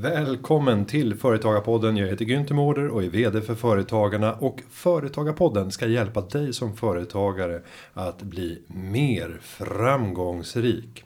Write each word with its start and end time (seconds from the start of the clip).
Välkommen 0.00 0.84
till 0.84 1.14
Företagarpodden. 1.14 1.96
Jag 1.96 2.06
heter 2.06 2.24
Günther 2.24 2.54
Mårder 2.54 2.88
och 2.88 3.04
är 3.04 3.08
VD 3.08 3.40
för 3.40 3.54
Företagarna. 3.54 4.32
Och 4.32 4.62
Företagarpodden 4.70 5.70
ska 5.70 5.86
hjälpa 5.86 6.20
dig 6.20 6.52
som 6.52 6.76
företagare 6.76 7.60
att 7.94 8.22
bli 8.22 8.62
mer 8.66 9.38
framgångsrik. 9.42 11.04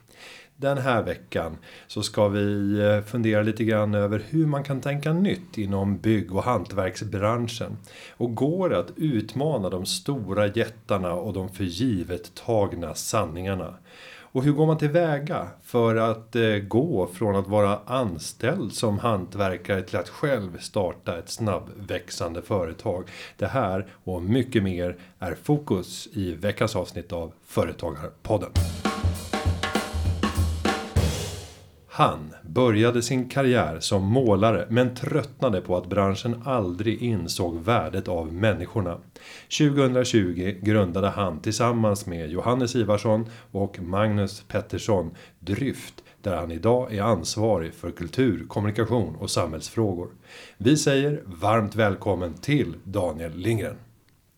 Den 0.57 0.79
här 0.79 1.03
veckan 1.03 1.59
så 1.87 2.03
ska 2.03 2.29
vi 2.29 2.79
eh, 2.81 3.01
fundera 3.01 3.43
lite 3.43 3.65
grann 3.65 3.95
över 3.95 4.23
hur 4.29 4.47
man 4.47 4.65
kan 4.65 4.81
tänka 4.81 5.13
nytt 5.13 5.59
inom 5.59 5.99
bygg 5.99 6.35
och 6.35 6.45
hantverksbranschen. 6.45 7.77
Och 8.11 8.35
går 8.35 8.69
det 8.69 8.79
att 8.79 8.93
utmana 8.97 9.71
de 9.71 9.87
stora 9.87 10.47
jättarna 10.47 11.13
och 11.13 11.33
de 11.33 11.49
förgivet 11.49 12.35
tagna 12.35 12.95
sanningarna. 12.95 13.75
Och 14.35 14.43
hur 14.43 14.53
går 14.53 14.67
man 14.67 14.79
tillväga 14.79 15.49
för 15.63 15.97
att 15.97 16.37
eh, 16.37 16.57
gå 16.57 17.07
från 17.07 17.37
att 17.37 17.49
vara 17.49 17.79
anställd 17.87 18.73
som 18.73 18.99
hantverkare 18.99 19.83
till 19.83 19.97
att 19.99 20.09
själv 20.09 20.59
starta 20.59 21.19
ett 21.19 21.31
snabbväxande 21.31 22.43
företag? 22.43 23.09
Det 23.37 23.47
här 23.47 23.87
och 24.05 24.23
mycket 24.23 24.63
mer 24.63 24.97
är 25.19 25.37
fokus 25.43 26.09
i 26.13 26.35
veckans 26.35 26.77
avsnitt 26.77 27.13
av 27.13 27.33
Företagarpodden. 27.47 28.51
Han 31.89 32.35
började 32.55 33.03
sin 33.03 33.29
karriär 33.29 33.81
som 33.81 34.03
målare 34.05 34.67
men 34.71 34.95
tröttnade 34.95 35.61
på 35.61 35.77
att 35.77 35.87
branschen 35.87 36.43
aldrig 36.45 37.03
insåg 37.03 37.61
värdet 37.61 38.09
av 38.09 38.33
människorna. 38.33 38.99
2020 39.59 40.57
grundade 40.63 41.09
han 41.09 41.41
tillsammans 41.41 42.07
med 42.07 42.31
Johannes 42.31 42.77
Ivarsson 42.77 43.27
och 43.51 43.81
Magnus 43.81 44.45
Pettersson 44.49 45.11
Dryft 45.39 45.95
där 46.23 46.37
han 46.37 46.51
idag 46.51 46.95
är 46.95 47.03
ansvarig 47.03 47.75
för 47.75 47.91
kultur, 47.91 48.47
kommunikation 48.49 49.17
och 49.17 49.31
samhällsfrågor. 49.31 50.09
Vi 50.59 50.77
säger 50.77 51.23
varmt 51.25 51.75
välkommen 51.75 52.35
till 52.35 52.75
Daniel 52.85 53.37
Lindgren. 53.37 53.77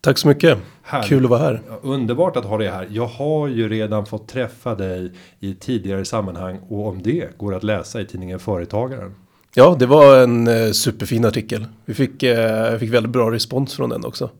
Tack 0.05 0.19
så 0.19 0.29
mycket. 0.29 0.59
Härligt. 0.83 1.09
Kul 1.09 1.25
att 1.25 1.31
vara 1.31 1.41
här. 1.41 1.61
Underbart 1.83 2.37
att 2.37 2.45
ha 2.45 2.59
dig 2.59 2.69
här. 2.69 2.89
Jag 2.91 3.07
har 3.07 3.49
ju 3.49 3.69
redan 3.69 4.07
fått 4.07 4.29
träffa 4.29 4.75
dig 4.75 5.13
i 5.41 5.55
tidigare 5.55 6.05
sammanhang 6.05 6.61
och 6.69 6.89
om 6.89 7.03
det 7.03 7.39
går 7.39 7.55
att 7.55 7.63
läsa 7.63 8.01
i 8.01 8.05
tidningen 8.05 8.39
Företagaren. 8.39 9.15
Ja, 9.55 9.77
det 9.79 9.87
var 9.87 10.23
en 10.23 10.49
eh, 10.49 10.71
superfin 10.71 11.25
artikel. 11.25 11.67
Vi 11.85 11.95
fick, 11.95 12.23
eh, 12.23 12.79
fick 12.79 12.91
väldigt 12.91 13.13
bra 13.13 13.31
respons 13.31 13.75
från 13.75 13.91
den 13.91 14.05
också. 14.05 14.31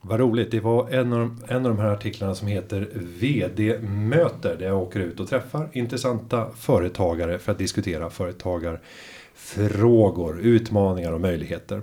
Vad 0.00 0.20
roligt. 0.20 0.50
Det 0.50 0.60
var 0.60 0.90
en 0.90 1.12
av, 1.12 1.18
de, 1.18 1.42
en 1.48 1.66
av 1.66 1.76
de 1.76 1.78
här 1.78 1.88
artiklarna 1.88 2.34
som 2.34 2.48
heter 2.48 2.88
VD-möter. 3.20 4.56
Där 4.58 4.66
jag 4.66 4.82
åker 4.82 5.00
ut 5.00 5.20
och 5.20 5.28
träffar 5.28 5.68
intressanta 5.72 6.46
företagare 6.56 7.38
för 7.38 7.52
att 7.52 7.58
diskutera 7.58 8.10
företagarfrågor, 8.10 10.40
utmaningar 10.40 11.12
och 11.12 11.20
möjligheter. 11.20 11.82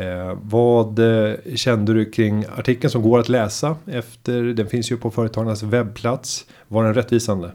Eh, 0.00 0.38
vad 0.42 0.98
eh, 0.98 1.34
kände 1.54 1.94
du 1.94 2.10
kring 2.10 2.44
artikeln 2.58 2.90
som 2.90 3.02
går 3.02 3.18
att 3.18 3.28
läsa 3.28 3.76
efter? 3.86 4.42
Den 4.42 4.66
finns 4.66 4.92
ju 4.92 4.96
på 4.96 5.10
företagarnas 5.10 5.62
webbplats. 5.62 6.46
Var 6.68 6.84
den 6.84 6.94
rättvisande? 6.94 7.50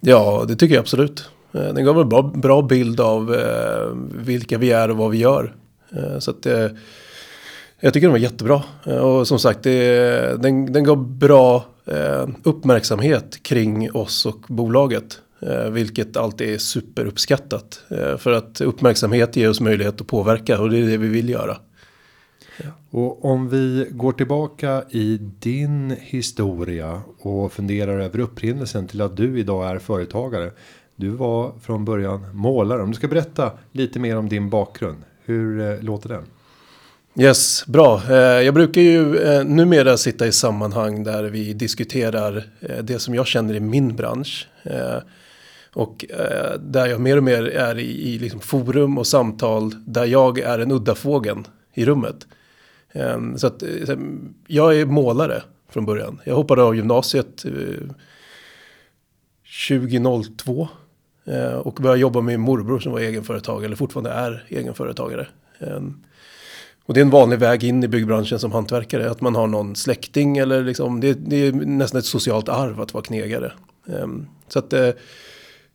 Ja, 0.00 0.44
det 0.48 0.56
tycker 0.56 0.74
jag 0.74 0.82
absolut. 0.82 1.30
Eh, 1.52 1.74
den 1.74 1.84
gav 1.84 2.00
en 2.00 2.08
bra, 2.08 2.22
bra 2.22 2.62
bild 2.62 3.00
av 3.00 3.34
eh, 3.34 3.88
vilka 4.24 4.58
vi 4.58 4.70
är 4.70 4.90
och 4.90 4.96
vad 4.96 5.10
vi 5.10 5.18
gör. 5.18 5.54
Eh, 5.96 6.18
så 6.18 6.30
att 6.30 6.46
eh, 6.46 6.66
jag 7.80 7.92
tycker 7.92 8.06
den 8.06 8.12
var 8.12 8.18
jättebra. 8.18 8.62
Eh, 8.86 8.96
och 8.96 9.28
som 9.28 9.38
sagt, 9.38 9.62
det, 9.62 10.42
den, 10.42 10.72
den 10.72 10.84
gav 10.84 11.08
bra 11.08 11.64
uppmärksamhet 12.42 13.42
kring 13.42 13.92
oss 13.92 14.26
och 14.26 14.44
bolaget. 14.48 15.18
Vilket 15.70 16.16
alltid 16.16 16.54
är 16.54 16.58
superuppskattat. 16.58 17.82
För 18.18 18.32
att 18.32 18.60
uppmärksamhet 18.60 19.36
ger 19.36 19.50
oss 19.50 19.60
möjlighet 19.60 20.00
att 20.00 20.06
påverka 20.06 20.60
och 20.60 20.70
det 20.70 20.78
är 20.78 20.86
det 20.86 20.96
vi 20.96 21.08
vill 21.08 21.28
göra. 21.28 21.56
Och 22.90 23.24
om 23.24 23.48
vi 23.48 23.86
går 23.90 24.12
tillbaka 24.12 24.82
i 24.90 25.18
din 25.38 25.96
historia 26.00 27.02
och 27.18 27.52
funderar 27.52 28.00
över 28.00 28.18
upprinnelsen 28.18 28.86
till 28.86 29.00
att 29.00 29.16
du 29.16 29.38
idag 29.38 29.70
är 29.70 29.78
företagare. 29.78 30.50
Du 30.96 31.08
var 31.08 31.52
från 31.62 31.84
början 31.84 32.26
målare. 32.32 32.82
Om 32.82 32.90
du 32.90 32.96
ska 32.96 33.08
berätta 33.08 33.52
lite 33.72 33.98
mer 33.98 34.16
om 34.16 34.28
din 34.28 34.50
bakgrund. 34.50 34.98
Hur 35.24 35.60
eh, 35.60 35.82
låter 35.82 36.08
den? 36.08 36.22
Yes, 37.18 37.66
bra. 37.66 38.02
Eh, 38.10 38.16
jag 38.16 38.54
brukar 38.54 38.80
ju 38.80 39.18
eh, 39.18 39.44
numera 39.44 39.96
sitta 39.96 40.26
i 40.26 40.32
sammanhang 40.32 41.04
där 41.04 41.24
vi 41.24 41.52
diskuterar 41.52 42.44
det 42.82 42.98
som 42.98 43.14
jag 43.14 43.26
känner 43.26 43.54
i 43.54 43.60
min 43.60 43.96
bransch. 43.96 44.48
Och 45.72 46.04
där 46.58 46.86
jag 46.86 47.00
mer 47.00 47.16
och 47.16 47.22
mer 47.22 47.42
är 47.48 47.78
i, 47.78 48.18
liksom 48.18 48.40
forum 48.40 48.98
och 48.98 49.06
samtal 49.06 49.74
där 49.86 50.04
jag 50.04 50.38
är 50.38 50.58
en 50.58 50.72
udda 50.72 50.94
fågeln 50.94 51.46
i 51.74 51.84
rummet. 51.84 52.26
Ehm, 52.92 53.38
så 53.38 53.46
att 53.46 53.62
eh, 53.62 53.96
jag 54.46 54.76
är 54.80 54.86
målare 54.86 55.42
från 55.68 55.86
början. 55.86 56.20
Jag 56.24 56.34
hoppade 56.34 56.62
av 56.62 56.76
gymnasiet 56.76 57.44
eh, 57.44 57.52
2002. 59.68 60.68
Eh, 61.24 61.52
och 61.52 61.74
började 61.74 62.00
jobba 62.00 62.20
med 62.20 62.32
min 62.34 62.40
morbror 62.40 62.78
som 62.78 62.92
var 62.92 63.00
egenföretagare, 63.00 63.66
eller 63.66 63.76
fortfarande 63.76 64.10
är 64.10 64.44
egenföretagare. 64.48 65.26
Ehm, 65.58 66.02
och 66.84 66.94
det 66.94 67.00
är 67.00 67.04
en 67.04 67.10
vanlig 67.10 67.38
väg 67.38 67.64
in 67.64 67.84
i 67.84 67.88
byggbranschen 67.88 68.38
som 68.38 68.52
hantverkare. 68.52 69.10
Att 69.10 69.20
man 69.20 69.34
har 69.34 69.46
någon 69.46 69.76
släkting 69.76 70.38
eller 70.38 70.62
liksom, 70.62 71.00
det, 71.00 71.14
det 71.14 71.36
är 71.36 71.52
nästan 71.52 71.98
ett 71.98 72.04
socialt 72.04 72.48
arv 72.48 72.80
att 72.80 72.94
vara 72.94 73.04
knegare. 73.04 73.52
Ehm, 73.86 74.26
så 74.48 74.58
att 74.58 74.74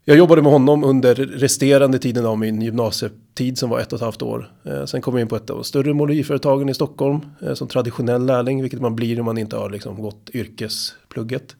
jag 0.07 0.17
jobbade 0.17 0.41
med 0.41 0.51
honom 0.51 0.83
under 0.83 1.15
resterande 1.15 1.99
tiden 1.99 2.25
av 2.25 2.39
min 2.39 2.61
gymnasietid 2.61 3.57
som 3.57 3.69
var 3.69 3.79
ett 3.79 3.93
och 3.93 3.97
ett 3.97 4.03
halvt 4.03 4.21
år. 4.21 4.51
Eh, 4.63 4.85
sen 4.85 5.01
kom 5.01 5.13
jag 5.13 5.21
in 5.21 5.27
på 5.27 5.35
ett 5.35 5.49
av 5.49 5.55
de 5.55 5.63
större 5.63 5.93
måleriföretagen 5.93 6.69
i 6.69 6.73
Stockholm 6.73 7.19
eh, 7.41 7.53
som 7.53 7.67
traditionell 7.67 8.25
lärling, 8.25 8.61
vilket 8.61 8.81
man 8.81 8.95
blir 8.95 9.19
om 9.19 9.25
man 9.25 9.37
inte 9.37 9.55
har 9.57 9.69
liksom 9.69 10.01
gått 10.01 10.29
yrkesplugget. 10.33 11.55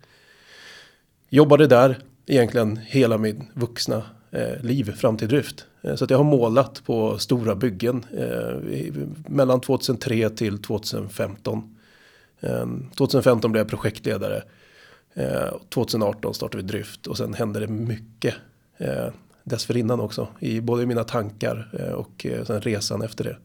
Jobbade 1.30 1.68
där 1.68 2.00
egentligen 2.26 2.78
hela 2.78 3.18
min 3.18 3.44
vuxna 3.54 4.04
eh, 4.32 4.64
liv 4.64 4.92
fram 4.92 5.18
till 5.18 5.28
drift. 5.28 5.66
Eh, 5.82 5.96
så 5.96 6.04
att 6.04 6.10
jag 6.10 6.18
har 6.18 6.24
målat 6.24 6.82
på 6.86 7.18
stora 7.18 7.56
byggen 7.56 8.06
eh, 8.18 8.94
mellan 9.28 9.62
2003 9.62 10.30
till 10.30 10.62
2015. 10.62 11.76
2015 12.98 13.50
eh, 13.50 13.52
blev 13.52 13.62
jag 13.62 13.70
projektledare 13.70 14.44
2018 15.70 16.30
eh, 16.30 16.34
startade 16.34 16.64
vi 16.64 16.68
Dryft 16.70 17.08
och 17.08 17.18
sen 17.18 17.34
hände 17.34 17.60
det 17.60 17.68
mycket 17.68 18.36
eh, 18.78 19.08
dessförinnan 19.44 20.00
också. 20.00 20.28
I 20.40 20.62
både 20.62 20.86
mina 20.86 21.04
tankar 21.04 21.70
eh, 21.80 21.94
och 21.94 22.26
sen 22.48 22.62
resan 22.62 23.02
efter 23.02 23.24
det. 23.24 23.38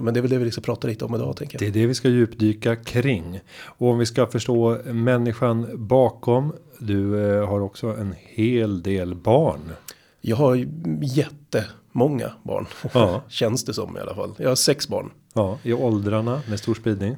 Men 0.00 0.14
det 0.14 0.20
är 0.20 0.22
väl 0.22 0.30
det 0.30 0.38
vi 0.38 0.50
ska 0.50 0.60
prata 0.60 0.88
lite 0.88 1.04
om 1.04 1.14
idag 1.14 1.36
tänker 1.36 1.54
jag. 1.54 1.72
Det 1.72 1.78
är 1.78 1.82
det 1.82 1.86
vi 1.86 1.94
ska 1.94 2.08
djupdyka 2.08 2.76
kring. 2.76 3.40
Och 3.62 3.88
om 3.88 3.98
vi 3.98 4.06
ska 4.06 4.26
förstå 4.26 4.78
människan 4.84 5.68
bakom. 5.74 6.52
Du 6.78 7.14
har 7.40 7.60
också 7.60 7.86
en 7.86 8.14
hel 8.18 8.82
del 8.82 9.14
barn. 9.14 9.72
Jag 10.20 10.36
har 10.36 10.66
jättemånga 11.02 12.32
barn. 12.42 12.66
Ja. 12.92 13.22
Känns 13.28 13.64
det 13.64 13.74
som 13.74 13.96
i 13.96 14.00
alla 14.00 14.14
fall. 14.14 14.34
Jag 14.38 14.48
har 14.48 14.56
sex 14.56 14.88
barn. 14.88 15.10
Ja, 15.34 15.58
i 15.62 15.72
åldrarna 15.72 16.42
med 16.48 16.58
stor 16.58 16.74
spridning. 16.74 17.16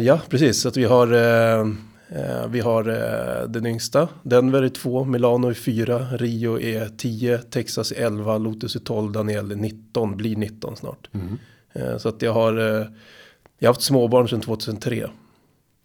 ja, 0.00 0.20
precis. 0.28 0.60
Så 0.60 0.68
att 0.68 0.76
vi 0.76 0.84
har 0.84 1.06
vi 2.48 2.60
har 2.60 2.88
eh, 2.88 3.48
den 3.48 3.66
yngsta, 3.66 4.08
Denver 4.22 4.62
är 4.62 4.68
2, 4.68 5.04
Milano 5.04 5.48
är 5.48 5.54
4, 5.54 5.98
Rio 5.98 6.60
är 6.60 6.88
10, 6.88 7.38
Texas 7.38 7.92
är 7.92 8.06
11, 8.06 8.38
Lotus 8.38 8.76
är 8.76 8.80
12, 8.80 9.12
Daniel 9.12 9.52
är 9.52 9.56
19, 9.56 10.16
blir 10.16 10.36
19 10.36 10.76
snart. 10.76 11.10
Mm. 11.12 11.38
Eh, 11.72 11.98
så 11.98 12.08
att 12.08 12.22
jag 12.22 12.32
har, 12.32 12.54
jag 13.58 13.68
har 13.68 13.74
haft 13.74 13.82
småbarn 13.82 14.28
sedan 14.28 14.40
2003. 14.40 15.10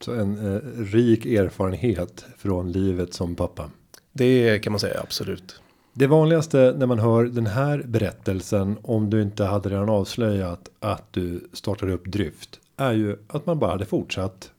Så 0.04 0.14
en 0.14 0.54
eh, 0.54 0.62
rik 0.78 1.26
erfarenhet 1.26 2.26
från 2.38 2.72
livet 2.72 3.13
som 3.13 3.36
pappa. 3.36 3.69
Det 4.12 4.60
kan 4.60 4.74
man 4.74 4.80
säga 4.80 5.00
absolut. 5.01 5.62
Det 5.94 6.07
vanligaste 6.07 6.75
när 6.78 6.86
man 6.86 7.00
hör 7.00 7.25
den 7.25 7.45
här 7.45 7.84
berättelsen 7.86 8.78
om 8.81 9.10
du 9.10 9.22
inte 9.22 9.44
hade 9.44 9.69
redan 9.69 9.90
avslöjat 9.90 10.69
att 10.80 11.13
du 11.13 11.50
startade 11.54 11.94
upp 11.94 12.06
dryft 12.06 12.60
är 12.78 12.94
ju 12.94 13.18
att 13.28 13.45
man 13.45 13.60
bara 13.60 13.72
hade 13.72 13.86
fortsatt 13.86 14.51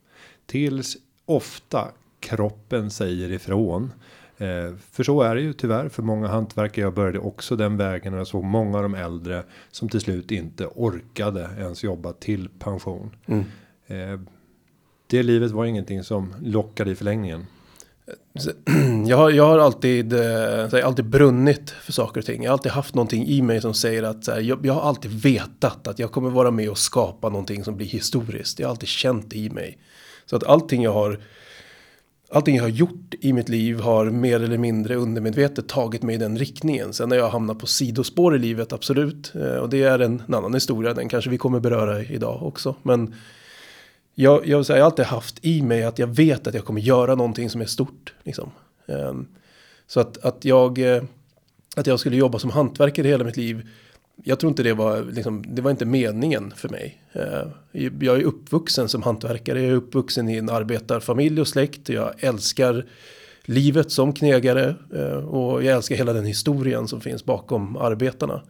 tills 0.45 0.97
ofta 1.25 1.91
kroppen 2.19 2.91
säger 2.91 3.31
ifrån. 3.31 3.91
Eh, 4.37 4.75
för 4.91 5.03
så 5.03 5.21
är 5.21 5.35
det 5.35 5.41
ju 5.41 5.53
tyvärr 5.53 5.89
för 5.89 6.03
många 6.03 6.27
hantverkare. 6.27 6.85
Jag 6.85 6.93
började 6.93 7.19
också 7.19 7.55
den 7.55 7.77
vägen 7.77 8.13
och 8.13 8.19
jag 8.19 8.27
såg 8.27 8.43
många 8.43 8.77
av 8.77 8.83
de 8.83 8.95
äldre 8.95 9.43
som 9.71 9.89
till 9.89 10.01
slut 10.01 10.31
inte 10.31 10.67
orkade 10.75 11.49
ens 11.57 11.83
jobba 11.83 12.13
till 12.13 12.49
pension. 12.59 13.15
Mm. 13.25 13.45
Eh, 13.87 14.19
det 15.07 15.23
livet 15.23 15.51
var 15.51 15.65
ingenting 15.65 16.03
som 16.03 16.35
lockade 16.41 16.91
i 16.91 16.95
förlängningen. 16.95 17.45
Jag 19.07 19.17
har, 19.17 19.31
jag 19.31 19.47
har 19.47 19.59
alltid, 19.59 20.13
eh, 20.13 20.85
alltid 20.85 21.05
brunnit 21.05 21.69
för 21.69 21.91
saker 21.91 22.21
och 22.21 22.25
ting. 22.25 22.43
Jag 22.43 22.49
har 22.49 22.53
alltid 22.53 22.71
haft 22.71 22.95
någonting 22.95 23.27
i 23.27 23.41
mig 23.41 23.61
som 23.61 23.73
säger 23.73 24.03
att 24.03 24.27
här, 24.27 24.39
jag, 24.39 24.65
jag, 24.65 24.73
har 24.73 24.81
alltid 24.81 25.11
vetat 25.11 25.87
att 25.87 25.99
jag 25.99 26.11
kommer 26.11 26.29
vara 26.29 26.51
med 26.51 26.69
och 26.69 26.77
skapa 26.77 27.29
någonting 27.29 27.63
som 27.63 27.77
blir 27.77 27.87
historiskt. 27.87 28.59
Jag 28.59 28.67
har 28.67 28.71
alltid 28.71 28.89
känt 28.89 29.29
det 29.29 29.37
i 29.37 29.49
mig. 29.49 29.77
Så 30.25 30.35
att 30.35 30.43
allting 30.43 30.83
jag 30.83 30.93
har 30.93 31.19
allting 32.33 32.55
jag 32.55 32.63
har 32.63 32.69
gjort 32.69 33.13
i 33.19 33.33
mitt 33.33 33.49
liv 33.49 33.79
har 33.79 34.05
mer 34.05 34.43
eller 34.43 34.57
mindre 34.57 34.95
undermedvetet 34.95 35.67
tagit 35.67 36.03
mig 36.03 36.15
i 36.15 36.17
den 36.17 36.37
riktningen. 36.37 36.93
Sen 36.93 37.11
har 37.11 37.17
jag 37.17 37.29
hamnat 37.29 37.59
på 37.59 37.67
sidospår 37.67 38.35
i 38.35 38.39
livet, 38.39 38.73
absolut. 38.73 39.35
Eh, 39.35 39.55
och 39.55 39.69
det 39.69 39.83
är 39.83 39.99
en, 39.99 40.23
en 40.27 40.33
annan 40.33 40.53
historia, 40.53 40.93
den 40.93 41.09
kanske 41.09 41.29
vi 41.29 41.37
kommer 41.37 41.59
beröra 41.59 42.03
idag 42.03 42.43
också. 42.43 42.75
Men 42.83 43.15
jag, 44.15 44.47
jag, 44.47 44.65
säga, 44.65 44.77
jag 44.77 44.83
har 44.83 44.91
alltid 44.91 45.05
haft 45.05 45.45
i 45.45 45.61
mig 45.61 45.83
att 45.83 45.99
jag 45.99 46.07
vet 46.07 46.47
att 46.47 46.53
jag 46.53 46.65
kommer 46.65 46.81
göra 46.81 47.15
någonting 47.15 47.49
som 47.49 47.61
är 47.61 47.65
stort. 47.65 48.13
Liksom. 48.23 48.51
Ehm, 48.87 49.27
så 49.87 49.99
att, 49.99 50.25
att, 50.25 50.45
jag, 50.45 50.95
eh, 50.95 51.03
att 51.75 51.87
jag 51.87 51.99
skulle 51.99 52.15
jobba 52.15 52.39
som 52.39 52.49
hantverkare 52.49 53.07
hela 53.07 53.23
mitt 53.23 53.37
liv. 53.37 53.69
Jag 54.15 54.39
tror 54.39 54.49
inte 54.49 54.63
det 54.63 54.73
var, 54.73 55.03
liksom, 55.03 55.43
det 55.47 55.61
var 55.61 55.71
inte 55.71 55.85
meningen 55.85 56.53
för 56.55 56.69
mig. 56.69 57.01
Eh, 57.11 57.47
jag 57.99 58.19
är 58.19 58.23
uppvuxen 58.23 58.89
som 58.89 59.03
hantverkare. 59.03 59.61
Jag 59.61 59.71
är 59.71 59.75
uppvuxen 59.75 60.29
i 60.29 60.37
en 60.37 60.49
arbetarfamilj 60.49 61.41
och 61.41 61.47
släkt. 61.47 61.89
Jag 61.89 62.23
älskar 62.23 62.85
livet 63.43 63.91
som 63.91 64.13
knegare. 64.13 64.75
Eh, 64.95 65.25
och 65.25 65.63
jag 65.63 65.75
älskar 65.75 65.95
hela 65.95 66.13
den 66.13 66.25
historien 66.25 66.87
som 66.87 67.01
finns 67.01 67.25
bakom 67.25 67.77
arbetarna. 67.77 68.41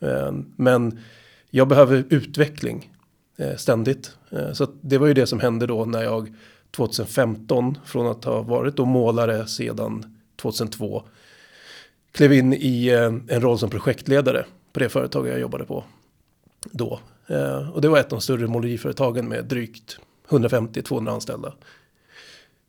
Eh, 0.00 0.32
men 0.56 1.00
jag 1.50 1.68
behöver 1.68 2.04
utveckling. 2.08 2.90
Ständigt. 3.56 4.16
Så 4.52 4.66
det 4.80 4.98
var 4.98 5.06
ju 5.06 5.14
det 5.14 5.26
som 5.26 5.40
hände 5.40 5.66
då 5.66 5.84
när 5.84 6.02
jag 6.02 6.34
2015 6.70 7.78
från 7.84 8.06
att 8.06 8.24
ha 8.24 8.42
varit 8.42 8.76
då 8.76 8.84
målare 8.84 9.46
sedan 9.46 10.18
2002 10.36 11.02
klev 12.12 12.32
in 12.32 12.52
i 12.52 12.88
en 13.28 13.40
roll 13.40 13.58
som 13.58 13.70
projektledare 13.70 14.44
på 14.74 14.80
det 14.80 14.88
företag 14.88 15.28
jag 15.28 15.40
jobbade 15.40 15.64
på 15.64 15.84
då. 16.70 17.00
Eh, 17.26 17.70
och 17.70 17.80
det 17.80 17.88
var 17.88 17.98
ett 17.98 18.04
av 18.04 18.18
de 18.18 18.20
större 18.20 18.46
måleriföretagen 18.46 19.28
med 19.28 19.44
drygt 19.44 19.98
150-200 20.28 21.10
anställda. 21.10 21.54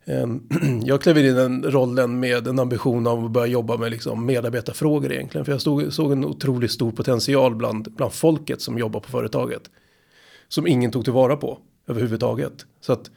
Ehm, 0.05 0.49
jag 0.83 1.01
klev 1.01 1.17
in 1.17 1.25
i 1.25 1.31
den 1.31 1.63
rollen 1.63 2.19
med 2.19 2.47
en 2.47 2.59
ambition 2.59 3.07
av 3.07 3.25
att 3.25 3.31
börja 3.31 3.47
jobba 3.47 3.77
med 3.77 3.91
liksom 3.91 4.25
medarbetarfrågor 4.25 5.11
egentligen. 5.11 5.45
För 5.45 5.51
jag 5.51 5.61
stod, 5.61 5.93
såg 5.93 6.11
en 6.11 6.25
otroligt 6.25 6.71
stor 6.71 6.91
potential 6.91 7.55
bland, 7.55 7.91
bland 7.91 8.13
folket 8.13 8.61
som 8.61 8.77
jobbar 8.77 8.99
på 8.99 9.09
företaget 9.09 9.61
som 10.47 10.67
ingen 10.67 10.91
tog 10.91 11.03
tillvara 11.03 11.37
på 11.37 11.59
överhuvudtaget. 11.87 12.65
Så 12.81 12.93
att 12.93 13.11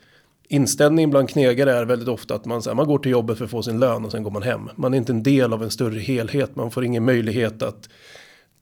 inställningen 0.47 1.09
bland 1.09 1.29
knegare 1.29 1.73
är 1.73 1.85
väldigt 1.85 2.07
ofta 2.07 2.35
att 2.35 2.45
man, 2.45 2.61
här, 2.65 2.73
man 2.73 2.87
går 2.87 2.99
till 2.99 3.11
jobbet 3.11 3.37
för 3.37 3.45
att 3.45 3.51
få 3.51 3.63
sin 3.63 3.79
lön 3.79 4.05
och 4.05 4.11
sen 4.11 4.23
går 4.23 4.31
man 4.31 4.43
hem. 4.43 4.69
Man 4.75 4.93
är 4.93 4.97
inte 4.97 5.11
en 5.11 5.23
del 5.23 5.53
av 5.53 5.63
en 5.63 5.71
större 5.71 5.99
helhet, 5.99 6.55
man 6.55 6.71
får 6.71 6.85
ingen 6.85 7.05
möjlighet 7.05 7.63
att 7.63 7.89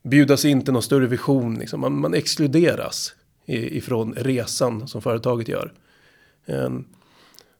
bjudas 0.08 0.44
in 0.44 0.62
till 0.62 0.72
någon 0.72 0.82
större 0.82 1.06
vision. 1.06 1.58
Liksom. 1.58 1.80
Man, 1.80 2.00
man 2.00 2.14
exkluderas 2.14 3.14
ifrån 3.46 4.14
resan 4.16 4.88
som 4.88 5.02
företaget 5.02 5.48
gör. 5.48 5.72
Um, 6.46 6.84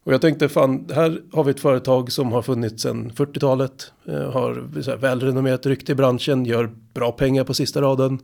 och 0.08 0.14
jag 0.14 0.20
tänkte 0.20 0.48
fan, 0.48 0.88
här 0.94 1.22
har 1.32 1.44
vi 1.44 1.50
ett 1.50 1.60
företag 1.60 2.12
som 2.12 2.32
har 2.32 2.42
funnits 2.42 2.82
sedan 2.82 3.12
40-talet. 3.12 3.92
Eh, 4.06 4.30
har 4.32 4.82
så 4.82 4.90
här, 4.90 4.98
välrenommerat 4.98 5.66
rykte 5.66 5.92
i 5.92 5.94
branschen, 5.94 6.44
gör 6.44 6.70
bra 6.94 7.12
pengar 7.12 7.44
på 7.44 7.54
sista 7.54 7.82
raden. 7.82 8.18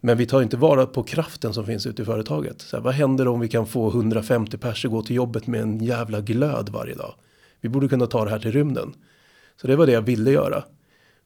Men 0.00 0.16
vi 0.16 0.26
tar 0.26 0.42
inte 0.42 0.56
vara 0.56 0.86
på 0.86 1.02
kraften 1.02 1.54
som 1.54 1.66
finns 1.66 1.86
ute 1.86 2.02
i 2.02 2.04
företaget. 2.04 2.60
Så 2.60 2.76
här, 2.76 2.84
vad 2.84 2.94
händer 2.94 3.28
om 3.28 3.40
vi 3.40 3.48
kan 3.48 3.66
få 3.66 3.88
150 3.88 4.58
pers 4.58 4.84
att 4.84 4.90
gå 4.90 5.02
till 5.02 5.16
jobbet 5.16 5.46
med 5.46 5.60
en 5.60 5.84
jävla 5.84 6.20
glöd 6.20 6.68
varje 6.68 6.94
dag? 6.94 7.14
Vi 7.60 7.68
borde 7.68 7.88
kunna 7.88 8.06
ta 8.06 8.24
det 8.24 8.30
här 8.30 8.38
till 8.38 8.52
rymden. 8.52 8.94
Så 9.60 9.66
det 9.66 9.76
var 9.76 9.86
det 9.86 9.92
jag 9.92 10.02
ville 10.02 10.30
göra. 10.30 10.64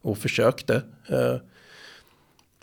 Och 0.03 0.19
försökte. 0.19 0.83
Eh, 1.07 1.37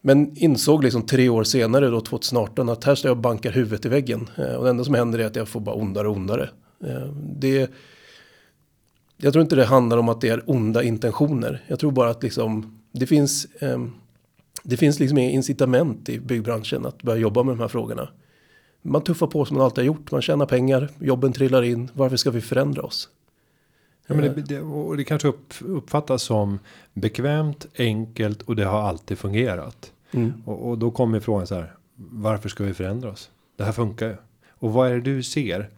Eh, 0.05 0.15
men 0.15 0.37
insåg 0.37 0.83
liksom 0.83 1.05
tre 1.05 1.29
år 1.29 1.43
senare 1.43 1.89
då 1.89 2.01
2018 2.01 2.69
att 2.69 2.83
här 2.83 2.95
står 2.95 3.09
jag 3.09 3.17
och 3.17 3.21
bankar 3.21 3.51
huvudet 3.51 3.85
i 3.85 3.89
väggen. 3.89 4.29
Eh, 4.37 4.55
och 4.55 4.63
det 4.63 4.69
enda 4.69 4.83
som 4.83 4.93
händer 4.93 5.19
är 5.19 5.25
att 5.25 5.35
jag 5.35 5.47
får 5.47 5.59
bara 5.59 5.75
ondare 5.75 6.07
och 6.07 6.15
ondare. 6.15 6.49
Eh, 6.83 7.07
det, 7.15 7.71
jag 9.17 9.33
tror 9.33 9.41
inte 9.41 9.55
det 9.55 9.65
handlar 9.65 9.97
om 9.97 10.09
att 10.09 10.21
det 10.21 10.29
är 10.29 10.43
onda 10.45 10.83
intentioner. 10.83 11.63
Jag 11.67 11.79
tror 11.79 11.91
bara 11.91 12.09
att 12.09 12.23
liksom 12.23 12.79
det 12.91 13.07
finns 13.07 13.47
ehm, 13.59 13.91
det 14.63 14.77
finns 14.77 14.99
liksom 14.99 15.17
incitament 15.17 16.09
i 16.09 16.19
byggbranschen 16.19 16.85
att 16.85 17.03
börja 17.03 17.19
jobba 17.19 17.43
med 17.43 17.55
de 17.55 17.59
här 17.59 17.67
frågorna. 17.67 18.09
Man 18.81 19.03
tuffar 19.03 19.27
på 19.27 19.45
som 19.45 19.57
man 19.57 19.65
alltid 19.65 19.77
har 19.77 19.85
gjort. 19.85 20.11
Man 20.11 20.21
tjänar 20.21 20.45
pengar, 20.45 20.89
jobben 20.99 21.33
trillar 21.33 21.63
in. 21.63 21.91
Varför 21.93 22.17
ska 22.17 22.31
vi 22.31 22.41
förändra 22.41 22.81
oss? 22.81 23.09
Ja, 24.07 24.15
men 24.15 24.35
det, 24.35 24.41
det, 24.41 24.61
och 24.61 24.97
det 24.97 25.03
kanske 25.03 25.27
upp, 25.27 25.53
uppfattas 25.59 26.23
som 26.23 26.59
bekvämt, 26.93 27.65
enkelt 27.77 28.41
och 28.41 28.55
det 28.55 28.65
har 28.65 28.81
alltid 28.81 29.17
fungerat. 29.17 29.91
Mm. 30.15 30.33
Och, 30.45 30.69
och, 30.69 30.77
då 30.77 30.91
kommer 30.91 31.19
frågan 31.19 31.47
så 31.47 31.55
här. 31.55 31.75
Varför 31.95 32.49
ska 32.49 32.63
vi 32.63 32.73
förändra 32.73 33.11
oss? 33.11 33.29
Det 33.55 33.63
här 33.63 33.71
funkar 33.71 34.07
ju. 34.07 34.15
Och 34.49 34.73
vad 34.73 34.89
är 34.89 34.93
det 34.93 35.01
du 35.01 35.23
ser 35.23 35.69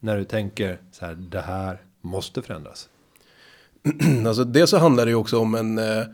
när 0.00 0.16
du 0.16 0.24
tänker 0.24 0.78
så 0.92 1.06
här. 1.06 1.14
Det 1.14 1.40
här 1.40 1.82
måste 2.00 2.42
förändras. 2.42 2.88
alltså 4.26 4.44
det 4.44 4.66
så 4.66 4.78
handlar 4.78 5.04
det 5.04 5.10
ju 5.10 5.16
också 5.16 5.38
om 5.38 5.54
en 5.54 5.78
eh, 5.78 6.04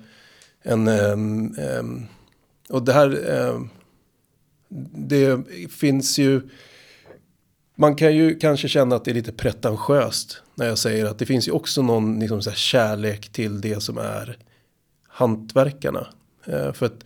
en 0.66 0.88
um, 0.88 1.54
um, 1.58 2.06
och 2.68 2.82
det 2.82 2.92
här 2.92 3.28
um, 3.48 3.70
det 4.92 5.38
finns 5.70 6.18
ju 6.18 6.48
man 7.74 7.96
kan 7.96 8.16
ju 8.16 8.38
kanske 8.38 8.68
känna 8.68 8.96
att 8.96 9.04
det 9.04 9.10
är 9.10 9.14
lite 9.14 9.32
pretentiöst 9.32 10.42
när 10.54 10.66
jag 10.66 10.78
säger 10.78 11.06
att 11.06 11.18
det 11.18 11.26
finns 11.26 11.48
ju 11.48 11.52
också 11.52 11.82
någon 11.82 12.20
liksom 12.20 12.42
så 12.42 12.50
kärlek 12.50 13.28
till 13.28 13.60
det 13.60 13.82
som 13.82 13.98
är 13.98 14.38
hantverkarna. 15.08 16.06
Uh, 16.48 16.72
för 16.72 16.86
att 16.86 17.04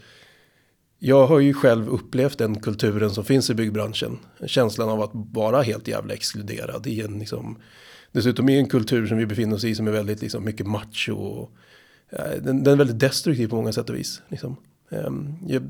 jag 1.02 1.26
har 1.26 1.40
ju 1.40 1.54
själv 1.54 1.88
upplevt 1.88 2.38
den 2.38 2.60
kulturen 2.60 3.10
som 3.10 3.24
finns 3.24 3.50
i 3.50 3.54
byggbranschen. 3.54 4.18
Känslan 4.46 4.88
av 4.88 5.02
att 5.02 5.10
vara 5.12 5.62
helt 5.62 5.88
jävla 5.88 6.14
exkluderad 6.14 6.86
i 6.86 7.00
en 7.00 7.18
liksom, 7.18 7.58
dessutom 8.12 8.48
i 8.48 8.58
en 8.58 8.68
kultur 8.68 9.06
som 9.06 9.18
vi 9.18 9.26
befinner 9.26 9.56
oss 9.56 9.64
i 9.64 9.74
som 9.74 9.88
är 9.88 9.92
väldigt 9.92 10.22
liksom 10.22 10.44
mycket 10.44 10.66
macho 10.66 11.12
och 11.12 11.50
Eh, 12.10 12.42
den, 12.42 12.64
den, 12.64 12.72
är 12.72 12.76
väldigt 12.76 12.98
destruktiv 12.98 13.48
på 13.48 13.56
många 13.56 13.72
sätt 13.72 13.90
och 13.90 13.96
vis. 13.96 14.22
Liksom. 14.28 14.56
Ehm, 14.90 15.34
jag, 15.46 15.62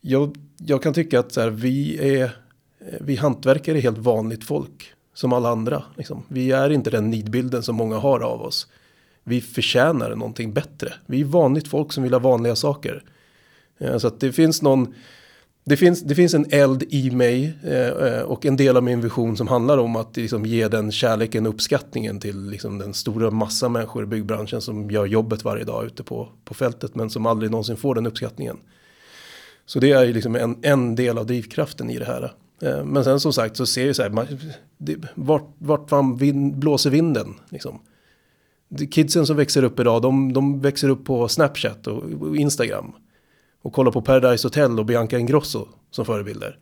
jag, 0.00 0.36
jag, 0.56 0.82
kan 0.82 0.94
tycka 0.94 1.20
att 1.20 1.32
så 1.32 1.40
här, 1.40 1.50
vi 1.50 1.98
är 2.18 2.24
eh, 2.78 2.98
vi 3.00 3.16
hantverkare 3.16 3.78
är 3.78 3.82
helt 3.82 3.98
vanligt 3.98 4.44
folk 4.44 4.92
som 5.14 5.32
alla 5.32 5.48
andra. 5.48 5.82
Liksom. 5.96 6.22
Vi 6.28 6.52
är 6.52 6.70
inte 6.70 6.90
den 6.90 7.10
nidbilden 7.10 7.62
som 7.62 7.76
många 7.76 7.98
har 7.98 8.20
av 8.20 8.42
oss. 8.42 8.68
Vi 9.24 9.40
förtjänar 9.40 10.10
någonting 10.16 10.52
bättre. 10.52 10.92
Vi 11.06 11.20
är 11.20 11.24
vanligt 11.24 11.68
folk 11.68 11.92
som 11.92 12.02
vill 12.02 12.12
ha 12.12 12.20
vanliga 12.20 12.56
saker. 12.56 13.04
Eh, 13.78 13.98
så 13.98 14.06
att 14.06 14.20
det 14.20 14.32
finns 14.32 14.62
någon 14.62 14.94
det 15.66 15.76
finns, 15.76 16.02
det 16.02 16.14
finns 16.14 16.34
en 16.34 16.46
eld 16.50 16.82
i 16.82 17.10
mig 17.10 17.58
eh, 17.62 17.88
eh, 17.88 18.22
och 18.22 18.46
en 18.46 18.56
del 18.56 18.76
av 18.76 18.82
min 18.82 19.00
vision 19.00 19.36
som 19.36 19.48
handlar 19.48 19.78
om 19.78 19.96
att 19.96 20.16
liksom, 20.16 20.46
ge 20.46 20.68
den 20.68 20.92
kärleken 20.92 21.46
och 21.46 21.54
uppskattningen 21.54 22.20
till 22.20 22.50
liksom, 22.50 22.78
den 22.78 22.94
stora 22.94 23.30
massa 23.30 23.68
människor 23.68 24.02
i 24.02 24.06
byggbranschen 24.06 24.60
som 24.60 24.90
gör 24.90 25.06
jobbet 25.06 25.44
varje 25.44 25.64
dag 25.64 25.86
ute 25.86 26.02
på, 26.02 26.28
på 26.44 26.54
fältet 26.54 26.94
men 26.94 27.10
som 27.10 27.26
aldrig 27.26 27.50
någonsin 27.50 27.76
får 27.76 27.94
den 27.94 28.06
uppskattningen. 28.06 28.56
Så 29.66 29.80
det 29.80 29.92
är 29.92 30.06
liksom 30.06 30.36
en, 30.36 30.56
en 30.62 30.94
del 30.94 31.18
av 31.18 31.26
drivkraften 31.26 31.90
i 31.90 31.98
det 31.98 32.04
här. 32.04 32.34
Eh, 32.62 32.84
men 32.84 33.04
sen 33.04 33.20
som 33.20 33.32
sagt 33.32 33.56
så 33.56 33.66
ser 33.66 33.86
jag 33.86 33.96
så 33.96 34.02
här, 34.02 34.10
man, 34.10 34.26
det, 34.78 34.96
vart, 35.14 35.54
vart 35.58 35.90
fan 35.90 36.16
vind, 36.16 36.56
blåser 36.56 36.90
vinden 36.90 37.34
liksom. 37.48 37.80
Kidsen 38.90 39.26
som 39.26 39.36
växer 39.36 39.62
upp 39.62 39.80
idag, 39.80 40.02
de, 40.02 40.32
de 40.32 40.60
växer 40.60 40.88
upp 40.88 41.04
på 41.04 41.28
Snapchat 41.28 41.86
och, 41.86 42.02
och 42.02 42.36
Instagram 42.36 42.92
och 43.64 43.72
kollar 43.72 43.92
på 43.92 44.02
Paradise 44.02 44.46
Hotel 44.46 44.78
och 44.78 44.86
Bianca 44.86 45.18
Ingrosso 45.18 45.68
som 45.90 46.04
förebilder. 46.04 46.58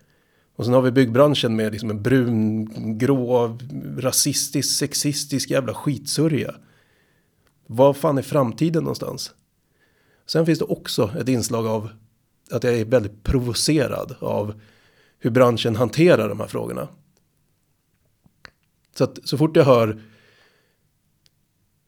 Och 0.57 0.65
sen 0.65 0.75
har 0.75 0.83
vi 0.83 0.91
byggbranschen 0.91 1.57
med 1.57 1.73
liksom 1.73 1.91
en 1.91 2.03
brun, 2.03 2.69
grå, 2.99 3.59
rasistisk, 3.99 4.79
sexistisk 4.79 5.51
jävla 5.51 5.75
skitsörja. 5.75 6.55
Vad 7.67 7.97
fan 7.97 8.19
är 8.19 8.23
framtiden 8.23 8.83
någonstans? 8.83 9.35
Sen 10.27 10.47
finns 10.47 10.59
det 10.59 10.65
också 10.65 11.11
ett 11.19 11.29
inslag 11.29 11.67
av 11.67 11.89
att 12.51 12.65
jag 12.65 12.75
är 12.75 12.85
väldigt 12.85 13.23
provocerad 13.23 14.17
av 14.21 14.61
hur 15.19 15.31
branschen 15.31 15.77
hanterar 15.77 16.29
de 16.29 16.41
här 16.41 16.47
frågorna. 16.47 16.89
Så 18.99 19.05
att 19.05 19.19
så 19.25 19.39
fort 19.39 19.57
jag 19.57 19.65
hör 19.65 20.03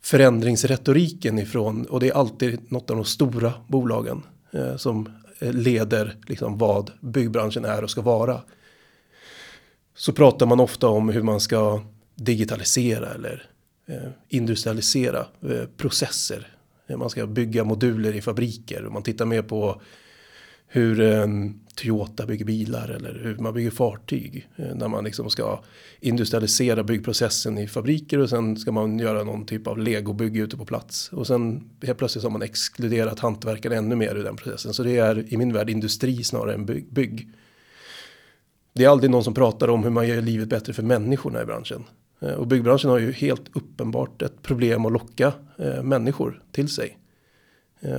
förändringsretoriken 0.02 1.38
ifrån, 1.38 1.84
och 1.84 2.00
det 2.00 2.08
är 2.08 2.14
alltid 2.14 2.72
något 2.72 2.90
av 2.90 2.96
de 2.96 3.04
stora 3.04 3.52
bolagen, 3.68 4.22
Eh, 4.54 4.76
som 4.76 5.08
eh, 5.38 5.52
leder 5.52 6.16
liksom 6.26 6.58
vad 6.58 6.90
byggbranschen 7.00 7.64
är 7.64 7.84
och 7.84 7.90
ska 7.90 8.02
vara. 8.02 8.40
Så 9.94 10.12
pratar 10.12 10.46
man 10.46 10.60
ofta 10.60 10.88
om 10.88 11.08
hur 11.08 11.22
man 11.22 11.40
ska 11.40 11.82
digitalisera 12.14 13.14
eller 13.14 13.46
eh, 13.86 14.10
industrialisera 14.28 15.26
processer. 15.76 16.56
Man 16.96 17.10
ska 17.10 17.26
bygga 17.26 17.64
moduler 17.64 18.16
i 18.16 18.22
fabriker 18.22 18.84
och 18.84 18.92
man 18.92 19.02
tittar 19.02 19.24
mer 19.24 19.42
på 19.42 19.80
hur 20.66 21.00
ehm, 21.00 21.60
Toyota 21.74 22.26
bygger 22.26 22.44
bilar 22.44 22.88
eller 22.88 23.20
hur 23.22 23.36
man 23.36 23.54
bygger 23.54 23.70
fartyg. 23.70 24.48
Eh, 24.56 24.74
när 24.74 24.88
man 24.88 25.04
liksom 25.04 25.30
ska 25.30 25.60
industrialisera 26.00 26.82
byggprocessen 26.82 27.58
i 27.58 27.68
fabriker 27.68 28.18
och 28.18 28.30
sen 28.30 28.56
ska 28.56 28.72
man 28.72 28.98
göra 28.98 29.24
någon 29.24 29.46
typ 29.46 29.66
av 29.66 29.78
legobygge 29.78 30.40
ute 30.40 30.56
på 30.56 30.64
plats. 30.64 31.12
Och 31.12 31.26
sen 31.26 31.70
helt 31.82 31.98
plötsligt 31.98 32.24
har 32.24 32.30
man 32.30 32.42
exkluderat 32.42 33.20
hantverkare 33.20 33.76
ännu 33.76 33.96
mer 33.96 34.14
ur 34.14 34.24
den 34.24 34.36
processen. 34.36 34.74
Så 34.74 34.82
det 34.82 34.96
är 34.96 35.32
i 35.32 35.36
min 35.36 35.52
värld 35.52 35.70
industri 35.70 36.24
snarare 36.24 36.54
än 36.54 36.66
bygg. 36.90 37.28
Det 38.72 38.84
är 38.84 38.88
aldrig 38.88 39.10
någon 39.10 39.24
som 39.24 39.34
pratar 39.34 39.68
om 39.68 39.82
hur 39.82 39.90
man 39.90 40.08
gör 40.08 40.22
livet 40.22 40.48
bättre 40.48 40.72
för 40.72 40.82
människorna 40.82 41.42
i 41.42 41.44
branschen. 41.44 41.84
Eh, 42.20 42.32
och 42.32 42.46
byggbranschen 42.46 42.90
har 42.90 42.98
ju 42.98 43.12
helt 43.12 43.56
uppenbart 43.56 44.22
ett 44.22 44.42
problem 44.42 44.86
att 44.86 44.92
locka 44.92 45.32
eh, 45.58 45.82
människor 45.82 46.42
till 46.52 46.68
sig. 46.68 46.98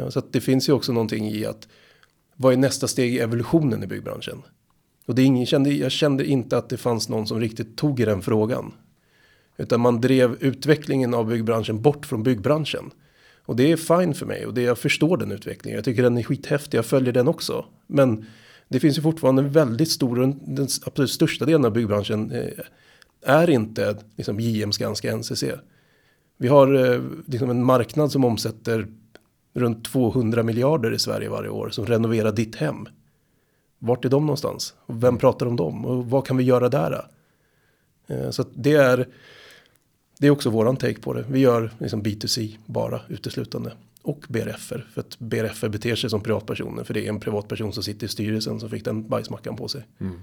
Så 0.10 0.20
att 0.20 0.34
det 0.34 0.42
finns 0.42 0.70
ju 0.70 0.74
också 0.74 0.94
någonting 0.94 1.28
i 1.28 1.46
att 1.46 1.68
vad 2.36 2.54
är 2.54 2.58
nästa 2.58 2.88
steg 2.88 3.16
i 3.16 3.20
evolutionen 3.20 3.84
i 3.84 3.88
byggbranschen? 3.88 4.42
Och 5.06 5.16
det 5.16 5.22
är 5.22 5.26
ingen, 5.26 5.46
kände, 5.46 5.74
jag 5.74 5.92
kände 5.92 6.26
inte 6.26 6.58
att 6.58 6.70
det 6.70 6.78
fanns 6.78 7.10
någon 7.10 7.28
som 7.28 7.40
riktigt 7.40 7.78
tog 7.78 8.00
i 8.00 8.06
den 8.06 8.22
frågan. 8.22 8.74
Utan 9.58 9.82
man 9.82 10.02
drev 10.02 10.38
utvecklingen 10.40 11.14
av 11.14 11.28
byggbranschen 11.28 11.82
bort 11.82 12.06
från 12.06 12.24
byggbranschen. 12.24 12.92
Och 13.46 13.56
det 13.56 13.72
är 13.72 13.78
fine 13.78 14.14
för 14.14 14.26
mig 14.26 14.46
och 14.46 14.54
det, 14.54 14.62
jag 14.62 14.78
förstår 14.78 15.18
den 15.18 15.32
utvecklingen. 15.32 15.76
Jag 15.76 15.86
tycker 15.86 16.04
den 16.04 16.18
är 16.18 16.24
skithäftig, 16.24 16.78
jag 16.78 16.86
följer 16.86 17.14
den 17.14 17.28
också. 17.28 17.66
Men 17.88 18.26
det 18.68 18.80
finns 18.80 18.98
ju 18.98 19.02
fortfarande 19.02 19.42
en 19.42 19.52
väldigt 19.52 19.90
stor, 19.92 20.16
den 20.46 20.68
absolut 20.86 21.12
största 21.12 21.46
delen 21.46 21.66
av 21.66 21.74
byggbranschen 21.74 22.32
eh, 22.32 22.50
är 23.22 23.50
inte 23.50 23.98
liksom 24.16 24.40
JM, 24.40 24.72
Skanska, 24.72 25.16
NCC. 25.16 25.44
Vi 26.38 26.48
har 26.48 26.94
eh, 26.94 27.02
liksom 27.26 27.50
en 27.50 27.64
marknad 27.64 28.12
som 28.12 28.26
omsätter 28.26 28.88
runt 29.56 29.86
200 29.86 30.44
miljarder 30.44 30.94
i 30.94 31.00
Sverige 31.00 31.30
varje 31.30 31.50
år 31.50 31.70
som 31.70 31.86
renoverar 31.86 32.32
ditt 32.32 32.56
hem. 32.56 32.88
Vart 33.80 34.06
är 34.06 34.10
de 34.10 34.26
någonstans? 34.26 34.74
Och 34.86 35.04
vem 35.04 35.18
pratar 35.18 35.46
om 35.46 35.56
dem? 35.56 35.86
Och 35.86 36.10
vad 36.10 36.28
kan 36.28 36.38
vi 36.38 36.44
göra 36.44 36.70
där? 36.70 37.08
Eh, 38.08 38.30
så 38.30 38.46
det 38.54 38.74
är 38.74 39.08
det 40.18 40.28
är 40.28 40.32
också 40.32 40.50
våran 40.50 40.78
take 40.78 41.02
på 41.02 41.14
det. 41.14 41.26
Vi 41.30 41.40
gör 41.40 41.72
liksom 41.80 42.04
B2C 42.04 42.58
bara 42.66 43.02
uteslutande. 43.10 43.72
Och 44.02 44.26
BRFer. 44.30 44.88
För 44.94 45.02
att 45.02 45.20
BRFer 45.20 45.70
beter 45.70 45.96
sig 45.96 46.10
som 46.10 46.22
privatpersoner. 46.22 46.84
För 46.84 46.94
det 46.94 47.06
är 47.06 47.10
en 47.10 47.20
privatperson 47.20 47.74
som 47.74 47.84
sitter 47.84 48.06
i 48.06 48.10
styrelsen 48.10 48.60
som 48.60 48.70
fick 48.70 48.86
den 48.86 49.08
bajsmackan 49.08 49.56
på 49.56 49.68
sig. 49.68 49.84
Mm. 50.00 50.20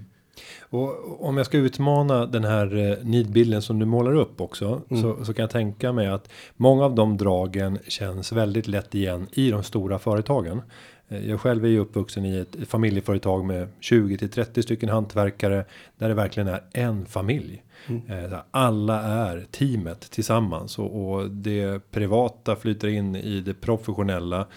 Och 0.59 1.25
om 1.27 1.37
jag 1.37 1.45
ska 1.45 1.57
utmana 1.57 2.25
den 2.25 2.43
här 2.43 2.75
eh, 2.75 3.05
nidbilden 3.05 3.61
som 3.61 3.79
du 3.79 3.85
målar 3.85 4.15
upp 4.15 4.41
också. 4.41 4.81
Mm. 4.89 5.03
Så, 5.03 5.25
så 5.25 5.33
kan 5.33 5.43
jag 5.43 5.49
tänka 5.49 5.91
mig 5.91 6.07
att 6.07 6.29
många 6.55 6.85
av 6.85 6.95
de 6.95 7.17
dragen 7.17 7.79
känns 7.87 8.31
väldigt 8.31 8.67
lätt 8.67 8.95
igen 8.95 9.27
i 9.31 9.51
de 9.51 9.63
stora 9.63 9.99
företagen. 9.99 10.61
Eh, 11.09 11.29
jag 11.29 11.41
själv 11.41 11.65
är 11.65 11.69
ju 11.69 11.79
uppvuxen 11.79 12.25
i 12.25 12.37
ett 12.37 12.55
familjeföretag 12.67 13.45
med 13.45 13.67
20 13.79 14.17
till 14.17 14.29
30 14.29 14.63
stycken 14.63 14.89
hantverkare. 14.89 15.65
Där 15.97 16.07
det 16.07 16.15
verkligen 16.15 16.47
är 16.47 16.61
en 16.73 17.05
familj. 17.05 17.63
Mm. 17.87 18.31
Eh, 18.31 18.39
alla 18.51 19.01
är 19.01 19.45
teamet 19.51 20.11
tillsammans 20.11 20.79
och, 20.79 21.13
och 21.13 21.29
det 21.29 21.91
privata 21.91 22.55
flyter 22.55 22.87
in 22.87 23.15
i 23.15 23.41
det 23.41 23.53
professionella. 23.53 24.47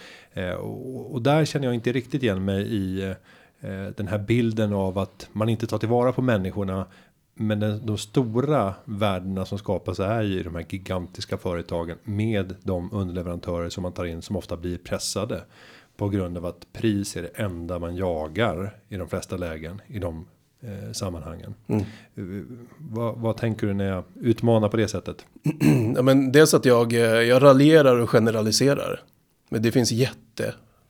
Och, 0.59 1.13
och 1.13 1.21
där 1.21 1.45
känner 1.45 1.65
jag 1.65 1.75
inte 1.75 1.91
riktigt 1.91 2.23
igen 2.23 2.45
mig 2.45 2.75
i 2.75 3.13
den 3.95 4.07
här 4.07 4.17
bilden 4.17 4.73
av 4.73 4.97
att 4.97 5.29
man 5.31 5.49
inte 5.49 5.67
tar 5.67 5.77
tillvara 5.77 6.13
på 6.13 6.21
människorna. 6.21 6.85
Men 7.33 7.59
den, 7.59 7.85
de 7.85 7.97
stora 7.97 8.73
värdena 8.85 9.45
som 9.45 9.57
skapas 9.57 9.99
är 9.99 10.23
i 10.23 10.43
de 10.43 10.55
här 10.55 10.65
gigantiska 10.69 11.37
företagen 11.37 11.97
med 12.03 12.55
de 12.63 12.93
underleverantörer 12.93 13.69
som 13.69 13.83
man 13.83 13.91
tar 13.91 14.05
in 14.05 14.21
som 14.21 14.35
ofta 14.35 14.57
blir 14.57 14.77
pressade 14.77 15.41
på 15.97 16.09
grund 16.09 16.37
av 16.37 16.45
att 16.45 16.73
pris 16.73 17.17
är 17.17 17.21
det 17.21 17.27
enda 17.35 17.79
man 17.79 17.95
jagar 17.95 18.75
i 18.89 18.97
de 18.97 19.07
flesta 19.07 19.37
lägen 19.37 19.81
i 19.87 19.99
de 19.99 20.27
eh, 20.61 20.91
sammanhangen. 20.91 21.53
Mm. 21.67 21.85
Uh, 22.17 22.43
vad, 22.77 23.17
vad, 23.17 23.37
tänker 23.37 23.67
du 23.67 23.73
när 23.73 23.89
jag 23.89 24.03
utmanar 24.15 24.69
på 24.69 24.77
det 24.77 24.87
sättet? 24.87 25.25
ja, 25.95 26.01
men 26.01 26.31
dels 26.31 26.53
att 26.53 26.65
jag, 26.65 26.93
eh, 26.93 26.99
jag 26.99 27.43
raljerar 27.43 27.99
och 27.99 28.09
generaliserar. 28.09 29.01
Men 29.49 29.61
det 29.61 29.71
finns 29.71 29.91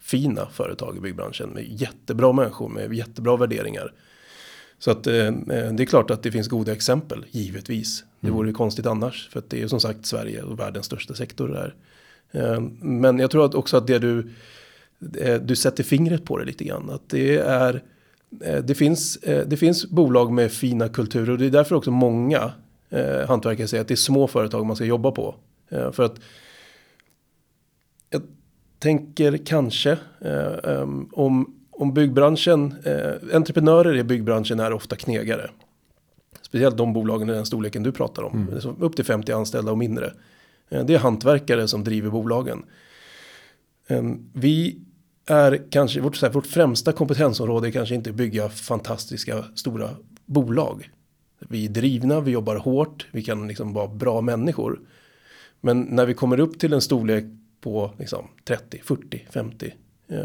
jättefina 0.07 0.47
företag 0.51 0.97
i 0.97 0.99
byggbranschen 0.99 1.49
med 1.49 1.81
jättebra 1.81 2.33
människor 2.33 2.69
med 2.69 2.93
jättebra 2.93 3.37
värderingar. 3.37 3.93
Så 4.79 4.91
att 4.91 5.07
eh, 5.07 5.27
eh 5.27 5.33
det 5.47 5.83
är 5.83 5.85
klart 5.85 6.11
att 6.11 6.23
det 6.23 6.31
finns 6.31 6.47
goda 6.47 6.71
exempel, 6.71 7.25
givetvis. 7.31 8.03
Det 8.19 8.27
mm. 8.27 8.37
vore 8.37 8.51
konstigt 8.51 8.85
annars, 8.85 9.29
för 9.29 9.39
att 9.39 9.49
det 9.49 9.57
är 9.57 9.61
ju 9.61 9.69
som 9.69 9.79
sagt 9.79 10.05
Sverige 10.05 10.43
och 10.43 10.59
världens 10.59 10.85
största 10.85 11.13
sektor 11.13 11.47
där. 11.47 11.75
Eh, 12.31 12.61
men 12.81 13.19
jag 13.19 13.31
tror 13.31 13.45
att 13.45 13.55
också 13.55 13.77
att 13.77 13.87
det 13.87 13.99
du 13.99 14.29
Eh, 15.21 15.41
du 15.41 15.55
sätter 15.55 15.83
fingret 15.83 16.25
på 16.25 16.37
det 16.37 16.45
lite 16.45 16.63
grann. 16.63 16.89
Att 16.89 17.09
det 17.09 17.37
är 17.37 17.83
eh, 18.43 18.63
det 18.63 18.75
finns, 18.75 19.17
eh, 19.17 19.47
det 19.47 19.57
finns 19.57 19.89
bolag 19.89 20.31
med 20.31 20.51
fina 20.51 20.89
kulturer 20.89 21.29
och 21.29 21.37
det 21.37 21.45
är 21.45 21.49
därför 21.49 21.75
också 21.75 21.91
många 21.91 22.51
eh, 22.89 23.27
hantverkare 23.27 23.67
säger 23.67 23.81
att 23.81 23.87
det 23.87 23.93
är 23.93 23.95
små 23.95 24.27
företag 24.27 24.65
man 24.65 24.75
ska 24.75 24.85
jobba 24.85 25.11
på. 25.11 25.35
För 25.69 26.03
att 26.03 26.19
jag 28.09 28.21
tänker 28.79 29.37
kanske 29.45 29.97
eh, 30.21 30.81
om, 31.11 31.55
om 31.71 31.93
byggbranschen, 31.93 32.75
eh, 32.83 33.35
entreprenörer 33.35 33.97
i 33.97 34.03
byggbranschen 34.03 34.59
är 34.59 34.73
ofta 34.73 34.95
knegare. 34.95 35.49
Speciellt 36.41 36.77
de 36.77 36.93
bolagen 36.93 37.29
i 37.29 37.33
den 37.33 37.45
storleken 37.45 37.83
du 37.83 37.91
pratar 37.91 38.23
om, 38.23 38.47
mm. 38.47 38.75
upp 38.79 38.95
till 38.95 39.05
50 39.05 39.31
anställda 39.31 39.71
och 39.71 39.77
mindre. 39.77 40.13
det 40.69 40.93
är 40.93 40.97
hantverkare 40.97 41.67
som 41.67 41.83
driver 41.83 42.09
bolagen. 42.09 42.65
vi 44.33 44.79
är 45.25 45.61
kanske 45.69 46.01
vårt, 46.01 46.21
här, 46.21 46.29
vårt 46.29 46.47
främsta 46.47 46.91
kompetensområde 46.91 47.67
är 47.67 47.71
kanske 47.71 47.95
inte 47.95 48.11
bygga 48.11 48.49
fantastiska 48.49 49.43
stora 49.55 49.89
bolag. 50.25 50.89
Vi 51.39 51.65
är 51.65 51.69
drivna, 51.69 52.21
vi 52.21 52.31
jobbar 52.31 52.55
hårt, 52.55 53.07
vi 53.11 53.23
kan 53.23 53.47
liksom 53.47 53.73
vara 53.73 53.87
bra 53.87 54.21
människor. 54.21 54.79
Men 55.61 55.81
när 55.81 56.05
vi 56.05 56.13
kommer 56.13 56.39
upp 56.39 56.59
till 56.59 56.73
en 56.73 56.81
storlek 56.81 57.23
på 57.61 57.91
liksom 57.97 58.27
30, 58.45 58.81
40, 58.83 59.27
50 59.29 59.73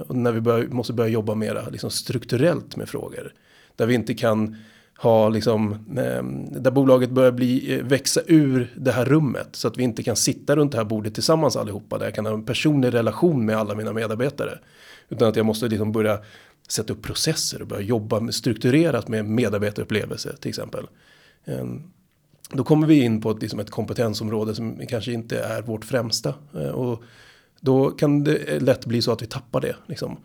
och 0.08 0.16
när 0.16 0.32
vi 0.32 0.40
börjar, 0.40 0.66
måste 0.66 0.92
börja 0.92 1.10
jobba 1.10 1.34
mera 1.34 1.68
liksom 1.68 1.90
strukturellt 1.90 2.76
med 2.76 2.88
frågor. 2.88 3.34
Där 3.76 3.86
vi 3.86 3.94
inte 3.94 4.14
kan 4.14 4.56
ha 4.98 5.28
liksom, 5.28 5.72
ehm, 5.98 6.62
där 6.62 6.70
bolaget 6.70 7.10
börjar 7.10 7.32
bli, 7.32 7.74
eh, 7.74 7.84
växa 7.84 8.20
ur 8.26 8.72
det 8.76 8.92
här 8.92 9.04
rummet. 9.04 9.48
Så 9.52 9.68
att 9.68 9.78
vi 9.78 9.82
inte 9.82 10.02
kan 10.02 10.16
sitta 10.16 10.56
runt 10.56 10.72
det 10.72 10.78
här 10.78 10.84
bordet 10.84 11.14
tillsammans 11.14 11.56
allihopa. 11.56 11.98
Där 11.98 12.04
jag 12.04 12.14
kan 12.14 12.26
ha 12.26 12.34
en 12.34 12.44
personlig 12.44 12.94
relation 12.94 13.46
med 13.46 13.56
alla 13.56 13.74
mina 13.74 13.92
medarbetare. 13.92 14.58
Utan 15.08 15.28
att 15.28 15.36
jag 15.36 15.46
måste 15.46 15.68
liksom 15.68 15.92
börja 15.92 16.18
sätta 16.68 16.92
upp 16.92 17.02
processer 17.02 17.62
och 17.62 17.68
börja 17.68 17.82
jobba 17.82 18.20
med, 18.20 18.34
strukturerat 18.34 19.08
med 19.08 19.24
medarbetarupplevelse 19.24 20.36
till 20.36 20.48
exempel. 20.48 20.86
Ehm, 21.44 21.82
då 22.52 22.64
kommer 22.64 22.86
vi 22.86 23.02
in 23.02 23.20
på 23.20 23.30
ett, 23.30 23.42
liksom 23.42 23.60
ett 23.60 23.70
kompetensområde 23.70 24.54
som 24.54 24.86
kanske 24.88 25.12
inte 25.12 25.40
är 25.40 25.62
vårt 25.62 25.84
främsta. 25.84 26.34
Eh, 26.54 26.68
och 26.68 27.02
då 27.60 27.90
kan 27.90 28.24
det 28.24 28.62
lätt 28.62 28.86
bli 28.86 29.02
så 29.02 29.12
att 29.12 29.22
vi 29.22 29.26
tappar 29.26 29.60
det. 29.60 29.76
Liksom. 29.86 30.16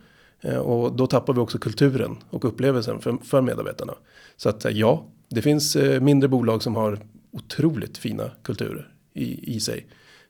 Eh, 0.41 0.57
och 0.57 0.96
då 0.96 1.07
tappar 1.07 1.34
vi 1.34 1.39
också 1.39 1.57
kulturen 1.57 2.17
och 2.29 2.46
upplevelsen 2.46 3.00
för, 3.00 3.17
för 3.24 3.41
medarbetarna. 3.41 3.93
Så 4.38 4.50
att 4.50 4.65
eh, 4.65 4.72
ja, 4.72 5.05
det 5.29 5.41
finns 5.41 5.77
mindre 6.01 6.29
bolag 6.29 6.63
som 6.63 6.75
har 6.75 7.00
otroligt 7.31 7.98
fina 7.98 8.31
kulturer 8.43 8.93
i, 9.13 9.55
i 9.55 9.60
sig. 9.60 9.88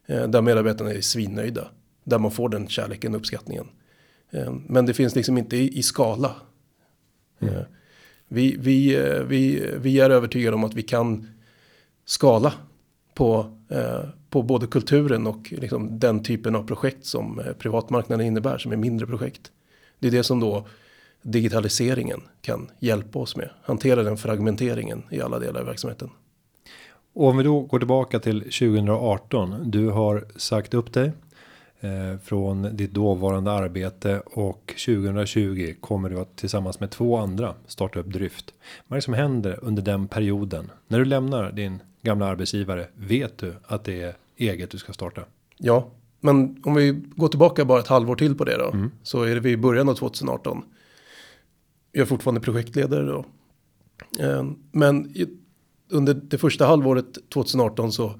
Där 0.07 0.41
medarbetarna 0.41 0.93
är 0.93 1.01
svinnöjda. 1.01 1.67
Där 2.03 2.19
man 2.19 2.31
får 2.31 2.49
den 2.49 2.67
kärleken 2.67 3.13
och 3.13 3.19
uppskattningen. 3.19 3.67
Eh, 4.31 4.53
men 4.67 4.85
det 4.85 4.93
finns 4.93 5.15
liksom 5.15 5.37
inte 5.37 5.57
i, 5.57 5.77
i 5.77 5.83
skala. 5.83 6.35
Mm. 7.39 7.55
Eh, 7.55 7.61
vi, 8.27 8.57
vi, 8.59 8.95
eh, 8.95 9.23
vi, 9.23 9.71
vi 9.77 9.99
är 9.99 10.09
övertygade 10.09 10.55
om 10.55 10.63
att 10.63 10.73
vi 10.73 10.83
kan 10.83 11.27
skala 12.07 12.53
på, 13.13 13.45
eh, 13.69 14.09
på 14.29 14.41
både 14.41 14.67
kulturen 14.67 15.27
och 15.27 15.53
liksom 15.57 15.99
den 15.99 16.23
typen 16.23 16.55
av 16.55 16.63
projekt 16.67 17.05
som 17.05 17.39
eh, 17.39 17.53
privatmarknaden 17.53 18.25
innebär, 18.25 18.57
som 18.57 18.71
är 18.71 18.77
mindre 18.77 19.07
projekt. 19.07 19.51
Det 19.99 20.07
är 20.07 20.11
det 20.11 20.23
som 20.23 20.39
då 20.39 20.67
digitaliseringen 21.21 22.21
kan 22.41 22.71
hjälpa 22.79 23.19
oss 23.19 23.35
med. 23.35 23.49
Hantera 23.63 24.03
den 24.03 24.17
fragmenteringen 24.17 25.03
i 25.11 25.21
alla 25.21 25.39
delar 25.39 25.59
av 25.59 25.65
verksamheten. 25.65 26.09
Och 27.13 27.27
om 27.27 27.37
vi 27.37 27.43
då 27.43 27.61
går 27.61 27.79
tillbaka 27.79 28.19
till 28.19 28.39
2018. 28.39 29.71
Du 29.71 29.89
har 29.89 30.25
sagt 30.35 30.73
upp 30.73 30.93
dig 30.93 31.11
från 32.23 32.75
ditt 32.75 32.91
dåvarande 32.91 33.51
arbete 33.51 34.19
och 34.19 34.73
2020 34.85 35.73
kommer 35.79 36.09
du 36.09 36.19
att 36.19 36.35
tillsammans 36.35 36.79
med 36.79 36.91
två 36.91 37.17
andra 37.17 37.53
starta 37.67 37.99
upp 37.99 38.07
Dryft. 38.07 38.53
Vad 38.87 38.97
är 38.97 39.01
det 39.01 39.05
som 39.05 39.13
händer 39.13 39.59
under 39.61 39.81
den 39.81 40.07
perioden? 40.07 40.71
När 40.87 40.99
du 40.99 41.05
lämnar 41.05 41.51
din 41.51 41.81
gamla 42.01 42.25
arbetsgivare, 42.25 42.87
vet 42.95 43.37
du 43.37 43.53
att 43.67 43.83
det 43.83 44.01
är 44.01 44.15
eget 44.37 44.71
du 44.71 44.77
ska 44.77 44.93
starta? 44.93 45.21
Ja, 45.57 45.91
men 46.19 46.61
om 46.63 46.73
vi 46.73 47.01
går 47.15 47.27
tillbaka 47.27 47.65
bara 47.65 47.79
ett 47.79 47.87
halvår 47.87 48.15
till 48.15 48.35
på 48.35 48.43
det 48.43 48.57
då. 48.57 48.69
Mm. 48.69 48.91
Så 49.03 49.23
är 49.23 49.35
det 49.35 49.41
vid 49.41 49.59
början 49.59 49.89
av 49.89 49.95
2018. 49.95 50.63
Jag 51.91 52.01
är 52.01 52.05
fortfarande 52.05 52.41
projektledare 52.41 53.05
då. 53.05 53.25
Eh, 54.19 54.43
men 54.71 55.13
under 55.89 56.13
det 56.13 56.37
första 56.37 56.65
halvåret 56.65 57.29
2018 57.29 57.91
så 57.91 58.19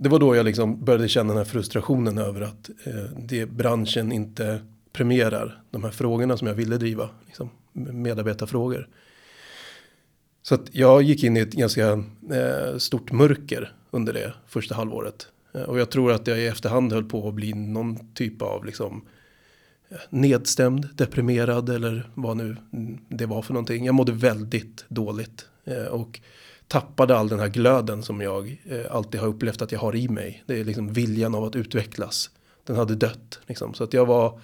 det 0.00 0.08
var 0.08 0.18
då 0.18 0.36
jag 0.36 0.46
liksom 0.46 0.84
började 0.84 1.08
känna 1.08 1.28
den 1.28 1.36
här 1.36 1.44
frustrationen 1.44 2.18
över 2.18 2.40
att 2.40 2.70
eh, 2.84 3.04
det 3.16 3.46
branschen 3.46 4.12
inte 4.12 4.60
premierar 4.92 5.62
de 5.70 5.84
här 5.84 5.90
frågorna 5.90 6.36
som 6.36 6.46
jag 6.46 6.54
ville 6.54 6.76
driva, 6.76 7.08
liksom, 7.26 7.50
medarbetarfrågor. 7.72 8.88
Så 10.42 10.54
att 10.54 10.74
jag 10.74 11.02
gick 11.02 11.24
in 11.24 11.36
i 11.36 11.40
ett 11.40 11.52
ganska 11.52 11.90
eh, 12.32 12.76
stort 12.78 13.12
mörker 13.12 13.72
under 13.90 14.12
det 14.12 14.32
första 14.46 14.74
halvåret. 14.74 15.28
Eh, 15.54 15.62
och 15.62 15.78
jag 15.78 15.90
tror 15.90 16.12
att 16.12 16.26
jag 16.26 16.38
i 16.38 16.46
efterhand 16.46 16.92
höll 16.92 17.04
på 17.04 17.28
att 17.28 17.34
bli 17.34 17.52
någon 17.52 18.14
typ 18.14 18.42
av 18.42 18.64
liksom, 18.64 19.04
eh, 19.88 19.96
nedstämd, 20.10 20.88
deprimerad 20.94 21.68
eller 21.68 22.10
vad 22.14 22.36
nu 22.36 22.56
det 23.08 23.26
var 23.26 23.42
för 23.42 23.54
någonting. 23.54 23.84
Jag 23.86 23.94
mådde 23.94 24.12
väldigt 24.12 24.84
dåligt. 24.88 25.46
Eh, 25.64 25.84
och 25.84 26.20
tappade 26.68 27.16
all 27.16 27.28
den 27.28 27.40
här 27.40 27.48
glöden 27.48 28.02
som 28.02 28.20
jag 28.20 28.60
eh, 28.64 28.94
alltid 28.94 29.20
har 29.20 29.28
upplevt 29.28 29.62
att 29.62 29.72
jag 29.72 29.80
har 29.80 29.96
i 29.96 30.08
mig. 30.08 30.42
Det 30.46 30.60
är 30.60 30.64
liksom 30.64 30.92
viljan 30.92 31.34
av 31.34 31.44
att 31.44 31.56
utvecklas. 31.56 32.30
Den 32.64 32.76
hade 32.76 32.94
dött 32.94 33.40
liksom. 33.46 33.74
Så 33.74 33.84
att 33.84 33.92
jag 33.92 34.06
var 34.06 34.40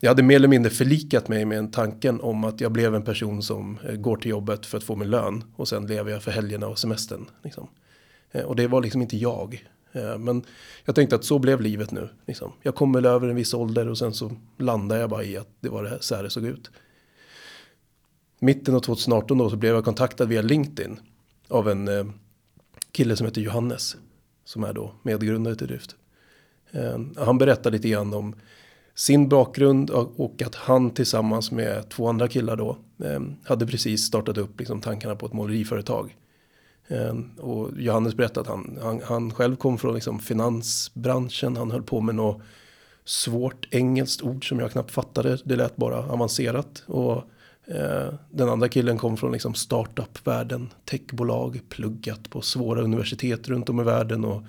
jag 0.00 0.10
hade 0.10 0.22
mer 0.22 0.36
eller 0.36 0.48
mindre 0.48 0.70
förlikat 0.70 1.28
mig 1.28 1.44
med 1.44 1.58
en 1.58 1.70
tanken 1.70 2.20
om 2.20 2.44
att 2.44 2.60
jag 2.60 2.72
blev 2.72 2.94
en 2.94 3.02
person 3.02 3.42
som 3.42 3.78
eh, 3.84 3.94
går 3.94 4.16
till 4.16 4.30
jobbet 4.30 4.66
för 4.66 4.78
att 4.78 4.84
få 4.84 4.96
min 4.96 5.10
lön 5.10 5.44
och 5.56 5.68
sen 5.68 5.86
lever 5.86 6.10
jag 6.10 6.22
för 6.22 6.30
helgerna 6.30 6.66
och 6.66 6.78
semestern. 6.78 7.26
Liksom. 7.42 7.68
Eh, 8.32 8.42
och 8.42 8.56
det 8.56 8.66
var 8.66 8.80
liksom 8.80 9.02
inte 9.02 9.16
jag. 9.16 9.64
Eh, 9.92 10.18
men 10.18 10.44
jag 10.84 10.94
tänkte 10.94 11.16
att 11.16 11.24
så 11.24 11.38
blev 11.38 11.60
livet 11.60 11.90
nu. 11.90 12.08
Liksom. 12.26 12.52
Jag 12.62 12.74
kom 12.74 12.92
väl 12.92 13.06
över 13.06 13.28
en 13.28 13.36
viss 13.36 13.54
ålder 13.54 13.88
och 13.88 13.98
sen 13.98 14.14
så 14.14 14.30
landade 14.58 15.00
jag 15.00 15.10
bara 15.10 15.24
i 15.24 15.36
att 15.36 15.48
det 15.60 15.68
var 15.68 15.82
det 15.82 15.88
här, 15.88 15.98
så 16.00 16.14
här 16.14 16.22
det 16.22 16.30
såg 16.30 16.44
ut. 16.44 16.70
Mitten 18.38 18.74
av 18.74 18.80
2018 18.80 19.38
då 19.38 19.50
så 19.50 19.56
blev 19.56 19.74
jag 19.74 19.84
kontaktad 19.84 20.26
via 20.26 20.42
LinkedIn 20.42 21.00
av 21.52 21.68
en 21.68 21.88
eh, 21.88 22.04
kille 22.92 23.16
som 23.16 23.26
heter 23.26 23.40
Johannes. 23.40 23.96
Som 24.44 24.64
är 24.64 24.72
då 24.72 24.92
medgrundare 25.02 25.54
till 25.54 25.66
Drift. 25.66 25.96
Eh, 26.70 27.00
han 27.16 27.38
berättar 27.38 27.70
lite 27.70 27.88
grann 27.88 28.14
om 28.14 28.34
sin 28.94 29.28
bakgrund 29.28 29.90
och 29.90 30.42
att 30.42 30.54
han 30.54 30.90
tillsammans 30.90 31.50
med 31.50 31.88
två 31.88 32.08
andra 32.08 32.28
killar 32.28 32.56
då 32.56 32.78
eh, 33.04 33.20
hade 33.44 33.66
precis 33.66 34.06
startat 34.06 34.38
upp 34.38 34.60
liksom 34.60 34.80
tankarna 34.80 35.16
på 35.16 35.26
ett 35.26 35.32
måleriföretag. 35.32 36.16
Eh, 36.88 37.16
och 37.38 37.70
Johannes 37.76 38.14
berättade 38.14 38.40
att 38.40 38.46
han, 38.46 38.78
han, 38.82 39.00
han 39.04 39.34
själv 39.34 39.56
kom 39.56 39.78
från 39.78 39.94
liksom 39.94 40.18
finansbranschen. 40.18 41.56
Han 41.56 41.70
höll 41.70 41.82
på 41.82 42.00
med 42.00 42.14
något 42.14 42.42
svårt 43.04 43.68
engelskt 43.70 44.22
ord 44.22 44.48
som 44.48 44.58
jag 44.58 44.72
knappt 44.72 44.90
fattade. 44.90 45.38
Det 45.44 45.56
lät 45.56 45.76
bara 45.76 45.98
avancerat. 45.98 46.84
Och 46.86 47.24
Eh, 47.66 48.14
den 48.30 48.48
andra 48.48 48.68
killen 48.68 48.98
kom 48.98 49.16
från 49.16 49.32
liksom 49.32 49.54
startup-världen, 49.54 50.68
techbolag, 50.84 51.60
pluggat 51.68 52.30
på 52.30 52.40
svåra 52.40 52.82
universitet 52.82 53.48
runt 53.48 53.68
om 53.68 53.80
i 53.80 53.84
världen 53.84 54.24
och 54.24 54.42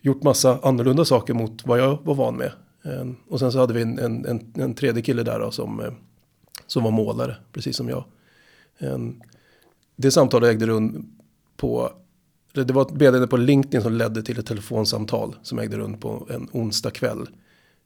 gjort 0.00 0.22
massa 0.22 0.58
annorlunda 0.62 1.04
saker 1.04 1.34
mot 1.34 1.66
vad 1.66 1.80
jag 1.80 1.98
var 2.04 2.14
van 2.14 2.36
med. 2.36 2.52
Eh, 2.84 3.10
och 3.28 3.38
sen 3.38 3.52
så 3.52 3.58
hade 3.58 3.74
vi 3.74 3.82
en, 3.82 3.98
en, 3.98 4.26
en, 4.26 4.52
en 4.54 4.74
tredje 4.74 5.02
kille 5.02 5.22
där 5.22 5.40
då, 5.40 5.50
som, 5.50 5.80
eh, 5.80 5.92
som 6.66 6.84
var 6.84 6.90
målare, 6.90 7.36
precis 7.52 7.76
som 7.76 7.88
jag. 7.88 8.04
Det 9.96 10.10
samtalet 10.10 10.50
ägde 10.50 10.66
rum 10.66 11.12
på, 11.56 11.92
det 12.52 12.70
var 12.70 12.82
ett 12.82 12.90
meddelande 12.90 13.26
på 13.26 13.36
LinkedIn 13.36 13.82
som 13.82 13.92
ledde 13.92 14.22
till 14.22 14.38
ett 14.38 14.46
telefonsamtal 14.46 15.36
som 15.42 15.58
ägde 15.58 15.76
rum 15.76 15.98
på 15.98 16.26
en 16.30 16.48
onsdag 16.52 16.90
kväll. 16.90 17.26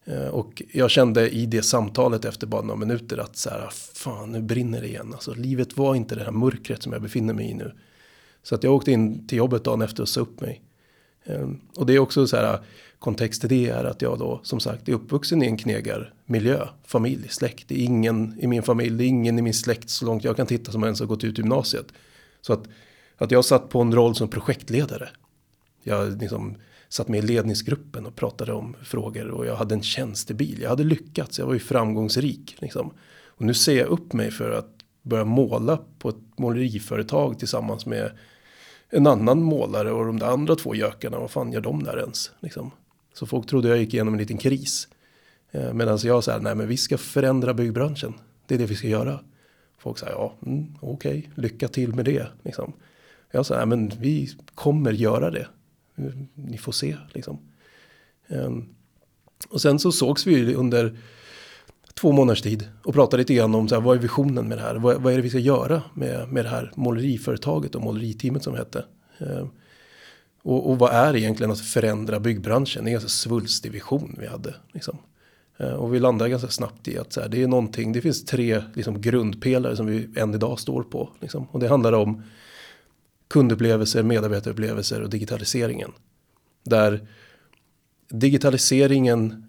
Eh, 0.07 0.27
och 0.27 0.61
jag 0.73 0.91
kände 0.91 1.29
i 1.29 1.45
det 1.45 1.61
samtalet 1.61 2.25
efter 2.25 2.47
bara 2.47 2.61
några 2.61 2.79
minuter 2.79 3.17
att 3.17 3.37
så 3.37 3.49
här, 3.49 3.59
ah, 3.59 3.71
fan 3.93 4.31
nu 4.31 4.41
brinner 4.41 4.81
det 4.81 4.87
igen. 4.87 5.13
Alltså 5.13 5.33
livet 5.33 5.77
var 5.77 5.95
inte 5.95 6.15
det 6.15 6.23
här 6.23 6.31
mörkret 6.31 6.83
som 6.83 6.93
jag 6.93 7.01
befinner 7.01 7.33
mig 7.33 7.49
i 7.49 7.53
nu. 7.53 7.71
Så 8.43 8.55
att 8.55 8.63
jag 8.63 8.73
åkte 8.73 8.91
in 8.91 9.27
till 9.27 9.37
jobbet 9.37 9.63
dagen 9.63 9.81
efter 9.81 10.03
och 10.03 10.09
sa 10.09 10.21
upp 10.21 10.41
mig. 10.41 10.61
Ehm, 11.25 11.59
och 11.75 11.85
det 11.85 11.93
är 11.93 11.99
också 11.99 12.27
så 12.27 12.37
här, 12.37 12.59
kontext 12.99 13.41
till 13.41 13.49
det 13.49 13.69
är 13.69 13.83
att 13.83 14.01
jag 14.01 14.19
då 14.19 14.39
som 14.43 14.59
sagt 14.59 14.89
är 14.89 14.93
uppvuxen 14.93 15.43
i 15.43 15.45
en 15.45 15.57
knegarmiljö, 15.57 16.67
familj, 16.85 17.27
släkt. 17.29 17.67
Det 17.67 17.81
är 17.81 17.85
ingen 17.85 18.39
i 18.39 18.47
min 18.47 18.63
familj, 18.63 18.97
det 18.97 19.03
är 19.03 19.07
ingen 19.07 19.39
i 19.39 19.41
min 19.41 19.53
släkt 19.53 19.89
så 19.89 20.05
långt 20.05 20.23
jag 20.23 20.35
kan 20.35 20.47
titta 20.47 20.71
som 20.71 20.83
ens 20.83 20.99
har 20.99 21.07
gått 21.07 21.23
ut 21.23 21.37
gymnasiet. 21.37 21.85
Så 22.41 22.53
att, 22.53 22.67
att 23.17 23.31
jag 23.31 23.45
satt 23.45 23.69
på 23.69 23.81
en 23.81 23.95
roll 23.95 24.15
som 24.15 24.27
projektledare. 24.27 25.09
Jag 25.83 26.21
liksom 26.21 26.55
satt 26.89 27.07
med 27.07 27.23
i 27.23 27.27
ledningsgruppen 27.27 28.05
och 28.05 28.15
pratade 28.15 28.53
om 28.53 28.75
frågor 28.83 29.27
och 29.27 29.45
jag 29.45 29.55
hade 29.55 29.75
en 29.75 29.83
tjänstebil. 29.83 30.61
Jag 30.61 30.69
hade 30.69 30.83
lyckats, 30.83 31.39
jag 31.39 31.45
var 31.45 31.53
ju 31.53 31.59
framgångsrik. 31.59 32.55
Liksom. 32.59 32.93
Och 33.25 33.45
nu 33.45 33.53
ser 33.53 33.77
jag 33.77 33.87
upp 33.87 34.13
mig 34.13 34.31
för 34.31 34.51
att 34.51 34.69
börja 35.01 35.25
måla 35.25 35.79
på 35.99 36.09
ett 36.09 36.37
måleriföretag 36.37 37.39
tillsammans 37.39 37.85
med 37.85 38.11
en 38.89 39.07
annan 39.07 39.43
målare 39.43 39.91
och 39.91 40.05
de 40.05 40.19
där 40.19 40.27
andra 40.27 40.55
två 40.55 40.75
gökarna, 40.75 41.19
vad 41.19 41.31
fan 41.31 41.51
gör 41.51 41.61
de 41.61 41.83
där 41.83 41.99
ens? 41.99 42.31
Liksom. 42.39 42.71
Så 43.13 43.25
folk 43.25 43.47
trodde 43.47 43.67
jag 43.67 43.77
gick 43.77 43.93
igenom 43.93 44.13
en 44.13 44.19
liten 44.19 44.37
kris. 44.37 44.87
Eh, 45.51 45.73
medan 45.73 45.99
jag 46.03 46.23
sa, 46.23 46.37
nej 46.37 46.55
men 46.55 46.67
vi 46.67 46.77
ska 46.77 46.97
förändra 46.97 47.53
byggbranschen. 47.53 48.13
Det 48.45 48.55
är 48.55 48.59
det 48.59 48.65
vi 48.65 48.75
ska 48.75 48.87
göra. 48.87 49.19
Folk 49.77 49.97
sa, 49.97 50.09
ja, 50.09 50.33
mm, 50.45 50.75
okej, 50.81 51.19
okay, 51.19 51.43
lycka 51.43 51.67
till 51.67 51.93
med 51.93 52.05
det. 52.05 52.27
Liksom. 52.43 52.73
Jag 53.31 53.45
sa, 53.45 53.57
nej 53.57 53.65
men 53.65 53.91
vi 53.99 54.29
kommer 54.55 54.91
göra 54.91 55.31
det. 55.31 55.47
Eh, 55.97 56.03
ni 56.35 56.57
får 56.57 56.71
se, 56.71 56.97
liksom. 57.13 57.39
Ehm, 58.27 58.65
och 59.49 59.61
sen 59.61 59.79
så 59.79 59.91
sågs 59.91 60.27
vi 60.27 60.55
under 60.55 60.97
två 61.93 62.11
månaders 62.11 62.41
tid 62.41 62.67
och 62.83 62.93
pratade 62.93 63.21
lite 63.21 63.33
grann 63.33 63.55
om 63.55 63.67
så 63.67 63.75
här, 63.75 63.81
vad 63.81 63.97
är 63.97 64.01
visionen 64.01 64.47
med 64.47 64.57
det 64.57 64.61
här? 64.61 64.75
Vad, 64.75 65.01
vad 65.01 65.13
är 65.13 65.17
det 65.17 65.23
vi 65.23 65.29
ska 65.29 65.39
göra 65.39 65.81
med, 65.93 66.29
med 66.29 66.45
det 66.45 66.49
här 66.49 66.71
måleriföretaget 66.75 67.75
och 67.75 67.81
måleriteamet 67.81 68.43
som 68.43 68.55
hette? 68.55 68.85
Ehm, 69.19 69.49
och, 70.43 70.69
och, 70.69 70.79
vad 70.79 70.91
är 70.93 71.15
egentligen 71.15 71.51
att 71.51 71.59
förändra 71.59 72.19
byggbranschen? 72.19 72.83
Det 72.83 72.87
är 72.87 72.91
en 72.91 72.93
ganska 72.93 73.09
svulstig 73.09 73.71
vision 73.71 74.15
vi 74.19 74.27
hade. 74.27 74.55
Liksom. 74.73 74.97
Ehm, 75.57 75.73
och 75.73 75.93
vi 75.93 75.99
landade 75.99 76.29
ganska 76.29 76.49
snabbt 76.49 76.87
i 76.87 76.97
att 76.97 77.13
så 77.13 77.21
här, 77.21 77.29
det 77.29 77.43
är 77.43 77.47
någonting, 77.47 77.91
det 77.91 78.01
finns 78.01 78.25
tre 78.25 78.63
liksom, 78.73 79.01
grundpelare 79.01 79.75
som 79.75 79.85
vi 79.85 80.09
än 80.15 80.33
idag 80.33 80.59
står 80.59 80.83
på. 80.83 81.09
Liksom. 81.21 81.47
Och 81.51 81.59
det 81.59 81.67
handlar 81.67 81.93
om 81.93 82.23
kundupplevelser, 83.27 84.03
medarbetarupplevelser 84.03 85.01
och 85.01 85.09
digitaliseringen. 85.09 85.91
Där 86.63 87.07
digitaliseringen 88.09 89.45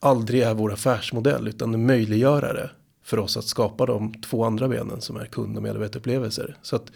aldrig 0.00 0.42
är 0.42 0.54
vår 0.54 0.72
affärsmodell 0.72 1.48
utan 1.48 1.74
en 1.74 1.86
möjliggörare 1.86 2.70
för 3.02 3.18
oss 3.18 3.36
att 3.36 3.44
skapa 3.44 3.86
de 3.86 4.14
två 4.14 4.44
andra 4.44 4.68
benen 4.68 5.00
som 5.00 5.16
är 5.16 5.26
kund 5.26 5.56
och 5.56 5.62
medarbetarupplevelser. 5.62 6.56
Så 6.62 6.76
att 6.76 6.90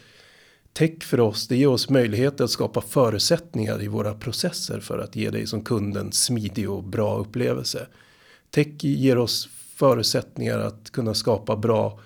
Tech 0.73 1.03
för 1.03 1.21
oss, 1.21 1.49
det 1.49 1.57
ger 1.57 1.69
oss 1.69 1.89
möjlighet 1.91 2.41
att 2.41 2.51
skapa 2.51 2.81
förutsättningar 2.81 3.83
i 3.83 3.89
våra 3.89 4.15
processer 4.15 4.81
för 4.81 4.99
att 4.99 5.17
ge 5.17 5.31
dig 5.31 5.47
som 5.47 5.65
kund 5.65 5.97
en 5.97 6.13
smidig 6.13 6.71
och 6.71 6.85
bra 6.85 7.19
upplevelse. 7.19 7.87
Tech 8.51 8.85
ger 8.85 9.19
oss 9.19 9.49
förutsättningar 9.75 10.59
att 10.59 10.91
kunna 10.91 11.15
skapa 11.15 11.57
bra 11.57 12.01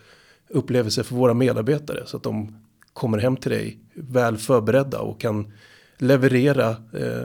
upplevelser 0.48 1.02
för 1.02 1.14
våra 1.14 1.35
medarbetare 1.35 2.02
så 2.07 2.16
att 2.16 2.22
de 2.22 2.63
kommer 2.94 3.18
hem 3.18 3.37
till 3.37 3.50
dig 3.50 3.78
väl 3.94 4.37
förberedda 4.37 5.00
och 5.00 5.20
kan 5.20 5.52
leverera 5.98 6.68
eh, 6.70 7.22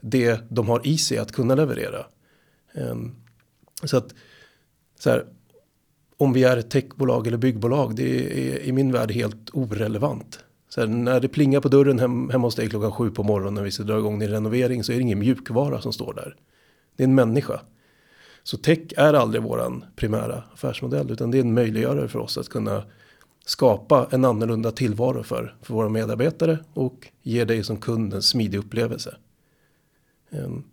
det 0.00 0.40
de 0.48 0.68
har 0.68 0.86
i 0.86 0.98
sig 0.98 1.18
att 1.18 1.32
kunna 1.32 1.54
leverera. 1.54 2.06
Eh, 2.74 2.96
så 3.84 3.96
att 3.96 4.14
så 4.98 5.10
här, 5.10 5.24
om 6.16 6.32
vi 6.32 6.44
är 6.44 6.56
ett 6.56 6.70
techbolag 6.70 7.26
eller 7.26 7.38
byggbolag, 7.38 7.96
det 7.96 8.04
är 8.54 8.58
i 8.58 8.72
min 8.72 8.92
värld 8.92 9.12
helt 9.12 9.50
orelevant. 9.52 10.44
Så 10.68 10.80
här, 10.80 10.88
när 10.88 11.20
det 11.20 11.28
plingar 11.28 11.60
på 11.60 11.68
dörren 11.68 11.98
hem, 11.98 12.30
hemma 12.30 12.46
hos 12.46 12.54
dig 12.54 12.68
klockan 12.68 12.92
sju 12.92 13.10
på 13.10 13.22
morgonen 13.22 13.54
när 13.54 13.62
vi 13.62 13.70
ska 13.70 13.82
dra 13.82 13.98
igång 13.98 14.18
din 14.18 14.30
renovering 14.30 14.84
så 14.84 14.92
är 14.92 14.96
det 14.96 15.02
ingen 15.02 15.18
mjukvara 15.18 15.80
som 15.80 15.92
står 15.92 16.14
där. 16.14 16.36
Det 16.96 17.02
är 17.02 17.08
en 17.08 17.14
människa. 17.14 17.60
Så 18.42 18.56
tech 18.56 18.78
är 18.96 19.14
aldrig 19.14 19.42
våran 19.42 19.84
primära 19.96 20.42
affärsmodell 20.52 21.10
utan 21.10 21.30
det 21.30 21.38
är 21.38 21.42
en 21.42 21.54
möjliggörare 21.54 22.08
för 22.08 22.18
oss 22.18 22.38
att 22.38 22.48
kunna 22.48 22.84
skapa 23.44 24.08
en 24.10 24.24
annorlunda 24.24 24.70
tillvaro 24.70 25.22
för, 25.22 25.56
för 25.62 25.74
våra 25.74 25.88
medarbetare 25.88 26.58
och 26.74 27.08
ge 27.22 27.44
dig 27.44 27.64
som 27.64 27.76
kund 27.76 28.14
en 28.14 28.22
smidig 28.22 28.58
upplevelse. 28.58 29.16
Ehm, 30.30 30.64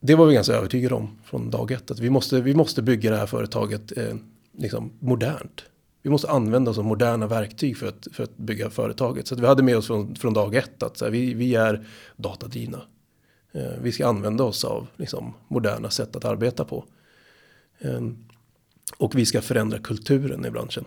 det 0.00 0.14
var 0.14 0.26
vi 0.26 0.34
ganska 0.34 0.52
övertygade 0.52 0.94
om 0.94 1.18
från 1.24 1.50
dag 1.50 1.70
ett 1.70 1.90
att 1.90 1.98
vi 1.98 2.10
måste, 2.10 2.40
vi 2.40 2.54
måste 2.54 2.82
bygga 2.82 3.10
det 3.10 3.16
här 3.16 3.26
företaget 3.26 3.98
eh, 3.98 4.16
liksom 4.52 4.92
modernt 4.98 5.64
vi 6.06 6.10
måste 6.10 6.30
använda 6.30 6.70
oss 6.70 6.78
av 6.78 6.84
moderna 6.84 7.26
verktyg 7.26 7.76
för 7.76 7.86
att, 7.86 8.08
för 8.12 8.24
att 8.24 8.36
bygga 8.36 8.70
företaget. 8.70 9.26
Så 9.26 9.34
att 9.34 9.40
vi 9.40 9.46
hade 9.46 9.62
med 9.62 9.76
oss 9.76 9.86
från, 9.86 10.14
från 10.14 10.34
dag 10.34 10.54
ett 10.54 10.82
att 10.82 10.96
så 10.96 11.04
här, 11.04 11.12
vi, 11.12 11.34
vi 11.34 11.54
är 11.54 11.86
datadrivna. 12.16 12.82
Ehm, 13.52 13.82
vi 13.82 13.92
ska 13.92 14.06
använda 14.06 14.44
oss 14.44 14.64
av 14.64 14.86
liksom, 14.96 15.34
moderna 15.48 15.90
sätt 15.90 16.16
att 16.16 16.24
arbeta 16.24 16.64
på. 16.64 16.84
Ehm, 17.78 18.24
och 18.98 19.14
vi 19.14 19.26
ska 19.26 19.40
förändra 19.40 19.78
kulturen 19.78 20.44
i 20.46 20.50
branschen. 20.50 20.84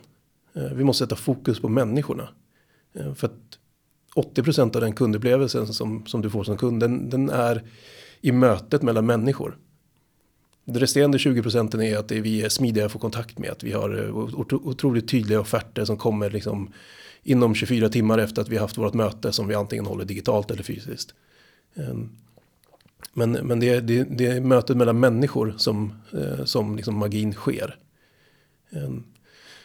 Eh, 0.53 0.73
vi 0.73 0.83
måste 0.83 1.03
sätta 1.03 1.15
fokus 1.15 1.59
på 1.59 1.69
människorna. 1.69 2.29
Eh, 2.93 3.13
för 3.13 3.27
att 3.27 3.59
80% 4.15 4.75
av 4.75 4.81
den 4.81 4.93
kundupplevelsen 4.93 5.67
som, 5.67 6.05
som 6.05 6.21
du 6.21 6.29
får 6.29 6.43
som 6.43 6.57
kund, 6.57 6.79
den, 6.79 7.09
den 7.09 7.29
är 7.29 7.63
i 8.21 8.31
mötet 8.31 8.81
mellan 8.81 9.05
människor. 9.05 9.57
Det 10.65 10.79
resterande 10.79 11.19
20 11.19 11.41
procenten 11.41 11.81
är 11.81 11.97
att 11.97 12.11
vi 12.11 12.41
är 12.41 12.49
smidiga 12.49 12.85
att 12.85 12.91
få 12.91 12.99
kontakt 12.99 13.37
med. 13.37 13.51
Att 13.51 13.63
vi 13.63 13.71
har 13.71 14.05
eh, 14.05 14.15
otroligt 14.51 15.09
tydliga 15.09 15.39
offerter 15.39 15.85
som 15.85 15.97
kommer 15.97 16.29
liksom 16.29 16.73
inom 17.23 17.55
24 17.55 17.89
timmar 17.89 18.17
efter 18.17 18.41
att 18.41 18.49
vi 18.49 18.57
haft 18.57 18.77
vårt 18.77 18.93
möte 18.93 19.31
som 19.31 19.47
vi 19.47 19.55
antingen 19.55 19.85
håller 19.85 20.05
digitalt 20.05 20.51
eller 20.51 20.63
fysiskt. 20.63 21.13
Ehm, 21.75 22.09
men, 23.13 23.31
men 23.31 23.59
det, 23.59 23.69
är, 23.69 23.81
det, 23.81 24.03
det 24.03 24.25
är 24.25 24.41
mötet 24.41 24.77
mellan 24.77 24.99
människor 24.99 25.53
som, 25.57 25.93
som 26.45 26.75
liksom 26.75 26.97
magin 26.97 27.33
sker. 27.33 27.77
Ehm, 28.69 29.03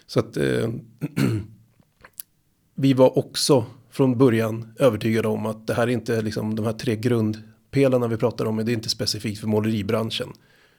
så 0.07 0.21
att 0.21 0.37
eh, 0.37 0.69
vi 2.75 2.93
var 2.93 3.19
också 3.19 3.67
från 3.91 4.19
början 4.19 4.75
övertygade 4.79 5.29
om 5.29 5.47
att 5.47 5.67
det 5.67 5.75
här 5.75 5.83
är 5.83 5.93
inte 5.93 6.23
liksom 6.23 6.57
de 6.57 6.67
här 6.67 6.73
tre 6.73 6.97
grundpelarna 6.97 8.09
vi 8.09 8.17
pratar 8.17 8.45
om. 8.45 8.57
Det 8.57 8.73
är 8.73 8.75
inte 8.75 8.89
specifikt 8.89 9.41
för 9.41 9.47
måleribranschen. 9.47 10.33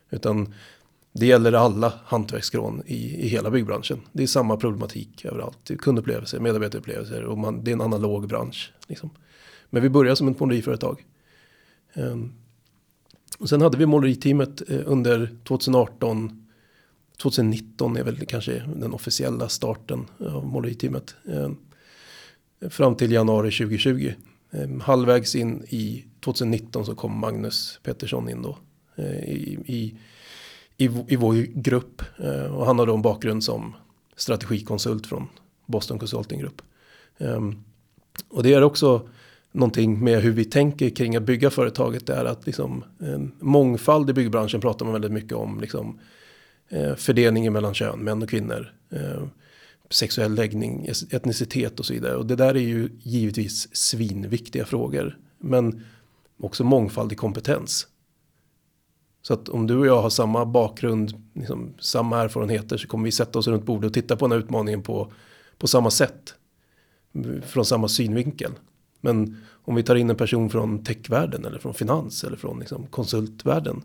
Utan 0.09 0.53
det 1.11 1.25
gäller 1.25 1.53
alla 1.53 1.93
hantverksskrån 2.05 2.83
i, 2.85 3.25
i 3.25 3.27
hela 3.27 3.51
byggbranschen. 3.51 4.01
Det 4.11 4.23
är 4.23 4.27
samma 4.27 4.57
problematik 4.57 5.25
överallt. 5.25 5.71
Kundupplevelser, 5.79 6.39
medarbetarupplevelser 6.39 7.23
och 7.23 7.37
man, 7.37 7.63
det 7.63 7.71
är 7.71 7.73
en 7.73 7.81
analog 7.81 8.27
bransch. 8.27 8.73
Liksom. 8.87 9.09
Men 9.69 9.81
vi 9.81 9.89
började 9.89 10.15
som 10.15 10.27
ett 10.27 10.39
måleriföretag. 10.39 11.05
Um, 11.93 12.33
och 13.39 13.49
sen 13.49 13.61
hade 13.61 13.77
vi 13.77 13.85
måleriteamet 13.85 14.69
eh, 14.69 14.79
under 14.85 15.37
2018 15.47 16.44
2019 17.17 17.97
är 17.97 18.03
väl 18.03 18.25
kanske 18.25 18.63
den 18.75 18.93
officiella 18.93 19.49
starten 19.49 20.05
av 20.19 20.45
måleriteamet. 20.45 21.15
Ehm, 21.27 21.57
fram 22.69 22.95
till 22.95 23.11
januari 23.11 23.51
2020. 23.51 24.13
Ehm, 24.51 24.79
halvvägs 24.79 25.35
in 25.35 25.63
i 25.69 26.05
2019 26.19 26.85
så 26.85 26.95
kom 26.95 27.19
Magnus 27.19 27.79
Pettersson 27.83 28.29
in 28.29 28.41
då. 28.41 28.57
Eh, 28.95 29.23
I, 29.23 29.59
i 29.65 29.97
i, 30.77 30.89
i 31.07 31.15
vår 31.15 31.33
grupp. 31.61 32.01
Eh, 32.17 32.55
och 32.55 32.65
han 32.65 32.79
har 32.79 32.85
då 32.85 32.95
en 32.95 33.01
bakgrund 33.01 33.43
som 33.43 33.75
strategikonsult 34.15 35.07
från 35.07 35.27
Boston 35.65 35.99
Consulting 35.99 36.39
Group. 36.39 36.61
Ehm, 37.17 37.63
och 38.29 38.43
det 38.43 38.53
är 38.53 38.63
också 38.63 39.09
någonting 39.51 40.03
med 40.03 40.21
hur 40.21 40.31
vi 40.31 40.45
tänker 40.45 40.89
kring 40.89 41.15
att 41.15 41.23
bygga 41.23 41.49
företaget. 41.49 42.07
Det 42.07 42.13
är 42.13 42.25
att 42.25 42.45
liksom, 42.45 42.83
mångfald 43.39 44.09
i 44.09 44.13
byggbranschen 44.13 44.61
pratar 44.61 44.85
man 44.85 44.93
väldigt 44.93 45.11
mycket 45.11 45.33
om. 45.33 45.59
Liksom, 45.61 45.99
eh, 46.69 46.95
fördelningen 46.95 47.53
mellan 47.53 47.73
kön, 47.73 47.99
män 47.99 48.23
och 48.23 48.29
kvinnor. 48.29 48.73
Eh, 48.89 49.23
sexuell 49.89 50.35
läggning, 50.35 50.87
etnicitet 51.11 51.79
och 51.79 51.85
så 51.85 51.93
vidare. 51.93 52.15
Och 52.15 52.25
det 52.25 52.35
där 52.35 52.55
är 52.55 52.59
ju 52.59 52.89
givetvis 52.99 53.75
svinviktiga 53.75 54.65
frågor. 54.65 55.17
Men 55.37 55.83
också 56.37 56.63
mångfald 56.63 57.11
i 57.11 57.15
kompetens. 57.15 57.87
Så 59.21 59.33
att 59.33 59.49
om 59.49 59.67
du 59.67 59.77
och 59.77 59.87
jag 59.87 60.01
har 60.01 60.09
samma 60.09 60.45
bakgrund, 60.45 61.23
liksom, 61.33 61.73
samma 61.79 62.21
erfarenheter 62.21 62.77
så 62.77 62.87
kommer 62.87 63.05
vi 63.05 63.11
sätta 63.11 63.39
oss 63.39 63.47
runt 63.47 63.65
bordet 63.65 63.87
och 63.87 63.93
titta 63.93 64.15
på 64.15 64.25
den 64.25 64.31
här 64.31 64.39
utmaningen 64.39 64.83
på, 64.83 65.11
på 65.57 65.67
samma 65.67 65.91
sätt. 65.91 66.33
Från 67.45 67.65
samma 67.65 67.87
synvinkel. 67.87 68.51
Men 69.01 69.37
om 69.47 69.75
vi 69.75 69.83
tar 69.83 69.95
in 69.95 70.09
en 70.09 70.15
person 70.15 70.49
från 70.49 70.83
techvärlden 70.83 71.45
eller 71.45 71.59
från 71.59 71.73
finans 71.73 72.23
eller 72.23 72.37
från 72.37 72.59
liksom, 72.59 72.87
konsultvärlden. 72.87 73.81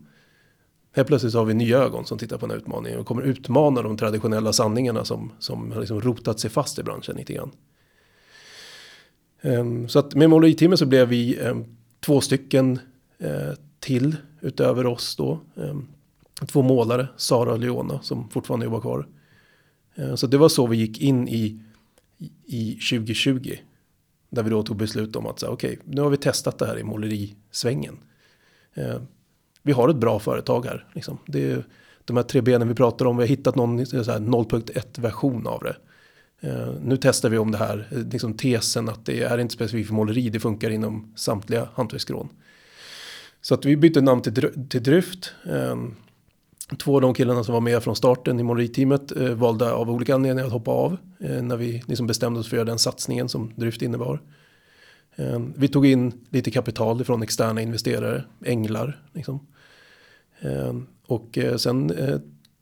Helt 0.93 1.09
plötsligt 1.09 1.33
så 1.33 1.39
har 1.39 1.45
vi 1.45 1.55
nya 1.55 1.79
ögon 1.79 2.07
som 2.07 2.19
tittar 2.19 2.39
på 2.39 2.47
den 2.47 2.51
här 2.51 2.59
utmaningen 2.59 2.99
och 2.99 3.07
kommer 3.07 3.23
utmana 3.23 3.83
de 3.83 3.97
traditionella 3.97 4.53
sanningarna 4.53 5.05
som, 5.05 5.33
som 5.39 5.73
har 5.73 5.81
liksom 5.81 6.01
rotat 6.01 6.41
sig 6.41 6.51
fast 6.51 6.79
i 6.79 6.83
branschen 6.83 7.17
lite 7.17 7.33
grann. 7.33 7.51
Um, 9.43 9.89
så 9.89 9.99
att 9.99 10.15
med 10.15 10.31
måleriteamet 10.31 10.79
så 10.79 10.87
blev 10.87 11.09
vi 11.09 11.39
um, 11.39 11.65
två 12.01 12.21
stycken 12.21 12.79
uh, 13.23 13.53
till 13.81 14.17
utöver 14.41 14.87
oss 14.87 15.17
då. 15.17 15.41
Ehm, 15.57 15.87
två 16.47 16.63
målare, 16.63 17.09
Sara 17.17 17.53
och 17.53 17.59
Leona, 17.59 18.03
som 18.03 18.29
fortfarande 18.29 18.67
jobbar 18.67 18.81
kvar. 18.81 19.07
Så 20.15 20.27
det 20.27 20.39
var 20.39 20.49
så 20.49 20.67
vi 20.67 20.77
gick 20.77 21.01
in 21.01 21.29
i, 21.29 21.61
i 22.47 22.73
2020. 22.73 23.57
Där 24.31 24.43
vi 24.43 24.51
då 24.51 24.63
tog 24.63 24.77
beslut 24.77 25.17
om 25.17 25.27
att 25.27 25.41
säga 25.41 25.51
okej, 25.51 25.73
okay, 25.73 25.95
nu 25.95 26.01
har 26.01 26.11
vi 26.11 26.17
testat 26.17 26.59
det 26.59 26.67
här 26.67 26.79
i 26.79 26.83
målerisvängen. 26.83 27.99
Ehm, 28.75 29.07
vi 29.63 29.73
har 29.73 29.89
ett 29.89 29.97
bra 29.97 30.19
företag 30.19 30.67
här. 30.67 30.87
Liksom. 30.95 31.19
Det 31.27 31.51
är 31.51 31.65
de 32.05 32.17
här 32.17 32.25
tre 32.25 32.41
benen 32.41 32.69
vi 32.69 32.75
pratar 32.75 33.07
om. 33.07 33.17
Vi 33.17 33.23
har 33.23 33.29
hittat 33.29 33.57
någon 33.57 33.79
eh, 33.79 33.83
0.1 33.83 35.01
version 35.01 35.47
av 35.47 35.63
det. 35.63 35.77
Eh, 36.49 36.75
nu 36.83 36.97
testar 36.97 37.29
vi 37.29 37.39
om 37.39 37.51
det 37.51 37.59
här, 37.59 37.89
eh, 37.91 37.99
liksom 37.99 38.35
tesen 38.35 38.89
att 38.89 39.07
det 39.07 39.23
är 39.23 39.39
inte 39.39 39.55
specifikt 39.55 39.89
för 39.89 39.95
måleri, 39.95 40.29
det 40.29 40.41
funkar 40.41 40.71
inom 40.71 41.13
samtliga 41.17 41.69
hantverksskrån. 41.75 42.29
Så 43.43 43.55
att 43.55 43.65
vi 43.65 43.77
bytte 43.77 44.01
namn 44.01 44.23
till, 44.23 44.69
till 44.69 44.83
Dryft. 44.83 45.33
Ehm, 45.51 45.95
två 46.79 46.95
av 46.95 47.01
de 47.01 47.15
killarna 47.15 47.45
som 47.45 47.53
var 47.53 47.61
med 47.61 47.83
från 47.83 47.97
starten 47.97 48.41
i 48.41 48.43
måleriteamet 48.43 49.13
valde 49.13 49.73
av 49.73 49.91
olika 49.91 50.15
anledningar 50.15 50.47
att 50.47 50.53
hoppa 50.53 50.71
av. 50.71 50.97
När 51.19 51.57
vi 51.57 51.83
liksom 51.87 52.07
bestämde 52.07 52.41
oss 52.41 52.49
för 52.49 52.57
att 52.57 52.59
göra 52.59 52.67
den 52.67 52.79
satsningen 52.79 53.29
som 53.29 53.53
Dryft 53.57 53.83
innebar. 53.83 54.21
Ehm, 55.21 55.55
vi 55.57 55.69
tog 55.69 55.87
in 55.87 56.13
lite 56.31 56.51
kapital 56.51 57.05
från 57.05 57.23
externa 57.23 57.61
investerare, 57.61 58.25
änglar. 58.45 59.03
Liksom. 59.13 59.47
Ehm, 60.41 60.87
och 61.07 61.39
eh, 61.39 61.57
sen 61.57 61.91
eh, 61.91 62.19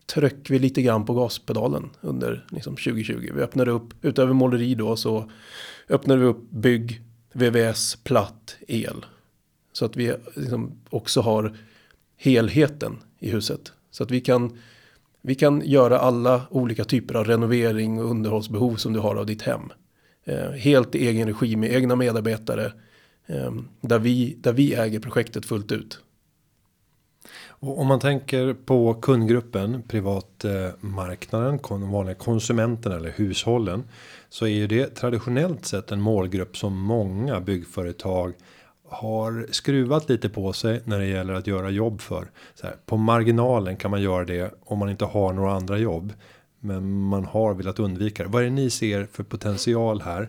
tryck 0.06 0.50
vi 0.50 0.58
lite 0.58 0.82
grann 0.82 1.06
på 1.06 1.14
gaspedalen 1.14 1.90
under 2.00 2.46
liksom, 2.50 2.76
2020. 2.76 3.30
Vi 3.34 3.42
öppnade 3.42 3.70
upp, 3.70 3.94
utöver 4.02 4.32
måleri 4.32 4.74
då, 4.74 4.96
så 4.96 5.30
öppnade 5.88 6.20
vi 6.20 6.26
upp 6.26 6.50
bygg, 6.50 7.02
VVS, 7.32 7.96
platt, 7.96 8.56
el 8.68 9.04
så 9.72 9.84
att 9.84 9.96
vi 9.96 10.14
liksom 10.34 10.72
också 10.90 11.20
har 11.20 11.56
helheten 12.16 12.98
i 13.18 13.30
huset. 13.30 13.72
Så 13.90 14.02
att 14.02 14.10
vi 14.10 14.20
kan, 14.20 14.58
vi 15.22 15.34
kan 15.34 15.62
göra 15.64 15.98
alla 15.98 16.42
olika 16.50 16.84
typer 16.84 17.14
av 17.14 17.24
renovering 17.24 17.98
och 17.98 18.10
underhållsbehov 18.10 18.76
som 18.76 18.92
du 18.92 18.98
har 18.98 19.16
av 19.16 19.26
ditt 19.26 19.42
hem. 19.42 19.62
Eh, 20.28 20.50
helt 20.50 20.94
i 20.94 21.08
egen 21.08 21.28
regi 21.28 21.56
med 21.56 21.72
egna 21.72 21.96
medarbetare. 21.96 22.72
Eh, 23.26 23.52
där, 23.80 23.98
vi, 23.98 24.36
där 24.40 24.52
vi 24.52 24.74
äger 24.74 25.00
projektet 25.00 25.46
fullt 25.46 25.72
ut. 25.72 26.00
Och 27.60 27.80
om 27.80 27.86
man 27.86 28.00
tänker 28.00 28.54
på 28.54 28.94
kundgruppen, 28.94 29.82
privatmarknaden, 29.82 31.58
de 31.68 31.90
vanliga 31.90 32.14
konsumenterna 32.14 32.96
eller 32.96 33.10
hushållen. 33.10 33.84
Så 34.28 34.44
är 34.44 34.50
ju 34.50 34.66
det 34.66 34.86
traditionellt 34.86 35.66
sett 35.66 35.92
en 35.92 36.00
målgrupp 36.00 36.56
som 36.56 36.78
många 36.78 37.40
byggföretag 37.40 38.34
har 38.88 39.46
skruvat 39.50 40.08
lite 40.08 40.28
på 40.28 40.52
sig 40.52 40.80
när 40.84 40.98
det 40.98 41.06
gäller 41.06 41.34
att 41.34 41.46
göra 41.46 41.70
jobb 41.70 42.00
för. 42.00 42.30
Så 42.54 42.66
här, 42.66 42.76
på 42.86 42.96
marginalen 42.96 43.76
kan 43.76 43.90
man 43.90 44.02
göra 44.02 44.24
det 44.24 44.54
om 44.64 44.78
man 44.78 44.90
inte 44.90 45.04
har 45.04 45.32
några 45.32 45.52
andra 45.52 45.78
jobb. 45.78 46.12
Men 46.60 47.02
man 47.02 47.24
har 47.24 47.54
velat 47.54 47.78
undvika 47.78 48.22
det. 48.22 48.28
Vad 48.28 48.42
är 48.42 48.46
det 48.46 48.52
ni 48.52 48.70
ser 48.70 49.06
för 49.12 49.22
potential 49.22 50.00
här? 50.00 50.28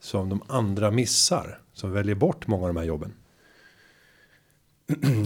Som 0.00 0.28
de 0.28 0.42
andra 0.46 0.90
missar. 0.90 1.58
Som 1.72 1.92
väljer 1.92 2.14
bort 2.14 2.46
många 2.46 2.62
av 2.62 2.68
de 2.68 2.76
här 2.76 2.86
jobben. 2.86 3.12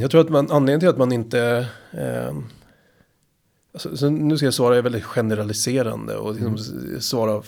Jag 0.01 0.11
tror 0.11 0.21
att 0.21 0.29
man, 0.29 0.51
anledningen 0.51 0.81
till 0.81 0.89
att 0.89 0.99
man 0.99 1.13
inte 1.13 1.69
eh, 1.93 2.35
alltså, 3.75 4.11
nu 4.11 4.37
ska 4.37 4.47
jag 4.47 4.55
svara 4.55 4.83
väldigt 4.83 5.05
generaliserande 5.05 6.17
och 6.17 6.35
liksom 6.35 6.57
mm. 6.57 7.01
svara 7.01 7.43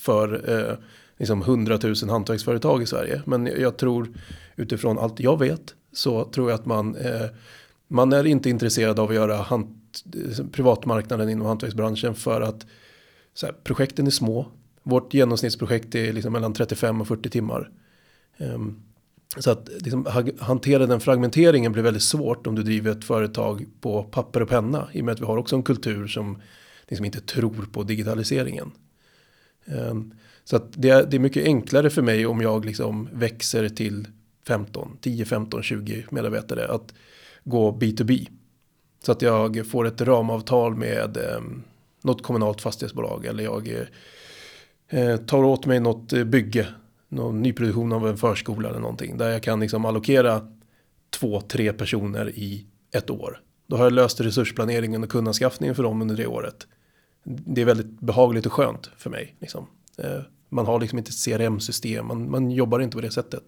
för 0.00 0.50
eh, 0.50 0.76
liksom 1.16 1.42
100 1.42 1.78
000 1.82 1.94
hantverksföretag 2.08 2.82
i 2.82 2.86
Sverige. 2.86 3.22
Men 3.24 3.46
jag 3.46 3.76
tror 3.76 4.08
utifrån 4.56 4.98
allt 4.98 5.20
jag 5.20 5.38
vet 5.38 5.74
så 5.92 6.24
tror 6.24 6.50
jag 6.50 6.60
att 6.60 6.66
man, 6.66 6.96
eh, 6.96 7.26
man 7.88 8.12
är 8.12 8.26
inte 8.26 8.50
intresserad 8.50 8.98
av 8.98 9.08
att 9.08 9.14
göra 9.14 9.36
privatmarknaden 10.52 11.28
inom 11.28 11.46
hantverksbranschen 11.46 12.14
för 12.14 12.40
att 12.40 12.66
så 13.34 13.46
här, 13.46 13.54
projekten 13.64 14.06
är 14.06 14.10
små. 14.10 14.46
Vårt 14.82 15.14
genomsnittsprojekt 15.14 15.94
är 15.94 16.12
liksom 16.12 16.32
mellan 16.32 16.52
35 16.52 17.00
och 17.00 17.08
40 17.08 17.30
timmar. 17.30 17.70
Um, 18.38 18.82
så 19.36 19.50
att 19.50 19.68
liksom, 19.80 20.06
hantera 20.38 20.86
den 20.86 21.00
fragmenteringen 21.00 21.72
blir 21.72 21.82
väldigt 21.82 22.02
svårt 22.02 22.46
om 22.46 22.54
du 22.54 22.62
driver 22.62 22.90
ett 22.90 23.04
företag 23.04 23.66
på 23.80 24.02
papper 24.02 24.42
och 24.42 24.48
penna. 24.48 24.88
I 24.92 25.00
och 25.00 25.04
med 25.04 25.12
att 25.12 25.20
vi 25.20 25.24
har 25.24 25.36
också 25.36 25.56
en 25.56 25.62
kultur 25.62 26.06
som 26.06 26.42
liksom 26.88 27.04
inte 27.04 27.20
tror 27.20 27.68
på 27.72 27.82
digitaliseringen. 27.82 28.72
Um, 29.64 30.14
så 30.44 30.56
att 30.56 30.72
det, 30.72 30.90
är, 30.90 31.06
det 31.06 31.16
är 31.16 31.20
mycket 31.20 31.44
enklare 31.44 31.90
för 31.90 32.02
mig 32.02 32.26
om 32.26 32.40
jag 32.40 32.64
liksom 32.64 33.08
växer 33.12 33.68
till 33.68 34.08
15, 34.46 34.96
10, 35.00 35.24
15, 35.24 35.62
20 35.62 36.06
medarbetare 36.10 36.68
att 36.68 36.94
gå 37.44 37.72
B2B. 37.72 38.28
Så 39.06 39.12
att 39.12 39.22
jag 39.22 39.66
får 39.66 39.86
ett 39.86 40.00
ramavtal 40.00 40.74
med 40.74 41.16
eh, 41.16 41.40
något 42.02 42.22
kommunalt 42.22 42.60
fastighetsbolag 42.60 43.26
eller 43.26 43.44
jag 43.44 43.86
eh, 44.88 45.16
tar 45.16 45.44
åt 45.44 45.66
mig 45.66 45.80
något 45.80 46.12
eh, 46.12 46.24
bygge, 46.24 46.66
någon 47.08 47.42
nyproduktion 47.42 47.92
av 47.92 48.08
en 48.08 48.16
förskola 48.16 48.68
eller 48.68 48.80
någonting 48.80 49.18
där 49.18 49.30
jag 49.30 49.42
kan 49.42 49.60
liksom 49.60 49.84
allokera 49.84 50.48
två, 51.10 51.40
tre 51.40 51.72
personer 51.72 52.30
i 52.30 52.66
ett 52.92 53.10
år. 53.10 53.40
Då 53.66 53.76
har 53.76 53.84
jag 53.84 53.92
löst 53.92 54.20
resursplaneringen 54.20 55.02
och 55.02 55.10
kundanskaffningen 55.10 55.74
för 55.74 55.82
dem 55.82 56.02
under 56.02 56.16
det 56.16 56.26
året. 56.26 56.66
Det 57.24 57.60
är 57.60 57.66
väldigt 57.66 58.00
behagligt 58.00 58.46
och 58.46 58.52
skönt 58.52 58.90
för 58.96 59.10
mig. 59.10 59.36
Liksom. 59.40 59.66
Eh, 59.98 60.20
man 60.48 60.66
har 60.66 60.80
liksom 60.80 60.98
inte 60.98 61.08
ett 61.08 61.24
CRM-system, 61.24 62.06
man, 62.06 62.30
man 62.30 62.50
jobbar 62.50 62.80
inte 62.80 62.96
på 62.96 63.02
det 63.02 63.10
sättet. 63.10 63.44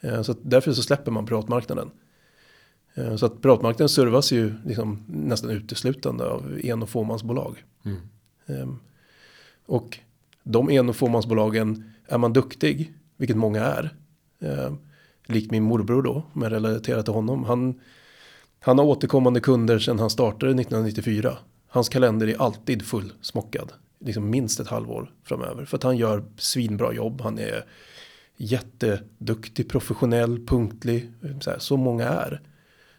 Eh, 0.00 0.22
så 0.22 0.34
därför 0.42 0.72
så 0.72 0.82
släpper 0.82 1.12
man 1.12 1.26
privatmarknaden. 1.26 1.90
Eh, 2.98 3.16
så 3.16 3.26
att 3.26 3.42
privatmarknaden 3.42 3.88
servas 3.88 4.32
ju 4.32 4.54
liksom 4.64 5.02
nästan 5.06 5.50
uteslutande 5.50 6.24
av 6.24 6.60
en 6.64 6.82
och 6.82 6.88
fåmansbolag. 6.88 7.64
Mm. 7.84 7.98
Ehm, 8.46 8.78
och 9.66 9.98
de 10.42 10.70
en 10.70 10.88
och 10.88 10.96
fåmansbolagen 10.96 11.92
är 12.06 12.18
man 12.18 12.32
duktig, 12.32 12.92
vilket 13.16 13.36
många 13.36 13.64
är. 13.64 13.94
Ehm, 14.40 14.78
Likt 15.30 15.50
min 15.50 15.62
morbror 15.62 16.02
då, 16.02 16.22
om 16.32 16.42
jag 16.42 16.52
relaterar 16.52 17.02
till 17.02 17.12
honom. 17.12 17.44
Han, 17.44 17.80
han 18.60 18.78
har 18.78 18.84
återkommande 18.84 19.40
kunder 19.40 19.78
sedan 19.78 19.98
han 19.98 20.10
startade 20.10 20.52
1994. 20.52 21.38
Hans 21.68 21.88
kalender 21.88 22.26
är 22.26 22.42
alltid 22.42 22.82
fullsmockad. 22.82 23.72
Liksom 24.00 24.30
minst 24.30 24.60
ett 24.60 24.68
halvår 24.68 25.12
framöver. 25.24 25.64
För 25.64 25.76
att 25.76 25.82
han 25.82 25.96
gör 25.96 26.24
svinbra 26.36 26.92
jobb. 26.92 27.20
Han 27.20 27.38
är 27.38 27.64
jätteduktig, 28.36 29.68
professionell, 29.68 30.46
punktlig. 30.46 31.12
Så, 31.40 31.50
här, 31.50 31.58
så 31.58 31.76
många 31.76 32.04
är. 32.04 32.40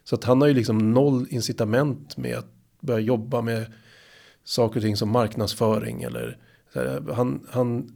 Så 0.10 0.16
att 0.16 0.24
han 0.24 0.42
har 0.42 0.48
ju 0.48 0.54
liksom 0.54 0.92
noll 0.94 1.28
incitament 1.30 2.18
med 2.18 2.38
att 2.38 2.52
börja 2.80 3.00
jobba 3.00 3.42
med 3.42 3.74
saker 4.44 4.80
och 4.80 4.84
ting 4.84 4.98
som 4.98 5.10
marknadsföring 5.10 6.04
eller 6.04 6.38
så 6.74 6.80
här, 6.80 7.14
han, 7.14 7.48
han, 7.50 7.96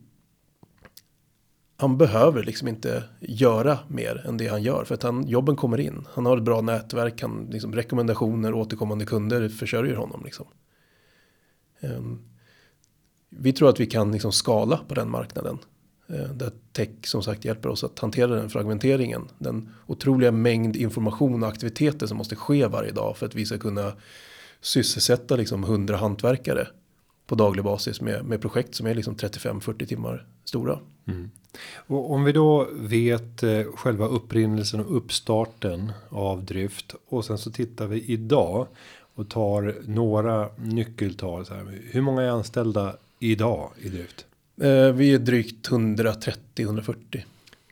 han 1.78 1.98
behöver 1.98 2.44
liksom 2.44 2.68
inte 2.68 3.04
göra 3.20 3.80
mer 3.88 4.26
än 4.28 4.38
det 4.38 4.48
han 4.48 4.64
gör 4.64 4.84
för 4.84 4.96
att 4.96 5.04
han, 5.04 5.28
jobben 5.28 5.56
kommer 5.56 5.80
in. 5.80 6.08
Han 6.14 6.26
har 6.26 6.38
ett 6.38 6.44
bra 6.44 6.62
nätverk, 6.62 7.22
han, 7.22 7.48
liksom, 7.52 7.76
rekommendationer, 7.76 8.54
återkommande 8.54 9.06
kunder 9.06 9.50
försörjer 9.50 9.96
honom. 9.96 10.22
Liksom. 10.26 10.46
Um, 11.82 12.22
vi 13.30 13.54
tror 13.54 13.70
att 13.70 13.80
vi 13.80 13.86
kan 13.86 14.12
liksom 14.12 14.32
skala 14.32 14.78
på 14.88 14.94
den 14.94 15.10
marknaden. 15.10 15.58
Eh, 16.08 16.30
där 16.30 16.52
tech 16.72 16.90
som 17.04 17.24
sagt 17.24 17.46
hjälper 17.46 17.70
oss 17.70 17.84
att 17.84 18.00
hantera 18.00 18.36
den 18.36 18.50
fragmenteringen. 18.50 19.28
Den 19.38 19.70
otroliga 19.88 20.32
mängd 20.32 20.76
information 20.76 21.44
och 21.44 21.50
aktiviteter 21.50 22.08
som 22.08 22.18
måste 22.18 22.36
ske 22.36 22.68
varje 22.68 22.92
dag 22.92 23.18
för 23.18 23.26
att 23.26 23.36
vi 23.36 23.46
ska 23.46 23.58
kunna 23.58 23.94
sysselsätta 24.62 25.36
liksom 25.36 25.64
100 25.64 25.98
hantverkare 25.98 26.68
på 27.28 27.36
daglig 27.36 27.64
basis 27.64 28.02
med, 28.02 28.26
med 28.26 28.42
projekt 28.42 28.76
som 28.76 28.88
är 28.88 28.96
liksom 28.96 29.16
35-40 29.16 29.86
timmar 29.86 30.28
stora. 30.44 30.80
Mm. 31.08 31.32
Och 31.88 32.12
om 32.12 32.24
vi 32.24 32.32
då 32.32 32.68
vet 32.74 33.44
eh, 33.44 33.64
själva 33.76 34.08
upprinnelsen 34.08 34.80
och 34.80 34.98
uppstarten 34.98 35.92
av 36.10 36.46
drift 36.46 36.96
och 37.10 37.26
sen 37.26 37.38
så 37.38 37.52
tittar 37.52 37.88
vi 37.88 38.02
idag 38.02 38.68
och 39.16 39.30
tar 39.30 39.76
några 39.86 40.50
nyckeltal. 40.58 41.46
Så 41.46 41.54
här, 41.54 41.80
hur 41.92 42.02
många 42.02 42.22
är 42.22 42.30
anställda 42.30 42.96
idag 43.20 43.70
i 43.82 43.90
drift? 43.90 44.26
Eh, 44.62 44.92
vi 44.92 45.14
är 45.14 45.20
drygt 45.20 45.70
130-140. 45.70 46.96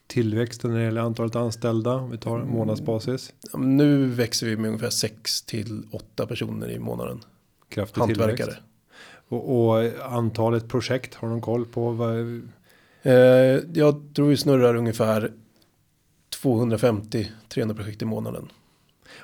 Tillväxten 0.08 0.72
när 0.72 0.80
det 0.80 0.86
gäller 0.86 1.02
antalet 1.02 1.36
anställda 1.36 2.08
vi 2.12 2.18
tar 2.18 2.36
mm. 2.36 2.50
månadsbasis? 2.50 3.34
Nu 3.58 4.06
växer 4.06 4.48
vi 4.48 4.58
med 4.58 4.68
ungefär 4.68 4.90
6 4.90 5.42
till 5.42 5.84
8 5.92 6.28
personer 6.28 6.72
i 6.72 6.80
månaden. 6.80 7.22
Kraftig 7.70 8.02
Hantverkare. 8.02 8.36
Tillväxt. 8.36 8.62
Och, 9.28 9.70
och, 9.70 9.84
antalet 10.14 10.68
projekt 10.68 11.16
har 11.16 11.30
de 11.30 11.42
koll 11.42 11.66
på? 11.66 11.92
Vad... 11.92 12.42
Eh, 13.02 13.14
jag 13.74 14.14
tror 14.16 14.28
vi 14.28 14.38
snurrar 14.38 14.76
ungefär 14.76 15.32
250-300 16.44 17.76
projekt 17.76 18.02
i 18.02 18.06
månaden. 18.06 18.50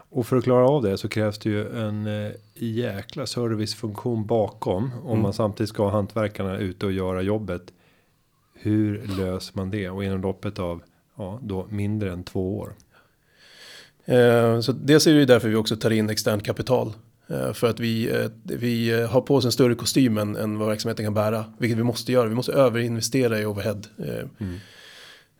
Och 0.09 0.27
för 0.27 0.37
att 0.37 0.43
klara 0.43 0.67
av 0.67 0.83
det 0.83 0.97
så 0.97 1.09
krävs 1.09 1.39
det 1.39 1.49
ju 1.49 1.79
en 1.79 2.07
eh, 2.07 2.31
jäkla 2.55 3.25
servicefunktion 3.25 4.25
bakom. 4.25 4.91
Om 5.03 5.09
mm. 5.09 5.21
man 5.21 5.33
samtidigt 5.33 5.69
ska 5.69 5.83
ha 5.83 5.89
hantverkarna 5.89 6.57
ute 6.57 6.85
och 6.85 6.91
göra 6.91 7.21
jobbet. 7.21 7.61
Hur 8.53 9.07
löser 9.17 9.57
man 9.57 9.71
det? 9.71 9.89
Och 9.89 10.03
inom 10.03 10.21
loppet 10.21 10.59
av 10.59 10.81
ja, 11.17 11.39
då 11.43 11.67
mindre 11.69 12.11
än 12.11 12.23
två 12.23 12.57
år. 12.57 12.73
Eh, 14.05 14.59
så 14.59 14.71
dels 14.71 15.07
är 15.07 15.13
det 15.13 15.19
ju 15.19 15.25
därför 15.25 15.49
vi 15.49 15.55
också 15.55 15.75
tar 15.75 15.91
in 15.91 16.09
externt 16.09 16.45
kapital. 16.45 16.93
Eh, 17.27 17.53
för 17.53 17.67
att 17.67 17.79
vi, 17.79 18.09
eh, 18.09 18.29
vi 18.43 19.01
har 19.03 19.21
på 19.21 19.35
oss 19.35 19.45
en 19.45 19.51
större 19.51 19.75
kostym 19.75 20.17
än, 20.17 20.35
än 20.35 20.59
vad 20.59 20.67
verksamheten 20.67 21.05
kan 21.05 21.13
bära. 21.13 21.45
Vilket 21.57 21.77
vi 21.77 21.83
måste 21.83 22.11
göra. 22.11 22.29
Vi 22.29 22.35
måste 22.35 22.51
överinvestera 22.51 23.39
i 23.39 23.45
overhead. 23.45 23.81
Mm. 24.39 24.59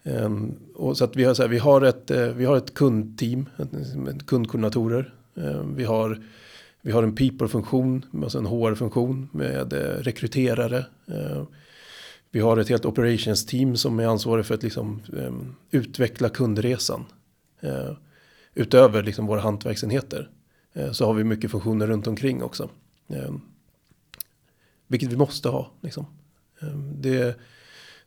Um, 0.07 0.59
och 0.75 0.97
så 0.97 1.03
att 1.03 1.15
vi 1.15 1.23
har, 1.23 1.33
så 1.33 1.41
här, 1.41 1.49
vi 1.49 1.57
har 1.57 1.81
ett, 1.81 2.11
eh, 2.11 2.27
vi 2.27 2.45
har 2.45 2.57
ett 2.57 2.73
kundteam, 2.73 3.49
ett, 3.57 4.25
kundkoordinatorer. 4.25 5.13
Um, 5.33 5.75
vi, 5.75 5.83
har, 5.83 6.23
vi 6.81 6.91
har 6.91 7.03
en 7.03 7.15
people-funktion, 7.15 8.05
alltså 8.23 8.37
en 8.37 8.45
HR-funktion 8.45 9.29
med 9.31 9.73
eh, 9.73 9.77
rekryterare. 9.79 10.85
Uh, 11.11 11.43
vi 12.31 12.39
har 12.39 12.57
ett 12.57 12.69
helt 12.69 12.85
operations 12.85 13.45
team 13.45 13.77
som 13.77 13.99
är 13.99 14.05
ansvarig 14.05 14.45
för 14.45 14.55
att 14.55 14.63
liksom, 14.63 15.01
um, 15.13 15.55
utveckla 15.71 16.29
kundresan. 16.29 17.05
Utöver 18.53 19.03
liksom 19.03 19.25
våra 19.25 19.41
hantverksenheter. 19.41 20.29
Eh, 20.73 20.91
så 20.91 21.05
har 21.05 21.13
vi 21.13 21.23
mycket 21.23 21.51
funktioner 21.51 21.87
runt 21.87 22.07
omkring 22.07 22.43
också. 22.43 22.69
Vilket 24.87 25.11
vi 25.11 25.17
måste 25.17 25.49
ha. 25.49 25.71
Liksom. 25.81 26.05
det, 26.95 27.39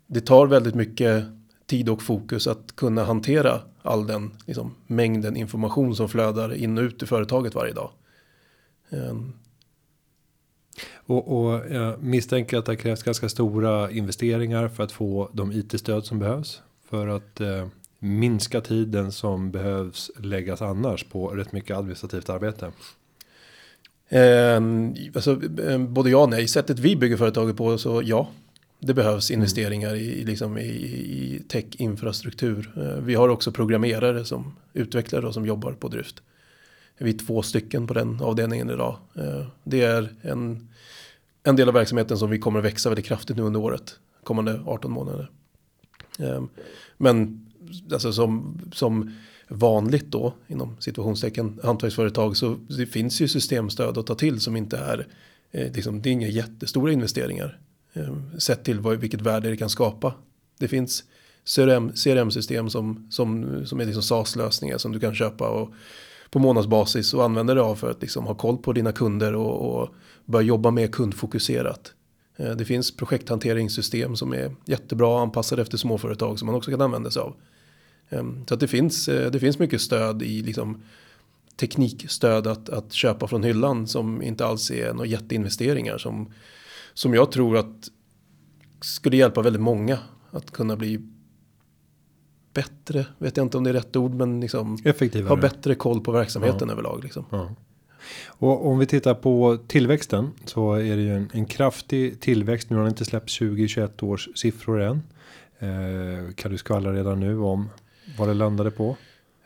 det 0.06 0.20
tar 0.20 0.46
väldigt 0.46 0.74
mycket 0.74 1.24
tid 1.70 1.88
och 1.88 2.02
fokus 2.02 2.46
att 2.46 2.76
kunna 2.76 3.04
hantera 3.04 3.60
all 3.82 4.06
den 4.06 4.30
liksom, 4.46 4.74
mängden 4.86 5.36
information 5.36 5.96
som 5.96 6.08
flödar 6.08 6.54
in 6.54 6.78
och 6.78 6.82
ut 6.82 7.02
i 7.02 7.06
företaget 7.06 7.54
varje 7.54 7.72
dag. 7.72 7.90
Och, 10.94 11.38
och 11.38 11.62
jag 11.70 12.02
misstänker 12.02 12.58
att 12.58 12.66
det 12.66 12.76
krävs 12.76 13.02
ganska 13.02 13.28
stora 13.28 13.90
investeringar 13.90 14.68
för 14.68 14.82
att 14.82 14.92
få 14.92 15.30
de 15.32 15.52
it-stöd 15.52 16.04
som 16.04 16.18
behövs. 16.18 16.62
För 16.88 17.08
att 17.08 17.40
eh, 17.40 17.66
minska 17.98 18.60
tiden 18.60 19.12
som 19.12 19.50
behövs 19.50 20.10
läggas 20.16 20.62
annars 20.62 21.04
på 21.04 21.28
rätt 21.28 21.52
mycket 21.52 21.76
administrativt 21.76 22.30
arbete. 22.30 22.72
Eh, 24.08 24.60
alltså, 25.14 25.40
eh, 25.62 25.78
både 25.78 26.10
ja 26.10 26.22
och 26.22 26.30
nej. 26.30 26.48
Sättet 26.48 26.78
vi 26.78 26.96
bygger 26.96 27.16
företaget 27.16 27.56
på 27.56 27.78
så 27.78 28.02
ja. 28.04 28.28
Det 28.80 28.94
behövs 28.94 29.30
mm. 29.30 29.38
investeringar 29.40 29.94
i, 29.94 30.24
liksom 30.24 30.58
i, 30.58 30.62
i 30.62 31.42
tech-infrastruktur. 31.48 32.72
Eh, 32.76 33.04
vi 33.04 33.14
har 33.14 33.28
också 33.28 33.52
programmerare 33.52 34.24
som 34.24 34.56
utvecklare 34.72 35.26
och 35.26 35.34
som 35.34 35.46
jobbar 35.46 35.72
på 35.72 35.88
drift. 35.88 36.22
Vi 36.98 37.10
är 37.10 37.18
två 37.18 37.42
stycken 37.42 37.86
på 37.86 37.94
den 37.94 38.20
avdelningen 38.20 38.70
idag. 38.70 38.96
Eh, 39.14 39.46
det 39.64 39.82
är 39.82 40.08
en 40.22 40.68
en 41.42 41.56
del 41.56 41.68
av 41.68 41.74
verksamheten 41.74 42.18
som 42.18 42.30
vi 42.30 42.38
kommer 42.38 42.58
att 42.58 42.64
växa 42.64 42.88
väldigt 42.88 43.04
kraftigt 43.06 43.36
nu 43.36 43.42
under 43.42 43.60
året. 43.60 43.98
Kommande 44.24 44.60
18 44.66 44.90
månader. 44.90 45.30
Ehm, 46.18 46.48
men 46.96 47.46
alltså 47.92 48.12
som, 48.12 48.60
som 48.72 49.16
vanligt 49.48 50.06
då 50.06 50.34
inom 50.46 50.76
situationstecken 50.80 51.60
hantverksföretag 51.62 52.36
så 52.36 52.56
det 52.68 52.86
finns 52.86 53.20
ju 53.20 53.28
systemstöd 53.28 53.98
att 53.98 54.06
ta 54.06 54.14
till 54.14 54.40
som 54.40 54.56
inte 54.56 54.78
är 54.78 55.06
eh, 55.50 55.72
liksom, 55.72 56.02
det 56.02 56.08
är 56.08 56.12
inga 56.12 56.28
jättestora 56.28 56.92
investeringar. 56.92 57.58
Eh, 57.92 58.38
sett 58.38 58.64
till 58.64 58.80
vad, 58.80 58.96
vilket 58.96 59.20
värde 59.20 59.50
det 59.50 59.56
kan 59.56 59.70
skapa. 59.70 60.14
Det 60.58 60.68
finns 60.68 61.04
CRM, 61.44 61.92
CRM-system 61.92 62.70
som, 62.70 63.06
som, 63.10 63.66
som 63.66 63.80
är 63.80 63.84
liksom 63.84 64.02
SAS-lösningar 64.02 64.78
som 64.78 64.92
du 64.92 65.00
kan 65.00 65.14
köpa 65.14 65.48
och 65.48 65.72
på 66.30 66.38
månadsbasis 66.38 67.14
och 67.14 67.24
använda 67.24 67.54
det 67.54 67.62
av 67.62 67.76
för 67.76 67.90
att 67.90 68.02
liksom 68.02 68.26
ha 68.26 68.34
koll 68.34 68.58
på 68.58 68.72
dina 68.72 68.92
kunder 68.92 69.34
och, 69.34 69.80
och 69.82 69.94
börja 70.24 70.46
jobba 70.46 70.70
mer 70.70 70.86
kundfokuserat. 70.86 71.92
Eh, 72.36 72.50
det 72.50 72.64
finns 72.64 72.96
projekthanteringssystem 72.96 74.16
som 74.16 74.32
är 74.32 74.54
jättebra 74.64 75.22
anpassade 75.22 75.62
efter 75.62 75.78
småföretag 75.78 76.38
som 76.38 76.46
man 76.46 76.54
också 76.54 76.70
kan 76.70 76.80
använda 76.80 77.10
sig 77.10 77.22
av. 77.22 77.36
Ehm, 78.08 78.46
så 78.48 78.54
att 78.54 78.60
det 78.60 78.68
finns, 78.68 79.08
eh, 79.08 79.30
det 79.30 79.40
finns 79.40 79.58
mycket 79.58 79.80
stöd 79.80 80.22
i 80.22 80.42
liksom 80.42 80.82
teknikstöd 81.56 82.46
att, 82.46 82.68
att 82.68 82.92
köpa 82.92 83.28
från 83.28 83.42
hyllan 83.42 83.86
som 83.86 84.22
inte 84.22 84.46
alls 84.46 84.70
är 84.70 84.92
några 84.92 85.06
jätteinvesteringar 85.06 85.98
som, 85.98 86.32
som 86.94 87.14
jag 87.14 87.32
tror 87.32 87.56
att 87.56 87.88
skulle 88.80 89.16
hjälpa 89.16 89.42
väldigt 89.42 89.62
många 89.62 89.98
att 90.30 90.50
kunna 90.50 90.76
bli 90.76 91.00
bättre, 92.54 93.06
vet 93.18 93.36
jag 93.36 93.46
inte 93.46 93.56
om 93.56 93.64
det 93.64 93.70
är 93.70 93.74
rätt 93.74 93.96
ord, 93.96 94.14
men 94.14 94.40
liksom 94.40 94.78
ha 95.28 95.36
bättre 95.36 95.74
koll 95.74 96.00
på 96.00 96.12
verksamheten 96.12 96.68
ja. 96.68 96.72
överlag. 96.72 97.04
Liksom. 97.04 97.24
Ja. 97.30 97.54
Och 98.26 98.66
om 98.66 98.78
vi 98.78 98.86
tittar 98.86 99.14
på 99.14 99.58
tillväxten 99.66 100.30
så 100.44 100.74
är 100.74 100.96
det 100.96 101.02
ju 101.02 101.16
en, 101.16 101.30
en 101.32 101.46
kraftig 101.46 102.20
tillväxt. 102.20 102.70
Nu 102.70 102.76
har 102.76 102.82
det 102.82 102.88
inte 102.88 103.04
släppt 103.04 103.38
2021 103.38 104.02
års 104.02 104.28
siffror 104.34 104.80
än. 104.80 105.02
Eh, 105.58 106.34
kan 106.34 106.50
du 106.50 106.58
skvallra 106.58 106.92
redan 106.92 107.20
nu 107.20 107.38
om 107.38 107.68
vad 108.18 108.28
det 108.28 108.34
landade 108.34 108.70
på? 108.70 108.96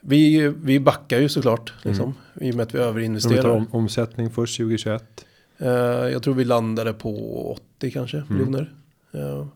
Vi, 0.00 0.52
vi 0.62 0.80
backar 0.80 1.20
ju 1.20 1.28
såklart 1.28 1.72
liksom, 1.82 2.14
mm. 2.36 2.48
i 2.48 2.52
och 2.52 2.56
med 2.56 2.62
att 2.62 2.74
vi 2.74 2.78
överinvesterar. 2.78 3.50
Om, 3.50 3.66
omsättning 3.70 4.30
först 4.30 4.56
2021. 4.56 5.24
Eh, 5.58 5.68
jag 6.12 6.22
tror 6.22 6.34
vi 6.34 6.44
landade 6.44 6.92
på 6.92 7.12
80 7.78 7.90
kanske 7.90 8.16
mm. 8.16 8.28
miljoner. 8.32 8.74
Eh, 9.12 9.46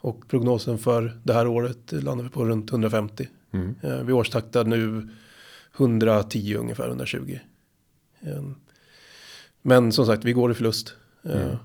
och 0.00 0.28
prognosen 0.28 0.78
för 0.78 1.18
det 1.22 1.32
här 1.32 1.46
året 1.46 1.92
landar 1.92 2.24
vi 2.24 2.30
på 2.30 2.44
runt 2.44 2.70
150. 2.70 3.28
Mm. 3.52 3.74
Eh, 3.82 4.02
vi 4.02 4.12
årstaktar 4.12 4.64
nu 4.64 5.08
110 5.76 6.56
ungefär 6.58 6.88
120. 6.88 7.38
Ehm, 8.20 8.54
men 9.62 9.92
som 9.92 10.06
sagt, 10.06 10.24
vi 10.24 10.32
går 10.32 10.50
i 10.50 10.54
förlust. 10.54 10.94
Mm. 11.24 11.56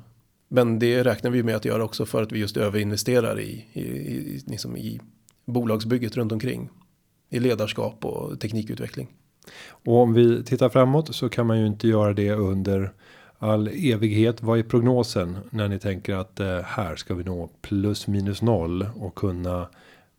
Men 0.48 0.80
det 0.80 1.04
räknar 1.04 1.32
vi 1.32 1.44
med 1.44 1.56
att 1.56 1.66
göra 1.66 1.84
också 1.84 2.06
för 2.06 2.24
att 2.24 2.32
vi 2.32 2.40
just 2.40 2.58
överinvesterar 2.58 3.40
i, 3.40 3.66
i, 3.74 3.82
i, 3.82 4.44
liksom 4.48 4.78
i 4.78 5.00
bolagsbygget 5.46 6.18
runt 6.18 6.32
omkring. 6.32 6.70
I 7.30 7.40
ledarskap 7.40 8.06
och 8.06 8.40
teknikutveckling. 8.40 9.08
Och 9.70 9.96
om 9.96 10.14
vi 10.14 10.44
tittar 10.44 10.70
framåt 10.70 11.16
så 11.16 11.30
kan 11.30 11.48
man 11.48 11.60
ju 11.60 11.68
inte 11.68 11.88
göra 11.88 12.14
det 12.14 12.32
under 12.32 12.92
all 13.41 13.67
evighet. 13.67 14.43
Vad 14.43 14.60
är 14.60 14.63
prognosen 14.63 15.38
när 15.49 15.67
ni 15.67 15.80
tänker 15.80 16.15
att 16.15 16.39
eh, 16.39 16.60
här 16.60 16.95
ska 16.95 17.15
vi 17.15 17.23
nå 17.23 17.49
plus 17.62 18.08
minus 18.08 18.41
noll 18.41 18.86
och 18.95 19.15
kunna 19.15 19.67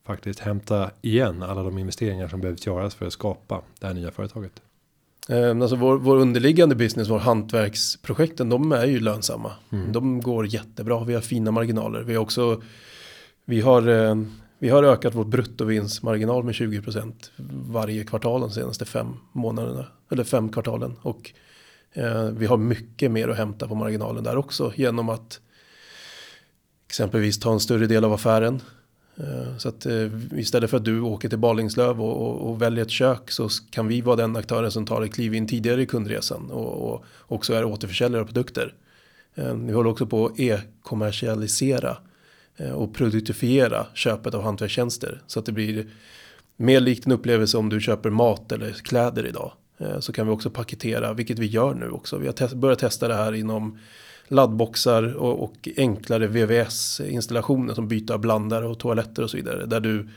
faktiskt 0.06 0.40
hämta 0.40 0.90
igen 1.02 1.42
alla 1.42 1.62
de 1.62 1.78
investeringar 1.78 2.28
som 2.28 2.40
behövs 2.40 2.66
göras 2.66 2.94
för 2.94 3.06
att 3.06 3.12
skapa 3.12 3.62
det 3.80 3.86
här 3.86 3.94
nya 3.94 4.10
företaget? 4.10 4.62
Eh, 5.28 5.50
alltså 5.50 5.76
vår, 5.76 5.98
vår 5.98 6.16
underliggande 6.16 6.74
business, 6.74 7.08
vår 7.08 7.18
hantverksprojekten, 7.18 8.48
de 8.48 8.72
är 8.72 8.86
ju 8.86 9.00
lönsamma. 9.00 9.52
Mm. 9.72 9.92
De 9.92 10.20
går 10.20 10.46
jättebra, 10.46 11.04
vi 11.04 11.14
har 11.14 11.20
fina 11.20 11.50
marginaler. 11.50 12.02
Vi 12.02 12.14
har 12.14 12.22
också, 12.22 12.62
vi 13.44 13.60
har, 13.60 13.88
eh, 13.88 14.16
vi 14.58 14.68
har 14.68 14.82
ökat 14.82 15.14
vår 15.14 15.24
bruttovinstmarginal 15.24 16.44
med 16.44 16.54
20% 16.54 17.30
varje 17.66 18.04
kvartal 18.04 18.40
de 18.40 18.50
senaste 18.50 18.84
fem 18.84 19.08
månaderna. 19.32 19.86
Eller 20.10 20.24
fem 20.24 20.48
kvartalen. 20.48 20.96
Och 21.02 21.32
Eh, 21.92 22.24
vi 22.24 22.46
har 22.46 22.56
mycket 22.56 23.10
mer 23.10 23.28
att 23.28 23.36
hämta 23.36 23.68
på 23.68 23.74
marginalen 23.74 24.24
där 24.24 24.36
också 24.36 24.72
genom 24.76 25.08
att 25.08 25.40
exempelvis 26.88 27.40
ta 27.40 27.52
en 27.52 27.60
större 27.60 27.86
del 27.86 28.04
av 28.04 28.12
affären. 28.12 28.60
Eh, 29.16 29.56
så 29.58 29.68
att 29.68 29.86
eh, 29.86 30.08
istället 30.32 30.70
för 30.70 30.76
att 30.76 30.84
du 30.84 31.00
åker 31.00 31.28
till 31.28 31.38
Balingslöv 31.38 32.02
och, 32.02 32.28
och, 32.28 32.50
och, 32.50 32.62
väljer 32.62 32.84
ett 32.84 32.90
kök 32.90 33.30
så 33.30 33.48
kan 33.70 33.88
vi 33.88 34.00
vara 34.00 34.16
den 34.16 34.36
aktören 34.36 34.70
som 34.70 34.86
tar 34.86 35.02
ett 35.02 35.14
kliv 35.14 35.34
in 35.34 35.46
tidigare 35.46 35.82
i 35.82 35.86
kundresan 35.86 36.50
och, 36.50 36.92
och 36.92 37.04
också 37.18 37.54
är 37.54 37.64
återförsäljare 37.64 38.22
av 38.22 38.26
produkter. 38.26 38.74
Eh, 39.34 39.54
vi 39.54 39.72
håller 39.72 39.90
också 39.90 40.06
på 40.06 40.26
att 40.26 40.40
e-kommersialisera 40.40 41.96
eh, 42.56 42.72
och 42.72 42.94
produktifiera 42.94 43.86
köpet 43.94 44.34
av 44.34 44.42
hantverkstjänster 44.42 45.22
så 45.26 45.38
att 45.38 45.46
det 45.46 45.52
blir 45.52 45.86
mer 46.56 46.80
likt 46.80 47.06
en 47.06 47.12
upplevelse 47.12 47.58
om 47.58 47.68
du 47.68 47.80
köper 47.80 48.10
mat 48.10 48.52
eller 48.52 48.72
kläder 48.72 49.26
idag. 49.26 49.52
Eh, 49.82 50.00
så 50.00 50.12
kan 50.12 50.26
vi 50.26 50.32
också 50.32 50.50
paketera, 50.50 51.12
vilket 51.12 51.38
vi 51.38 51.46
gör 51.46 51.74
nu 51.74 51.90
också. 51.90 52.18
Vi 52.18 52.26
har 52.26 52.54
börjat 52.54 52.78
testa 52.78 53.08
det 53.08 53.14
här 53.14 53.32
inom 53.32 53.78
laddboxar 54.28 55.14
och, 55.14 55.42
och 55.42 55.68
enklare 55.76 56.26
VVS-installationer 56.26 57.74
som 57.74 57.88
byta 57.88 58.18
blandare 58.18 58.66
och 58.66 58.78
toaletter 58.78 59.22
och 59.22 59.30
så 59.30 59.36
vidare. 59.36 59.66
Där 59.66 59.80
du 59.80 60.08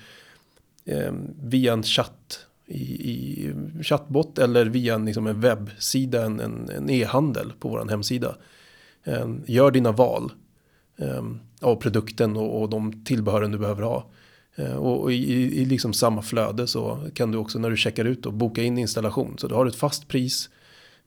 eh, 0.86 1.14
via 1.44 1.74
en 1.74 1.84
chatt 1.84 2.40
i, 2.68 2.82
i 2.82 3.54
chattbot 3.84 4.38
eller 4.38 4.66
via 4.66 4.96
en, 4.96 5.06
liksom 5.06 5.28
en 5.28 5.42
webbsida, 5.42 6.26
en, 6.26 6.40
en 6.70 6.90
e-handel 6.90 7.54
på 7.60 7.70
vår 7.70 7.90
hemsida. 7.90 8.36
Eh, 9.04 9.30
gör 9.46 9.72
dina 9.72 9.92
val 9.92 10.32
eh, 10.98 11.24
av 11.62 11.76
produkten 11.76 12.38
och, 12.38 12.62
och 12.62 12.70
de 12.70 13.06
tillbehören 13.06 13.52
du 13.52 13.58
behöver 13.58 13.84
ha. 13.84 14.06
Eh, 14.56 14.76
och, 14.76 15.14
i, 15.14 15.62
i, 15.62 15.66
liksom 15.66 15.94
samma 15.94 16.22
flöde 16.22 16.68
så 16.68 17.08
kan 17.14 17.32
du 17.32 17.38
också 17.38 17.60
när 17.60 17.70
du 17.70 17.78
checkar 17.78 18.06
ut 18.06 18.26
och 18.26 18.34
boka 18.34 18.64
in 18.64 18.78
installation. 18.78 19.38
Så 19.38 19.48
du 19.48 19.56
har 19.56 19.66
ett 19.66 19.76
fast 19.76 20.08
pris 20.08 20.50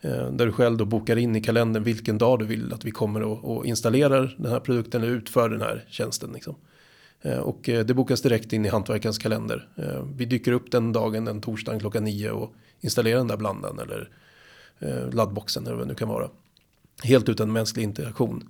eh, 0.01 0.31
där 0.31 0.47
du 0.47 0.53
själv 0.53 0.77
då 0.77 0.85
bokar 0.85 1.17
in 1.17 1.37
i 1.37 1.41
kalendern 1.41 1.83
vilken 1.83 2.19
dag 2.19 2.39
du 2.39 2.45
vill 2.45 2.73
att 2.73 2.85
vi 2.85 2.91
kommer 2.91 3.23
och, 3.23 3.57
och 3.57 3.67
installerar 3.67 4.37
den 4.39 4.53
här 4.53 4.61
produkten 4.61 5.03
eller 5.03 5.13
utför 5.13 5.49
den 5.49 5.61
här 5.61 5.85
tjänsten. 5.89 6.33
Liksom. 6.33 6.55
Eh, 7.23 7.39
och 7.39 7.61
det 7.63 7.95
bokas 7.95 8.23
direkt 8.23 8.53
in 8.53 8.65
i 8.65 8.69
hantverkarens 8.69 9.19
kalender. 9.19 9.69
Vi 10.17 10.25
dyker 10.25 10.53
upp 10.53 10.71
den 10.71 10.93
dagen, 10.93 11.25
den 11.25 11.41
torsdagen 11.41 11.81
klockan 11.81 12.05
nio 12.05 12.31
och 12.31 12.55
installerar 12.81 13.19
den 13.19 13.29
där 13.29 13.37
blandan 13.37 13.79
eller 13.79 14.11
laddboxen 15.13 15.67
eller 15.67 15.77
vad 15.77 15.85
det 15.85 15.89
nu 15.89 15.95
kan 15.95 16.09
vara. 16.09 16.31
Helt 17.03 17.29
utan 17.29 17.53
mänsklig 17.53 17.83
interaktion. 17.83 18.49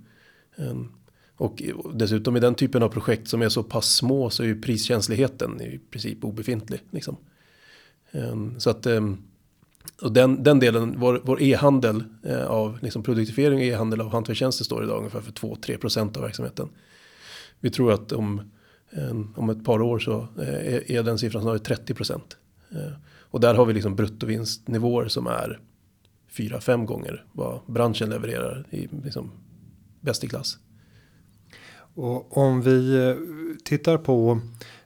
Ehm, 0.57 0.91
och 1.39 1.63
dessutom 1.93 2.37
i 2.37 2.39
den 2.39 2.55
typen 2.55 2.83
av 2.83 2.89
projekt 2.89 3.27
som 3.27 3.41
är 3.41 3.49
så 3.49 3.63
pass 3.63 3.95
små 3.95 4.29
så 4.29 4.43
är 4.43 4.47
ju 4.47 4.61
priskänsligheten 4.61 5.61
i 5.61 5.79
princip 5.91 6.23
obefintlig. 6.23 6.79
Liksom. 6.91 7.17
Ehm, 8.11 8.59
så 8.59 8.69
att 8.69 8.85
ehm, 8.85 9.17
och 10.01 10.11
den, 10.11 10.43
den 10.43 10.59
delen, 10.59 10.99
vår, 10.99 11.21
vår 11.23 11.41
e-handel 11.41 12.03
eh, 12.23 12.45
av 12.45 12.79
liksom 12.81 13.03
produktifiering 13.03 13.59
och 13.59 13.65
e-handel 13.65 14.01
av 14.01 14.11
hantverkstjänster 14.11 14.65
står 14.65 14.83
idag 14.83 14.97
ungefär 14.97 15.21
för 15.21 15.31
2-3% 15.31 16.17
av 16.17 16.23
verksamheten. 16.23 16.69
Vi 17.59 17.69
tror 17.69 17.91
att 17.91 18.11
om, 18.11 18.41
ehm, 18.91 19.33
om 19.37 19.49
ett 19.49 19.65
par 19.65 19.81
år 19.81 19.99
så 19.99 20.27
eh, 20.37 20.73
är, 20.73 20.91
är 20.91 21.03
den 21.03 21.17
siffran 21.17 21.41
snarare 21.41 21.59
30%. 21.59 22.21
Och 23.31 23.39
där 23.39 23.53
har 23.53 23.65
vi 23.65 23.73
liksom 23.73 23.95
bruttovinstnivåer 23.95 25.07
som 25.07 25.27
är 25.27 25.59
4-5 26.31 26.85
gånger 26.85 27.25
vad 27.31 27.59
branschen 27.65 28.09
levererar 28.09 28.67
i 28.69 28.87
liksom 29.03 29.31
bäst 30.01 30.23
i 30.23 30.27
klass. 30.27 30.57
Och 31.99 32.37
om 32.37 32.61
vi 32.61 33.07
eh, 33.07 33.15
tittar 33.63 33.97
på 33.97 34.39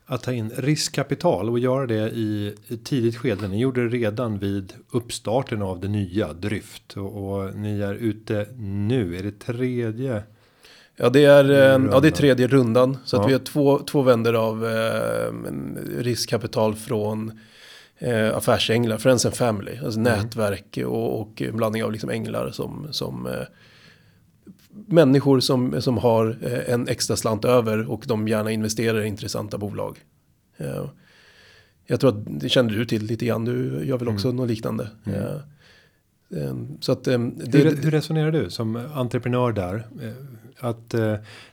att 0.06 0.24
ta 0.24 0.34
in 0.34 0.52
riskkapital 0.58 1.50
och 1.50 1.60
göra 1.60 1.88
det 1.88 2.10
i 2.10 2.56
tidigt 2.84 3.18
skede. 3.18 3.48
Ni 3.48 3.60
gjorde 3.60 3.84
det 3.84 3.98
redan 3.98 4.40
vid 4.40 4.74
uppstarten 4.92 5.62
av 5.62 5.80
det 5.80 5.88
nya 5.88 6.34
Dryft 6.34 6.98
och, 6.98 7.34
och 7.34 7.56
ni 7.56 7.82
är 7.82 7.94
ute 7.94 8.48
nu. 8.58 9.18
Är 9.18 9.24
det 9.24 9.40
tredje? 9.40 10.24
Ja, 10.96 11.10
det 11.10 11.26
är, 11.26 11.44
rundan. 11.44 11.86
Eh, 11.90 11.94
ja, 11.94 12.00
det 12.00 12.08
är 12.08 12.12
tredje 12.12 12.48
rundan 12.48 12.98
så 13.06 13.16
ja. 13.16 13.22
att 13.22 13.30
vi 13.30 13.34
har 13.34 13.40
två, 13.40 13.80
två 13.80 14.02
vänder 14.02 14.34
av 14.34 14.66
eh, 14.66 15.34
riskkapital 15.98 16.76
från 16.76 17.40
eh, 17.98 18.38
affärsänglar, 18.38 18.98
Friends 18.98 19.26
and 19.26 19.36
Family, 19.36 19.78
alltså 19.78 20.00
mm. 20.00 20.14
nätverk 20.14 20.78
och, 20.86 21.22
och 21.22 21.44
blandning 21.54 21.84
av 21.84 21.92
liksom 21.92 22.10
änglar 22.10 22.52
som, 22.52 22.88
som 22.92 23.28
eh, 23.28 23.34
människor 24.74 25.40
som, 25.40 25.82
som 25.82 25.98
har 25.98 26.38
eh, 26.42 26.74
en 26.74 26.88
extra 26.88 27.16
slant 27.16 27.46
över 27.46 27.92
och 27.92 28.04
de 28.08 28.28
gärna 28.28 28.52
investerar 28.52 29.02
i 29.02 29.08
intressanta 29.08 29.58
bolag. 29.58 30.00
Eh, 30.58 30.86
jag 31.86 32.00
tror 32.00 32.10
att 32.10 32.42
det 32.42 32.50
kände 32.50 32.76
du 32.76 32.86
till 32.86 33.04
lite 33.06 33.26
grann, 33.26 33.46
du 33.46 33.86
gör 33.86 33.98
väl 33.98 34.10
också 34.10 34.28
mm. 34.28 34.36
något 34.36 34.48
liknande. 34.48 34.90
Mm. 35.06 35.22
Eh, 35.22 36.78
så 36.80 36.92
att, 36.92 37.04
det, 37.04 37.12
hur, 37.12 37.84
hur, 37.84 37.92
resonerar 37.92 38.32
du 38.32 38.50
som 38.50 38.76
entreprenör 38.94 39.52
där? 39.52 39.88
Att 40.60 40.96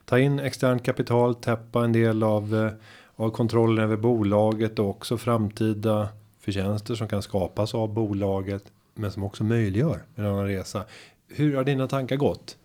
ta 0.05 0.19
in 0.19 0.39
externt 0.39 0.85
kapital, 0.85 1.35
täppa 1.35 1.85
en 1.85 1.93
del 1.93 2.23
av, 2.23 2.71
av 3.17 3.31
kontrollen 3.31 3.85
över 3.85 3.97
bolaget 3.97 4.79
och 4.79 4.89
också 4.89 5.19
framtida 5.19 6.09
förtjänster 6.41 6.95
som 6.95 7.09
kan 7.09 7.23
skapas 7.23 7.75
av 7.75 7.95
bolaget. 7.95 8.65
Men 8.95 9.13
som 9.13 9.25
också 9.25 9.45
möjliggör 9.45 10.03
en 10.15 10.27
annan 10.27 10.47
resa. 10.47 10.85
Hur 11.29 11.57
har 11.57 11.65
dina 11.65 11.87
tankar 11.87 12.17
gått? 12.17 12.57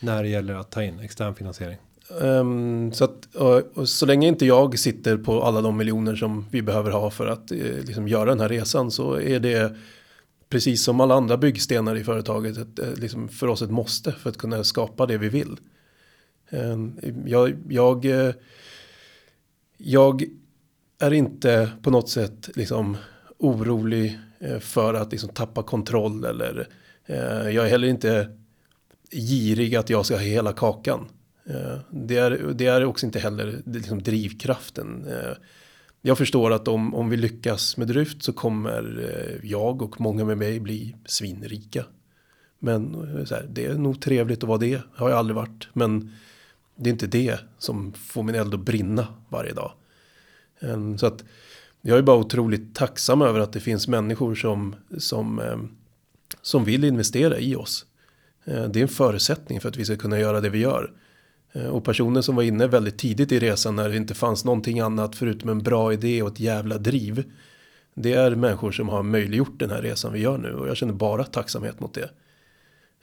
När 0.00 0.22
det 0.22 0.28
gäller 0.28 0.54
att 0.54 0.70
ta 0.70 0.82
in 0.82 1.00
extern 1.00 1.34
finansiering? 1.34 1.78
Um, 2.20 2.92
så 2.92 3.04
att 3.04 3.34
och, 3.34 3.78
och 3.78 3.88
så 3.88 4.06
länge 4.06 4.28
inte 4.28 4.46
jag 4.46 4.78
sitter 4.78 5.16
på 5.16 5.42
alla 5.42 5.60
de 5.60 5.76
miljoner 5.76 6.16
som 6.16 6.46
vi 6.50 6.62
behöver 6.62 6.90
ha 6.90 7.10
för 7.10 7.26
att 7.26 7.52
eh, 7.52 7.58
liksom 7.58 8.08
göra 8.08 8.30
den 8.30 8.40
här 8.40 8.48
resan 8.48 8.90
så 8.90 9.20
är 9.20 9.40
det 9.40 9.76
precis 10.48 10.84
som 10.84 11.00
alla 11.00 11.14
andra 11.14 11.36
byggstenar 11.36 11.96
i 11.96 12.04
företaget 12.04 12.58
ett, 12.58 12.78
eh, 12.78 12.94
liksom 12.94 13.28
för 13.28 13.46
oss 13.46 13.62
ett 13.62 13.70
måste 13.70 14.12
för 14.12 14.30
att 14.30 14.38
kunna 14.38 14.64
skapa 14.64 15.06
det 15.06 15.18
vi 15.18 15.28
vill. 15.28 15.56
Um, 16.50 16.98
jag, 17.26 17.56
jag, 17.68 18.04
eh, 18.04 18.34
jag 19.76 20.24
är 20.98 21.12
inte 21.12 21.70
på 21.82 21.90
något 21.90 22.08
sätt 22.08 22.50
liksom 22.54 22.96
orolig 23.38 24.18
eh, 24.38 24.58
för 24.58 24.94
att 24.94 25.12
liksom 25.12 25.30
tappa 25.30 25.62
kontroll 25.62 26.24
eller 26.24 26.68
eh, 27.06 27.48
jag 27.50 27.66
är 27.66 27.68
heller 27.68 27.88
inte 27.88 28.39
girig 29.12 29.74
att 29.74 29.90
jag 29.90 30.06
ska 30.06 30.14
ha 30.14 30.22
hela 30.22 30.52
kakan. 30.52 31.08
Eh, 31.44 31.78
det 31.90 32.16
är, 32.16 32.30
det 32.54 32.66
är 32.66 32.84
också 32.84 33.06
inte 33.06 33.18
heller 33.18 33.62
liksom 33.64 34.02
drivkraften. 34.02 35.06
Eh, 35.08 35.36
jag 36.02 36.18
förstår 36.18 36.50
att 36.50 36.68
om, 36.68 36.94
om 36.94 37.10
vi 37.10 37.16
lyckas 37.16 37.76
med 37.76 37.88
Dryft 37.88 38.22
så 38.22 38.32
kommer 38.32 39.08
eh, 39.10 39.50
jag 39.50 39.82
och 39.82 40.00
många 40.00 40.24
med 40.24 40.38
mig 40.38 40.60
bli 40.60 40.96
svinrika. 41.06 41.84
Men 42.58 42.94
här, 43.30 43.46
det 43.50 43.66
är 43.66 43.74
nog 43.74 44.00
trevligt 44.00 44.42
att 44.42 44.48
vara 44.48 44.58
det, 44.58 44.82
har 44.94 45.10
jag 45.10 45.18
aldrig 45.18 45.36
varit. 45.36 45.68
Men 45.72 46.12
det 46.76 46.90
är 46.90 46.92
inte 46.92 47.06
det 47.06 47.40
som 47.58 47.92
får 47.92 48.22
min 48.22 48.34
eld 48.34 48.54
att 48.54 48.60
brinna 48.60 49.06
varje 49.28 49.52
dag. 49.52 49.72
Ehm, 50.60 50.98
så 50.98 51.06
att 51.06 51.24
jag 51.80 51.98
är 51.98 52.02
bara 52.02 52.16
otroligt 52.16 52.74
tacksam 52.74 53.22
över 53.22 53.40
att 53.40 53.52
det 53.52 53.60
finns 53.60 53.88
människor 53.88 54.34
som, 54.34 54.74
som, 54.98 55.38
ehm, 55.38 55.68
som 56.42 56.64
vill 56.64 56.84
investera 56.84 57.38
i 57.38 57.56
oss. 57.56 57.86
Eh, 58.50 58.64
det 58.64 58.80
är 58.80 58.82
en 58.82 58.88
förutsättning 58.88 59.60
för 59.60 59.68
att 59.68 59.76
vi 59.76 59.84
ska 59.84 59.96
kunna 59.96 60.18
göra 60.18 60.40
det 60.40 60.50
vi 60.50 60.58
gör. 60.58 60.92
Eh, 61.52 61.66
och 61.66 61.84
personen 61.84 62.22
som 62.22 62.36
var 62.36 62.42
inne 62.42 62.66
väldigt 62.66 62.98
tidigt 62.98 63.32
i 63.32 63.38
resan 63.38 63.76
när 63.76 63.88
det 63.88 63.96
inte 63.96 64.14
fanns 64.14 64.44
någonting 64.44 64.80
annat 64.80 65.16
förutom 65.16 65.50
en 65.50 65.62
bra 65.62 65.92
idé 65.92 66.22
och 66.22 66.28
ett 66.28 66.40
jävla 66.40 66.78
driv. 66.78 67.24
Det 67.94 68.12
är 68.12 68.34
människor 68.34 68.72
som 68.72 68.88
har 68.88 69.02
möjliggjort 69.02 69.58
den 69.58 69.70
här 69.70 69.82
resan 69.82 70.12
vi 70.12 70.20
gör 70.20 70.38
nu 70.38 70.54
och 70.54 70.68
jag 70.68 70.76
känner 70.76 70.92
bara 70.92 71.24
tacksamhet 71.24 71.80
mot 71.80 71.94
det. 71.94 72.10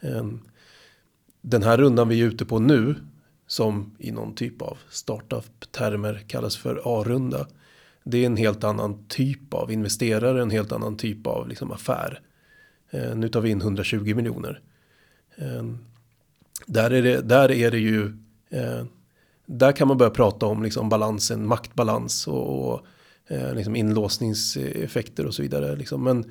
Ehm, 0.01 0.39
den 1.41 1.63
här 1.63 1.77
rundan 1.77 2.07
vi 2.07 2.21
är 2.21 2.25
ute 2.25 2.45
på 2.45 2.59
nu 2.59 2.95
som 3.47 3.95
i 3.99 4.11
någon 4.11 4.35
typ 4.35 4.61
av 4.61 4.77
startup-termer 4.89 6.23
kallas 6.27 6.57
för 6.57 6.81
A-runda. 6.85 7.47
Det 8.03 8.17
är 8.17 8.25
en 8.25 8.37
helt 8.37 8.63
annan 8.63 9.07
typ 9.07 9.53
av 9.53 9.71
investerare, 9.71 10.41
en 10.41 10.51
helt 10.51 10.71
annan 10.71 10.97
typ 10.97 11.27
av 11.27 11.47
liksom 11.47 11.71
affär. 11.71 12.21
Ehm, 12.91 13.19
nu 13.19 13.29
tar 13.29 13.41
vi 13.41 13.49
in 13.49 13.61
120 13.61 14.15
miljoner. 14.15 14.61
Ehm, 15.37 15.77
där 16.65 16.91
är 16.91 17.01
det, 17.01 17.21
där 17.21 17.51
är 17.51 17.71
det 17.71 17.79
ju, 17.79 18.05
eh, 18.49 18.83
där 19.45 19.71
kan 19.71 19.87
man 19.87 19.97
börja 19.97 20.09
prata 20.09 20.45
om 20.45 20.63
liksom 20.63 20.89
balansen, 20.89 21.47
maktbalans 21.47 22.27
och, 22.27 22.69
och 22.69 22.85
eh, 23.27 23.53
liksom 23.55 23.75
inlåsningseffekter 23.75 25.25
och 25.25 25.33
så 25.33 25.41
vidare. 25.41 25.75
Liksom. 25.75 26.03
Men 26.03 26.25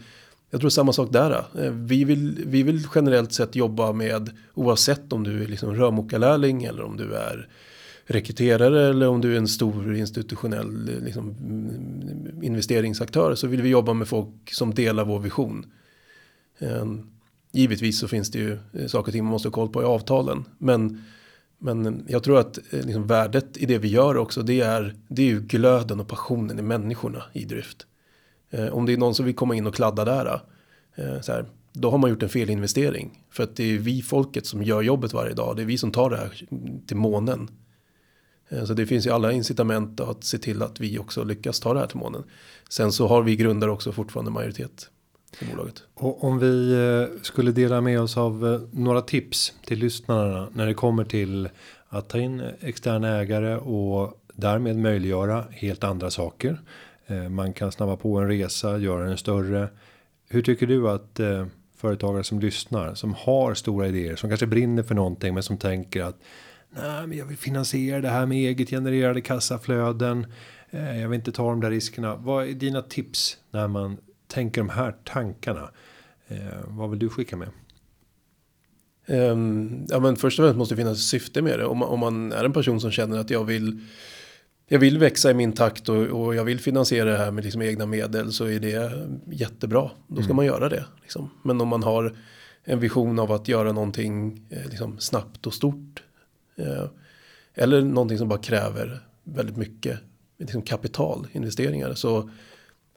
jag 0.50 0.60
tror 0.60 0.70
samma 0.70 0.92
sak 0.92 1.12
där. 1.12 1.44
Eh. 1.58 1.70
Vi 1.70 2.04
vill, 2.04 2.44
vi 2.46 2.62
vill 2.62 2.86
generellt 2.94 3.32
sett 3.32 3.56
jobba 3.56 3.92
med 3.92 4.30
oavsett 4.54 5.12
om 5.12 5.24
du 5.24 5.42
är 5.42 5.46
liksom 5.46 5.74
rörmokarlärling 5.74 6.64
eller 6.64 6.82
om 6.82 6.96
du 6.96 7.14
är 7.14 7.48
rekryterare 8.06 8.88
eller 8.88 9.08
om 9.08 9.20
du 9.20 9.34
är 9.34 9.38
en 9.38 9.48
stor 9.48 9.96
institutionell 9.96 10.90
liksom, 11.04 11.34
investeringsaktör 12.42 13.34
så 13.34 13.46
vill 13.46 13.62
vi 13.62 13.68
jobba 13.68 13.92
med 13.92 14.08
folk 14.08 14.52
som 14.52 14.74
delar 14.74 15.04
vår 15.04 15.20
vision. 15.20 15.66
Ehm, 16.58 17.10
Givetvis 17.56 17.98
så 17.98 18.08
finns 18.08 18.30
det 18.30 18.38
ju 18.38 18.58
eh, 18.72 18.86
saker 18.86 19.08
och 19.08 19.12
ting 19.12 19.24
man 19.24 19.30
måste 19.30 19.48
ha 19.48 19.52
koll 19.52 19.68
på 19.68 19.82
i 19.82 19.84
avtalen. 19.84 20.44
Men, 20.58 21.04
men 21.58 22.04
jag 22.08 22.22
tror 22.22 22.38
att 22.38 22.58
eh, 22.58 22.80
liksom 22.84 23.06
värdet 23.06 23.56
i 23.56 23.66
det 23.66 23.78
vi 23.78 23.88
gör 23.88 24.16
också 24.16 24.42
det 24.42 24.60
är, 24.60 24.94
det 25.08 25.22
är 25.22 25.26
ju 25.26 25.40
glöden 25.40 26.00
och 26.00 26.08
passionen 26.08 26.58
i 26.58 26.62
människorna 26.62 27.22
i 27.32 27.44
drift. 27.44 27.86
Eh, 28.50 28.66
om 28.66 28.86
det 28.86 28.92
är 28.92 28.96
någon 28.96 29.14
som 29.14 29.26
vill 29.26 29.34
komma 29.34 29.54
in 29.54 29.66
och 29.66 29.74
kladda 29.74 30.04
där. 30.04 30.40
Så 31.22 31.32
här, 31.32 31.46
då 31.72 31.90
har 31.90 31.98
man 31.98 32.10
gjort 32.10 32.22
en 32.22 32.28
felinvestering. 32.28 33.24
För 33.30 33.42
att 33.42 33.56
det 33.56 33.64
är 33.74 33.78
vi 33.78 34.02
folket 34.02 34.46
som 34.46 34.62
gör 34.62 34.82
jobbet 34.82 35.12
varje 35.12 35.34
dag. 35.34 35.56
Det 35.56 35.62
är 35.62 35.66
vi 35.66 35.78
som 35.78 35.90
tar 35.90 36.10
det 36.10 36.16
här 36.16 36.46
till 36.86 36.96
månen. 36.96 37.48
Så 38.66 38.74
det 38.74 38.86
finns 38.86 39.06
ju 39.06 39.10
alla 39.10 39.32
incitament 39.32 40.00
att 40.00 40.24
se 40.24 40.38
till 40.38 40.62
att 40.62 40.80
vi 40.80 40.98
också 40.98 41.24
lyckas 41.24 41.60
ta 41.60 41.74
det 41.74 41.80
här 41.80 41.86
till 41.86 41.98
månen. 41.98 42.24
Sen 42.68 42.92
så 42.92 43.06
har 43.06 43.22
vi 43.22 43.36
grundare 43.36 43.70
också 43.70 43.92
fortfarande 43.92 44.30
majoritet 44.30 44.90
i 45.40 45.44
bolaget. 45.44 45.82
Och 45.94 46.24
om 46.24 46.38
vi 46.38 46.72
eh, 46.72 47.22
skulle 47.22 47.52
dela 47.52 47.80
med 47.80 48.00
oss 48.00 48.16
av 48.16 48.46
eh, 48.46 48.60
några 48.72 49.02
tips 49.02 49.52
till 49.64 49.78
lyssnarna 49.78 50.48
när 50.52 50.66
det 50.66 50.74
kommer 50.74 51.04
till 51.04 51.48
att 51.88 52.08
ta 52.08 52.18
in 52.18 52.42
externa 52.60 53.08
ägare 53.08 53.56
och 53.56 54.20
därmed 54.34 54.76
möjliggöra 54.76 55.44
helt 55.50 55.84
andra 55.84 56.10
saker. 56.10 56.60
Eh, 57.06 57.28
man 57.28 57.52
kan 57.52 57.72
snabba 57.72 57.96
på 57.96 58.18
en 58.18 58.28
resa, 58.28 58.78
göra 58.78 59.04
den 59.04 59.18
större. 59.18 59.68
Hur 60.28 60.42
tycker 60.42 60.66
du 60.66 60.88
att 60.88 61.20
företagare 61.76 62.24
som 62.24 62.40
lyssnar 62.40 62.94
som 62.94 63.14
har 63.14 63.54
stora 63.54 63.88
idéer 63.88 64.16
som 64.16 64.30
kanske 64.30 64.46
brinner 64.46 64.82
för 64.82 64.94
någonting 64.94 65.34
men 65.34 65.42
som 65.42 65.56
tänker 65.56 66.02
att 66.02 66.16
nej, 66.70 67.06
men 67.06 67.18
jag 67.18 67.26
vill 67.26 67.36
finansiera 67.36 68.00
det 68.00 68.08
här 68.08 68.26
med 68.26 68.38
eget 68.38 68.70
genererade 68.70 69.20
kassaflöden. 69.20 70.26
Jag 70.70 71.08
vill 71.08 71.18
inte 71.18 71.32
ta 71.32 71.50
de 71.50 71.60
där 71.60 71.70
riskerna. 71.70 72.16
Vad 72.16 72.48
är 72.48 72.52
dina 72.52 72.82
tips 72.82 73.38
när 73.50 73.68
man 73.68 73.96
tänker 74.36 74.60
de 74.60 74.68
här 74.68 74.94
tankarna? 75.04 75.70
Eh, 76.28 76.36
vad 76.66 76.90
vill 76.90 76.98
du 76.98 77.08
skicka 77.08 77.36
med? 77.36 77.48
Um, 79.08 79.86
ja, 79.88 80.00
men 80.00 80.16
först 80.16 80.38
och 80.38 80.44
främst 80.44 80.58
måste 80.58 80.74
det 80.74 80.76
finnas 80.76 80.98
syfte 80.98 81.42
med 81.42 81.58
det. 81.58 81.66
Om 81.66 81.78
man, 81.78 81.88
om 81.88 82.00
man 82.00 82.32
är 82.32 82.44
en 82.44 82.52
person 82.52 82.80
som 82.80 82.90
känner 82.90 83.18
att 83.18 83.30
jag 83.30 83.44
vill 83.44 83.80
jag 84.68 84.78
vill 84.78 84.98
växa 84.98 85.30
i 85.30 85.34
min 85.34 85.52
takt 85.52 85.88
och, 85.88 85.96
och, 85.96 86.34
jag 86.34 86.44
vill 86.44 86.60
finansiera 86.60 87.10
det 87.10 87.16
här 87.18 87.30
med 87.30 87.44
liksom 87.44 87.62
egna 87.62 87.86
medel 87.86 88.32
så 88.32 88.44
är 88.44 88.60
det 88.60 88.92
jättebra. 89.26 89.90
Då 90.06 90.16
ska 90.16 90.24
mm. 90.24 90.36
man 90.36 90.46
göra 90.46 90.68
det. 90.68 90.84
Liksom. 91.02 91.30
Men 91.42 91.60
om 91.60 91.68
man 91.68 91.82
har 91.82 92.16
en 92.64 92.80
vision 92.80 93.18
av 93.18 93.32
att 93.32 93.48
göra 93.48 93.72
någonting 93.72 94.46
eh, 94.50 94.70
liksom, 94.70 94.98
snabbt 94.98 95.46
och 95.46 95.54
stort 95.54 96.02
Eh, 96.56 96.86
eller 97.54 97.82
någonting 97.82 98.18
som 98.18 98.28
bara 98.28 98.38
kräver 98.38 99.00
väldigt 99.24 99.56
mycket 99.56 99.98
liksom 100.38 100.62
kapital, 100.62 101.26
investeringar. 101.32 101.94
Så 101.94 102.30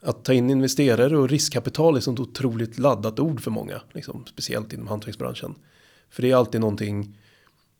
att 0.01 0.23
ta 0.23 0.33
in 0.33 0.49
investerare 0.49 1.17
och 1.17 1.29
riskkapital 1.29 1.95
är 1.95 1.99
sånt 1.99 2.19
otroligt 2.19 2.77
laddat 2.77 3.19
ord 3.19 3.41
för 3.41 3.51
många. 3.51 3.81
Liksom, 3.91 4.25
speciellt 4.25 4.73
inom 4.73 4.87
hantverksbranschen. 4.87 5.55
För 6.09 6.21
det 6.21 6.31
är 6.31 6.35
alltid 6.35 6.61
någonting. 6.61 7.17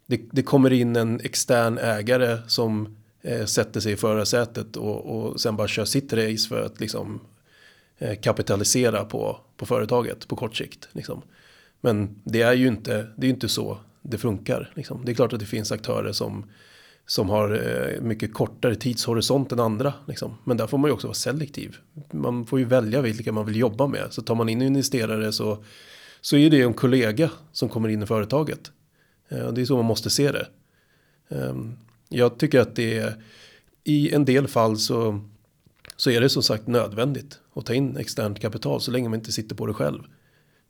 Det, 0.05 0.21
det 0.31 0.43
kommer 0.43 0.73
in 0.73 0.95
en 0.95 1.19
extern 1.19 1.77
ägare 1.77 2.37
som 2.47 2.97
eh, 3.21 3.45
sätter 3.45 3.79
sig 3.79 3.93
i 3.93 3.95
förarsätet 3.95 4.75
och, 4.75 5.05
och 5.05 5.41
sen 5.41 5.55
bara 5.55 5.67
kör 5.67 5.85
sitt 5.85 6.13
race 6.13 6.49
för 6.49 6.65
att 6.65 6.79
liksom 6.79 7.19
eh, 7.97 8.19
kapitalisera 8.19 9.05
på, 9.05 9.39
på 9.57 9.65
företaget 9.65 10.27
på 10.27 10.35
kort 10.35 10.55
sikt. 10.55 10.89
Liksom. 10.91 11.21
Men 11.81 12.21
det 12.23 12.41
är 12.41 12.53
ju 12.53 12.67
inte, 12.67 13.07
det 13.15 13.27
är 13.27 13.29
inte 13.29 13.49
så 13.49 13.77
det 14.01 14.17
funkar. 14.17 14.71
Liksom. 14.75 15.05
Det 15.05 15.11
är 15.11 15.15
klart 15.15 15.33
att 15.33 15.39
det 15.39 15.45
finns 15.45 15.71
aktörer 15.71 16.11
som, 16.11 16.45
som 17.09 17.29
har 17.29 17.51
eh, 17.51 18.01
mycket 18.01 18.33
kortare 18.33 18.75
tidshorisont 18.75 19.51
än 19.51 19.59
andra. 19.59 19.93
Liksom. 20.07 20.37
Men 20.43 20.57
där 20.57 20.67
får 20.67 20.77
man 20.77 20.89
ju 20.89 20.93
också 20.93 21.07
vara 21.07 21.15
selektiv. 21.15 21.77
Man 22.11 22.45
får 22.45 22.59
ju 22.59 22.65
välja 22.65 23.01
vilka 23.01 23.31
man 23.31 23.45
vill 23.45 23.55
jobba 23.55 23.87
med. 23.87 24.07
Så 24.09 24.21
tar 24.21 24.35
man 24.35 24.49
in 24.49 24.61
investerare 24.61 25.31
så, 25.31 25.63
så 26.21 26.37
är 26.37 26.49
det 26.49 26.61
en 26.61 26.73
kollega 26.73 27.31
som 27.51 27.69
kommer 27.69 27.89
in 27.89 28.03
i 28.03 28.05
företaget. 28.05 28.71
Eh, 29.29 29.51
det 29.51 29.61
är 29.61 29.65
så 29.65 29.75
man 29.75 29.85
måste 29.85 30.09
se 30.09 30.31
det. 30.31 30.47
Eh, 31.29 31.55
jag 32.09 32.37
tycker 32.37 32.59
att 32.59 32.75
det 32.75 32.97
är 32.97 33.23
i 33.83 34.13
en 34.13 34.25
del 34.25 34.47
fall 34.47 34.77
så, 34.77 35.21
så 35.95 36.09
är 36.09 36.21
det 36.21 36.29
som 36.29 36.43
sagt 36.43 36.67
nödvändigt 36.67 37.39
att 37.53 37.65
ta 37.65 37.73
in 37.73 37.97
externt 37.97 38.39
kapital 38.39 38.81
så 38.81 38.91
länge 38.91 39.09
man 39.09 39.19
inte 39.19 39.31
sitter 39.31 39.55
på 39.55 39.65
det 39.65 39.73
själv. 39.73 40.03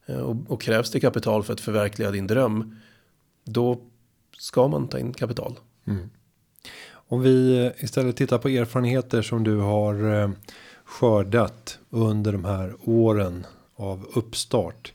Eh, 0.05 0.19
och, 0.19 0.35
och 0.47 0.61
krävs 0.61 0.91
det 0.91 0.99
kapital 0.99 1.43
för 1.43 1.53
att 1.53 1.61
förverkliga 1.61 2.11
din 2.11 2.27
dröm 2.27 2.75
då 3.43 3.81
ska 4.37 4.67
man 4.67 4.87
ta 4.87 4.99
in 4.99 5.13
kapital. 5.13 5.59
Mm. 5.87 6.09
Om 7.11 7.21
vi 7.21 7.71
istället 7.77 8.15
tittar 8.15 8.37
på 8.37 8.49
erfarenheter 8.49 9.21
som 9.21 9.43
du 9.43 9.57
har 9.57 10.21
eh, 10.21 10.29
skördat 10.83 11.79
under 11.89 12.31
de 12.31 12.45
här 12.45 12.73
åren 12.83 13.45
av 13.75 14.07
uppstart. 14.13 14.93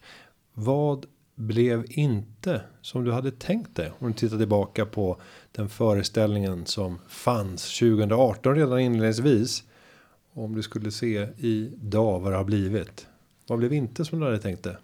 Vad 0.52 1.06
blev 1.34 1.84
inte 1.88 2.60
som 2.82 3.04
du 3.04 3.12
hade 3.12 3.30
tänkt 3.30 3.76
dig 3.76 3.92
om 3.98 4.06
du 4.06 4.12
tittar 4.12 4.38
tillbaka 4.38 4.86
på 4.86 5.16
den 5.52 5.68
föreställningen 5.68 6.66
som 6.66 6.98
fanns 7.08 7.78
2018 7.78 8.54
redan 8.54 8.80
inledningsvis. 8.80 9.62
Om 10.32 10.54
du 10.54 10.62
skulle 10.62 10.90
se 10.90 11.28
idag 11.36 12.20
vad 12.20 12.32
det 12.32 12.36
har 12.36 12.44
blivit. 12.44 13.06
Vad 13.46 13.58
blev 13.58 13.72
inte 13.72 14.04
som 14.04 14.20
du 14.20 14.26
hade 14.26 14.38
tänkt 14.38 14.62
dig? 14.62 14.76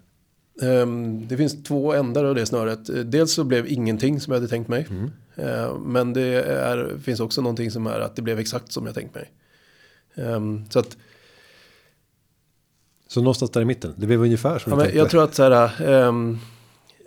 Um, 0.61 1.27
det 1.27 1.37
finns 1.37 1.63
två 1.63 1.93
ändar 1.93 2.25
av 2.25 2.35
det 2.35 2.45
snöret. 2.45 3.11
Dels 3.11 3.33
så 3.33 3.43
blev 3.43 3.67
ingenting 3.67 4.19
som 4.19 4.31
jag 4.31 4.39
hade 4.39 4.49
tänkt 4.49 4.67
mig. 4.67 4.87
Mm. 4.89 5.11
Uh, 5.39 5.79
men 5.79 6.13
det 6.13 6.43
är, 6.43 6.97
finns 6.97 7.19
också 7.19 7.41
någonting 7.41 7.71
som 7.71 7.87
är 7.87 7.99
att 7.99 8.15
det 8.15 8.21
blev 8.21 8.39
exakt 8.39 8.71
som 8.71 8.85
jag 8.85 8.95
tänkt 8.95 9.15
mig. 9.15 9.31
Um, 10.15 10.65
så 10.69 10.79
att. 10.79 10.97
Så 13.07 13.21
någonstans 13.21 13.51
där 13.51 13.61
i 13.61 13.65
mitten. 13.65 13.93
Det 13.97 14.07
blev 14.07 14.21
ungefär 14.21 14.59
som 14.59 14.71
ja, 14.71 14.75
du 14.75 14.81
tänkte. 14.81 14.97
Jag 14.97 15.09
tror 15.09 15.23
att 15.23 15.35
så 15.35 15.43
här. 15.43 15.85
Um, 16.07 16.39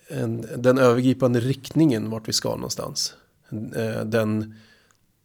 en, 0.09 0.47
den 0.57 0.79
övergripande 0.79 1.41
riktningen 1.41 2.11
vart 2.11 2.29
vi 2.29 2.33
ska 2.33 2.55
någonstans. 2.55 3.15
Uh, 3.53 4.05
den, 4.05 4.55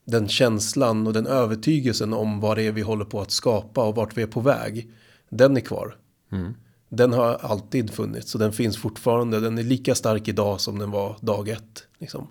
den 0.05 0.27
känslan 0.27 1.07
och 1.07 1.13
den 1.13 1.27
övertygelsen 1.27 2.13
om 2.13 2.39
vad 2.39 2.57
det 2.57 2.63
är 2.63 2.71
vi 2.71 2.81
håller 2.81 3.05
på 3.05 3.21
att 3.21 3.31
skapa 3.31 3.83
och 3.83 3.95
vart 3.95 4.17
vi 4.17 4.21
är 4.21 4.27
på 4.27 4.41
väg. 4.41 4.91
Den 5.29 5.57
är 5.57 5.61
kvar. 5.61 5.95
Mm. 6.31 6.53
Den 6.89 7.13
har 7.13 7.33
alltid 7.33 7.91
funnits 7.91 8.33
och 8.33 8.39
den 8.39 8.53
finns 8.53 8.77
fortfarande. 8.77 9.39
Den 9.39 9.57
är 9.57 9.63
lika 9.63 9.95
stark 9.95 10.27
idag 10.27 10.61
som 10.61 10.79
den 10.79 10.91
var 10.91 11.17
dag 11.21 11.49
ett. 11.49 11.87
Liksom. 11.97 12.27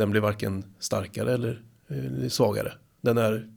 Den 0.00 0.10
blir 0.10 0.20
varken 0.20 0.64
starkare 0.78 1.34
eller, 1.34 1.62
eh, 1.88 2.28
svagare. 2.28 2.72
Den 3.00 3.18
är, 3.18 3.50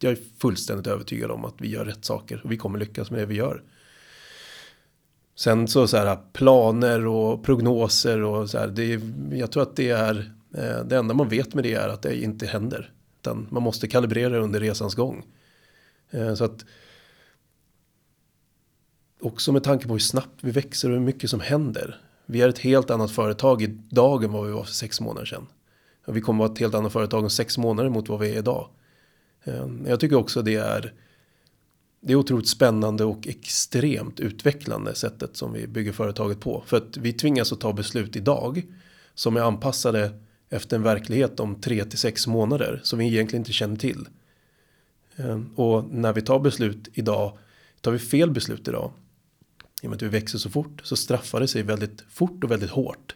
jag 0.00 0.12
är 0.12 0.18
fullständigt 0.38 0.86
övertygad 0.86 1.30
om 1.30 1.44
att 1.44 1.54
vi 1.58 1.68
gör 1.68 1.84
rätt 1.84 2.04
saker 2.04 2.40
och 2.44 2.52
vi 2.52 2.56
kommer 2.56 2.78
lyckas 2.78 3.10
med 3.10 3.20
det 3.20 3.26
vi 3.26 3.34
gör. 3.34 3.62
Sen 5.34 5.68
så, 5.68 5.88
så 5.88 5.96
här 5.96 6.18
planer 6.32 7.06
och 7.06 7.44
prognoser 7.44 8.22
och 8.22 8.50
så 8.50 8.58
här. 8.58 8.68
Det, 8.68 9.00
jag 9.36 9.52
tror 9.52 9.62
att 9.62 9.76
det 9.76 9.90
är 9.90 10.32
eh, 10.54 10.84
det 10.84 10.96
enda 10.96 11.14
man 11.14 11.28
vet 11.28 11.54
med 11.54 11.64
det 11.64 11.74
är 11.74 11.88
att 11.88 12.02
det 12.02 12.22
inte 12.22 12.46
händer. 12.46 12.92
Utan 13.20 13.46
man 13.50 13.62
måste 13.62 13.88
kalibrera 13.88 14.38
under 14.38 14.60
resans 14.60 14.94
gång. 14.94 15.26
Eh, 16.10 16.34
så 16.34 16.44
att 16.44 16.64
också 19.20 19.52
med 19.52 19.64
tanke 19.64 19.86
på 19.86 19.92
hur 19.92 19.98
snabbt 19.98 20.38
vi 20.40 20.50
växer 20.50 20.90
och 20.90 20.94
hur 20.94 21.04
mycket 21.04 21.30
som 21.30 21.40
händer. 21.40 22.00
Vi 22.26 22.40
är 22.42 22.48
ett 22.48 22.58
helt 22.58 22.90
annat 22.90 23.10
företag 23.10 23.62
idag 23.62 24.24
än 24.24 24.32
vad 24.32 24.46
vi 24.46 24.52
var 24.52 24.64
för 24.64 24.72
sex 24.72 25.00
månader 25.00 25.26
sedan. 25.26 25.46
Vi 26.12 26.20
kommer 26.20 26.44
vara 26.44 26.52
ett 26.52 26.58
helt 26.58 26.74
annat 26.74 26.92
företag 26.92 27.24
om 27.24 27.30
sex 27.30 27.58
månader 27.58 27.90
mot 27.90 28.08
vad 28.08 28.20
vi 28.20 28.34
är 28.34 28.38
idag. 28.38 28.68
Ehm, 29.44 29.86
jag 29.88 30.00
tycker 30.00 30.16
också 30.16 30.42
det 30.42 30.54
är 30.54 30.94
det 32.00 32.12
är 32.12 32.16
otroligt 32.16 32.48
spännande 32.48 33.04
och 33.04 33.28
extremt 33.28 34.20
utvecklande 34.20 34.94
sättet 34.94 35.36
som 35.36 35.52
vi 35.52 35.66
bygger 35.66 35.92
företaget 35.92 36.40
på. 36.40 36.62
För 36.66 36.76
att 36.76 36.96
vi 36.96 37.12
tvingas 37.12 37.52
att 37.52 37.60
ta 37.60 37.72
beslut 37.72 38.16
idag 38.16 38.62
som 39.14 39.36
är 39.36 39.40
anpassade 39.40 40.10
efter 40.50 40.76
en 40.76 40.82
verklighet 40.82 41.40
om 41.40 41.60
tre 41.60 41.84
till 41.84 41.98
sex 41.98 42.26
månader 42.26 42.80
som 42.82 42.98
vi 42.98 43.06
egentligen 43.06 43.40
inte 43.40 43.52
känner 43.52 43.76
till. 43.76 44.08
Ehm, 45.16 45.50
och 45.54 45.84
när 45.90 46.12
vi 46.12 46.22
tar 46.22 46.38
beslut 46.38 46.88
idag, 46.94 47.38
tar 47.80 47.92
vi 47.92 47.98
fel 47.98 48.30
beslut 48.30 48.68
idag, 48.68 48.92
i 49.82 49.86
och 49.86 49.90
med 49.90 49.96
att 49.96 50.02
vi 50.02 50.08
växer 50.08 50.38
så 50.38 50.50
fort 50.50 50.80
så 50.84 50.96
straffar 50.96 51.40
det 51.40 51.48
sig 51.48 51.62
väldigt 51.62 52.04
fort 52.10 52.44
och 52.44 52.50
väldigt 52.50 52.70
hårt. 52.70 53.14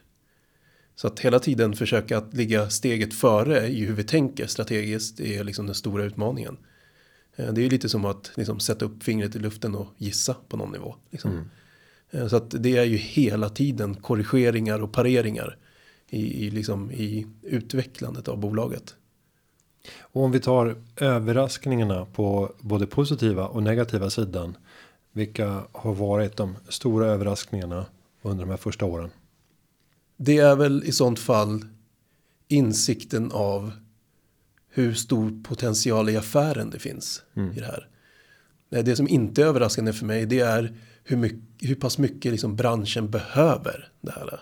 Så 0.95 1.07
att 1.07 1.20
hela 1.20 1.38
tiden 1.38 1.76
försöka 1.76 2.18
att 2.18 2.34
ligga 2.34 2.70
steget 2.70 3.14
före 3.14 3.68
i 3.68 3.84
hur 3.84 3.95
vi 3.95 4.05
tänker 4.05 4.47
strategiskt 4.47 5.20
är 5.20 5.45
liksom 5.45 5.66
den 5.66 5.74
stora 5.74 6.05
utmaningen. 6.05 6.57
Eh, 7.36 7.53
det 7.53 7.61
är 7.61 7.62
ju 7.62 7.70
lite 7.70 7.88
som 7.88 8.05
att 8.05 8.30
liksom 8.34 8.61
sätta 8.61 8.84
upp 8.84 9.03
fingret 9.03 9.36
i 9.36 9.38
luften 9.38 9.74
och 9.74 9.86
gissa 9.97 10.36
på 10.49 10.57
någon 10.57 10.72
nivå. 10.72 10.95
Liksom. 11.11 11.30
Mm. 11.30 11.45
Eh, 12.11 12.28
så 12.28 12.36
att 12.36 12.51
det 12.51 12.76
är 12.76 12.84
ju 12.84 12.97
hela 12.97 13.49
tiden 13.49 13.95
korrigeringar 13.95 14.82
och 14.82 14.93
pareringar 14.93 15.57
i, 16.09 16.47
i, 16.47 16.51
liksom, 16.51 16.90
i 16.90 17.26
utvecklandet 17.43 18.28
av 18.28 18.38
bolaget. 18.38 18.95
Och 20.01 20.22
om 20.22 20.32
vi 20.32 20.40
tar 20.40 20.76
överraskningarna 20.97 22.07
på 22.07 22.53
både 22.61 22.86
positiva 22.86 23.47
och 23.47 23.62
negativa 23.62 24.11
sidan. 24.11 24.57
Vilka 25.12 25.62
har 25.72 25.95
varit 25.95 26.36
de 26.36 26.57
stora 26.68 27.07
överraskningarna 27.07 27.86
under 28.22 28.45
de 28.45 28.51
här 28.51 28.57
första 28.57 28.84
åren? 28.84 29.11
Det 30.25 30.39
är 30.39 30.57
väl 30.57 30.85
i 30.85 30.93
sånt 30.93 31.18
fall 31.18 31.64
insikten 32.49 33.33
av 33.33 33.73
hur 34.68 34.95
stor 34.95 35.43
potential 35.43 36.11
i 36.11 36.16
affären 36.16 36.70
det 36.70 36.79
finns 36.79 37.23
mm. 37.37 37.53
i 37.53 37.61
det 37.61 37.66
här. 37.66 37.89
Det 38.83 38.97
som 38.97 39.09
inte 39.09 39.43
är 39.43 39.47
överraskande 39.47 39.93
för 39.93 40.07
mig 40.07 40.27
det 40.27 40.41
är 40.41 40.77
hur, 41.05 41.16
mycket, 41.16 41.39
hur 41.61 41.75
pass 41.75 41.99
mycket 41.99 42.33
liksom 42.33 42.57
branschen 42.57 43.11
behöver 43.11 43.89
det 44.01 44.12
här. 44.12 44.41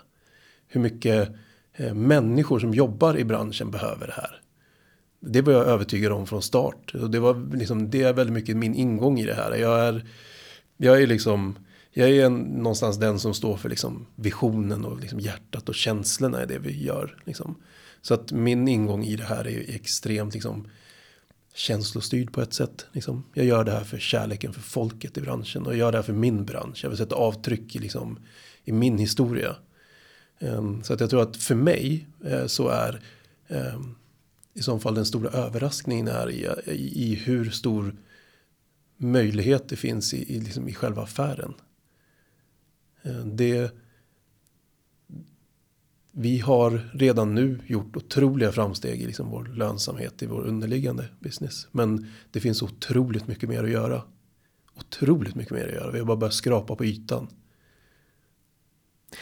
Hur 0.68 0.80
mycket 0.80 1.28
eh, 1.72 1.94
människor 1.94 2.58
som 2.58 2.74
jobbar 2.74 3.18
i 3.18 3.24
branschen 3.24 3.70
behöver 3.70 4.06
det 4.06 4.12
här. 4.12 4.40
Det 5.20 5.42
var 5.42 5.52
jag 5.52 5.66
övertygad 5.66 6.12
om 6.12 6.26
från 6.26 6.42
start. 6.42 6.94
Och 6.94 7.10
det, 7.10 7.20
var 7.20 7.56
liksom, 7.56 7.90
det 7.90 8.02
är 8.02 8.12
väldigt 8.12 8.34
mycket 8.34 8.56
min 8.56 8.74
ingång 8.74 9.20
i 9.20 9.26
det 9.26 9.34
här. 9.34 9.54
Jag 9.56 9.80
är 9.80 10.06
jag 10.76 11.02
är 11.02 11.06
liksom, 11.06 11.58
jag 11.92 12.10
är 12.10 12.26
en, 12.26 12.38
någonstans 12.38 12.98
den 12.98 13.20
som 13.20 13.34
står 13.34 13.56
för 13.56 13.68
liksom 13.68 14.06
visionen 14.16 14.84
och 14.84 15.00
liksom 15.00 15.20
hjärtat 15.20 15.68
och 15.68 15.74
känslorna 15.74 16.42
i 16.42 16.46
det 16.46 16.58
vi 16.58 16.84
gör. 16.84 17.22
Liksom. 17.24 17.56
Så 18.00 18.14
att 18.14 18.32
min 18.32 18.68
ingång 18.68 19.04
i 19.04 19.16
det 19.16 19.24
här 19.24 19.46
är 19.46 19.74
extremt 19.74 20.34
liksom, 20.34 20.68
känslostyrd 21.54 22.32
på 22.32 22.40
ett 22.40 22.54
sätt. 22.54 22.86
Liksom. 22.92 23.24
Jag 23.34 23.46
gör 23.46 23.64
det 23.64 23.72
här 23.72 23.84
för 23.84 23.98
kärleken 23.98 24.52
för 24.52 24.60
folket 24.60 25.18
i 25.18 25.20
branschen 25.20 25.66
och 25.66 25.72
jag 25.72 25.78
gör 25.78 25.92
det 25.92 25.98
här 25.98 26.02
för 26.02 26.12
min 26.12 26.44
bransch. 26.44 26.80
Jag 26.82 26.90
vill 26.90 26.98
sätta 26.98 27.14
avtryck 27.14 27.76
i, 27.76 27.78
liksom, 27.78 28.18
i 28.64 28.72
min 28.72 28.98
historia. 28.98 29.56
Um, 30.40 30.82
så 30.82 30.94
att 30.94 31.00
jag 31.00 31.10
tror 31.10 31.22
att 31.22 31.36
för 31.36 31.54
mig 31.54 32.08
uh, 32.26 32.46
så 32.46 32.68
är 32.68 33.00
um, 33.48 33.96
i 34.54 34.62
så 34.62 34.78
fall 34.78 34.94
den 34.94 35.06
stora 35.06 35.30
överraskningen 35.30 36.08
är 36.08 36.30
i, 36.30 36.48
i, 36.66 37.12
i 37.12 37.14
hur 37.14 37.50
stor 37.50 37.96
möjlighet 38.96 39.68
det 39.68 39.76
finns 39.76 40.14
i, 40.14 40.36
i, 40.36 40.40
liksom 40.40 40.68
i 40.68 40.74
själva 40.74 41.02
affären. 41.02 41.54
Eh, 43.02 43.24
det 43.24 43.70
vi 46.12 46.38
har 46.38 46.90
redan 46.92 47.34
nu 47.34 47.60
gjort 47.66 47.96
otroliga 47.96 48.52
framsteg 48.52 49.02
i 49.02 49.06
liksom 49.06 49.30
vår 49.30 49.44
lönsamhet 49.44 50.22
i 50.22 50.26
vår 50.26 50.40
underliggande 50.40 51.04
business. 51.20 51.68
Men 51.72 52.06
det 52.30 52.40
finns 52.40 52.62
otroligt 52.62 53.26
mycket 53.26 53.48
mer 53.48 53.64
att 53.64 53.70
göra. 53.70 54.02
Otroligt 54.76 55.34
mycket 55.34 55.52
mer 55.52 55.66
att 55.66 55.74
göra. 55.74 55.90
Vi 55.90 55.98
har 55.98 56.06
bara 56.06 56.16
börjat 56.16 56.34
skrapa 56.34 56.76
på 56.76 56.84
ytan. 56.84 57.28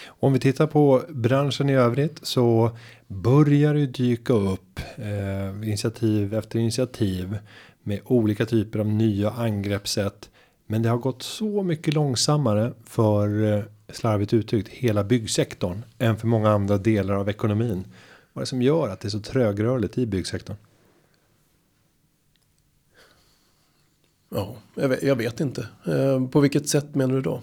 Om 0.06 0.32
vi 0.32 0.38
tittar 0.38 0.66
på 0.66 1.02
branschen 1.08 1.70
i 1.70 1.74
övrigt 1.74 2.18
så 2.22 2.76
börjar 3.06 3.74
det 3.74 3.86
dyka 3.86 4.32
upp 4.32 4.80
eh, 4.96 5.68
initiativ 5.68 6.34
efter 6.34 6.58
initiativ 6.58 7.38
med 7.82 8.00
olika 8.04 8.46
typer 8.46 8.78
av 8.78 8.86
nya 8.86 9.30
angreppssätt. 9.30 10.30
Men 10.70 10.82
det 10.82 10.88
har 10.88 10.98
gått 10.98 11.22
så 11.22 11.62
mycket 11.62 11.94
långsammare 11.94 12.72
för 12.84 13.52
eh, 13.52 13.62
slarvigt 13.88 14.34
uttryckt 14.34 14.68
hela 14.68 15.04
byggsektorn 15.04 15.84
än 15.98 16.16
för 16.16 16.26
många 16.26 16.50
andra 16.50 16.78
delar 16.78 17.14
av 17.14 17.28
ekonomin. 17.28 17.84
Vad 18.32 18.42
är 18.42 18.44
det 18.44 18.46
som 18.46 18.62
gör 18.62 18.88
att 18.88 19.00
det 19.00 19.08
är 19.08 19.10
så 19.10 19.20
trögrörligt 19.20 19.98
i 19.98 20.06
byggsektorn? 20.06 20.56
Ja, 24.28 24.56
jag 24.74 24.88
vet, 24.88 25.02
jag 25.02 25.16
vet 25.16 25.40
inte. 25.40 25.68
Eh, 25.86 26.28
på 26.28 26.40
vilket 26.40 26.68
sätt 26.68 26.94
menar 26.94 27.14
du 27.14 27.20
då? 27.20 27.42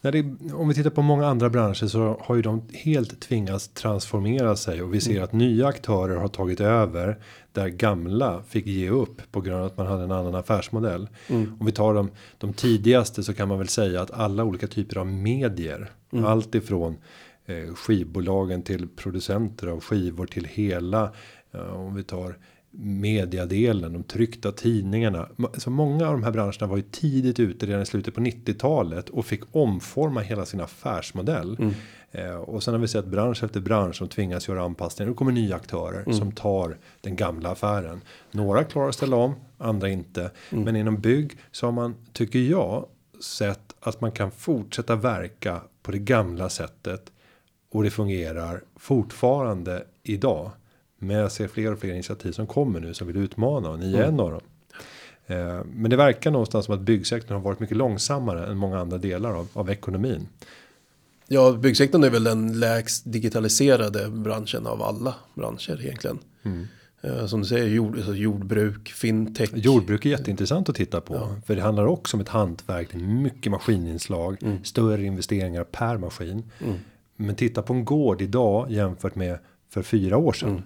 När 0.00 0.12
det, 0.12 0.52
om 0.54 0.68
vi 0.68 0.74
tittar 0.74 0.90
på 0.90 1.02
många 1.02 1.26
andra 1.26 1.50
branscher 1.50 1.86
så 1.86 2.20
har 2.20 2.36
ju 2.36 2.42
de 2.42 2.62
helt 2.72 3.20
tvingats 3.20 3.68
transformera 3.68 4.56
sig 4.56 4.82
och 4.82 4.94
vi 4.94 5.00
ser 5.00 5.10
mm. 5.10 5.24
att 5.24 5.32
nya 5.32 5.66
aktörer 5.66 6.16
har 6.16 6.28
tagit 6.28 6.60
över 6.60 7.18
där 7.52 7.68
gamla 7.68 8.42
fick 8.48 8.66
ge 8.66 8.90
upp 8.90 9.32
på 9.32 9.40
grund 9.40 9.60
av 9.60 9.66
att 9.66 9.76
man 9.76 9.86
hade 9.86 10.04
en 10.04 10.12
annan 10.12 10.34
affärsmodell. 10.34 11.08
Mm. 11.28 11.56
Om 11.60 11.66
vi 11.66 11.72
tar 11.72 11.94
de, 11.94 12.10
de 12.38 12.52
tidigaste 12.52 13.22
så 13.22 13.34
kan 13.34 13.48
man 13.48 13.58
väl 13.58 13.68
säga 13.68 14.00
att 14.00 14.10
alla 14.10 14.44
olika 14.44 14.66
typer 14.66 14.98
av 14.98 15.06
medier, 15.06 15.90
mm. 16.12 16.24
allt 16.24 16.54
ifrån 16.54 16.96
eh, 17.46 17.74
skivbolagen 17.74 18.62
till 18.62 18.88
producenter 18.88 19.66
av 19.66 19.80
skivor 19.80 20.26
till 20.26 20.44
hela 20.44 21.12
eh, 21.52 21.74
om 21.74 21.94
vi 21.94 22.02
tar 22.02 22.38
mediadelen, 22.74 23.92
de 23.92 24.02
tryckta 24.02 24.52
tidningarna. 24.52 25.28
Så 25.54 25.70
många 25.70 26.06
av 26.06 26.12
de 26.12 26.22
här 26.22 26.30
branscherna 26.30 26.66
var 26.66 26.76
ju 26.76 26.82
tidigt 26.82 27.40
ute 27.40 27.66
redan 27.66 27.82
i 27.82 27.86
slutet 27.86 28.14
på 28.14 28.20
90-talet 28.20 29.08
och 29.08 29.26
fick 29.26 29.56
omforma 29.56 30.20
hela 30.20 30.44
sin 30.44 30.60
affärsmodell. 30.60 31.56
Mm. 31.60 31.74
Eh, 32.14 32.34
och 32.34 32.62
sen 32.62 32.74
har 32.74 32.80
vi 32.80 32.88
sett 32.88 33.06
bransch 33.06 33.44
efter 33.44 33.60
bransch 33.60 33.96
som 33.96 34.08
tvingas 34.08 34.48
göra 34.48 34.62
anpassningar. 34.62 35.10
Nu 35.10 35.14
kommer 35.14 35.32
nya 35.32 35.56
aktörer 35.56 36.02
mm. 36.02 36.12
som 36.12 36.32
tar 36.32 36.76
den 37.00 37.16
gamla 37.16 37.50
affären. 37.50 38.00
Några 38.30 38.64
klarar 38.64 38.88
att 38.88 38.94
ställa 38.94 39.16
om, 39.16 39.34
andra 39.58 39.88
inte. 39.88 40.30
Mm. 40.50 40.64
Men 40.64 40.76
inom 40.76 41.00
bygg 41.00 41.38
så 41.52 41.66
har 41.66 41.72
man, 41.72 41.94
tycker 42.12 42.38
jag, 42.38 42.86
sett 43.20 43.74
att 43.80 44.00
man 44.00 44.12
kan 44.12 44.30
fortsätta 44.30 44.96
verka 44.96 45.60
på 45.82 45.92
det 45.92 45.98
gamla 45.98 46.48
sättet. 46.48 47.12
Och 47.70 47.82
det 47.82 47.90
fungerar 47.90 48.62
fortfarande 48.76 49.84
idag. 50.02 50.50
Men 50.98 51.16
jag 51.16 51.32
ser 51.32 51.48
fler 51.48 51.72
och 51.72 51.78
fler 51.78 51.92
initiativ 51.92 52.32
som 52.32 52.46
kommer 52.46 52.80
nu 52.80 52.94
som 52.94 53.06
vill 53.06 53.16
utmana 53.16 53.70
och 53.70 53.78
ni 53.78 53.94
är 53.94 54.02
mm. 54.02 54.08
en 54.08 54.20
av 54.20 54.30
dem. 54.30 54.40
Eh, 55.26 55.64
men 55.72 55.90
det 55.90 55.96
verkar 55.96 56.30
någonstans 56.30 56.66
som 56.66 56.74
att 56.74 56.80
byggsektorn 56.80 57.36
har 57.36 57.44
varit 57.44 57.60
mycket 57.60 57.76
långsammare 57.76 58.46
än 58.46 58.56
många 58.56 58.78
andra 58.78 58.98
delar 58.98 59.34
av, 59.34 59.48
av 59.52 59.70
ekonomin. 59.70 60.28
Ja, 61.28 61.52
byggsektorn 61.52 62.04
är 62.04 62.10
väl 62.10 62.24
den 62.24 62.60
lägst 62.60 63.12
digitaliserade 63.12 64.08
branschen 64.10 64.66
av 64.66 64.82
alla 64.82 65.14
branscher 65.34 65.80
egentligen. 65.80 66.18
Mm. 66.42 66.66
Eh, 67.02 67.26
som 67.26 67.40
du 67.40 67.46
säger, 67.46 67.68
jord, 67.68 67.96
alltså 67.96 68.14
jordbruk, 68.14 68.88
fintech. 68.88 69.50
Jordbruk 69.54 70.06
är 70.06 70.10
jätteintressant 70.10 70.68
att 70.68 70.76
titta 70.76 71.00
på. 71.00 71.14
Ja. 71.14 71.36
För 71.46 71.56
det 71.56 71.62
handlar 71.62 71.86
också 71.86 72.16
om 72.16 72.20
ett 72.20 72.28
hantverk, 72.28 72.94
mycket 72.94 73.52
maskininslag, 73.52 74.42
mm. 74.42 74.64
större 74.64 75.04
investeringar 75.04 75.64
per 75.64 75.98
maskin. 75.98 76.50
Mm. 76.64 76.76
Men 77.16 77.34
titta 77.34 77.62
på 77.62 77.72
en 77.72 77.84
gård 77.84 78.22
idag 78.22 78.70
jämfört 78.70 79.14
med 79.14 79.38
för 79.70 79.82
fyra 79.82 80.16
år 80.16 80.32
sedan. 80.32 80.48
Mm. 80.48 80.62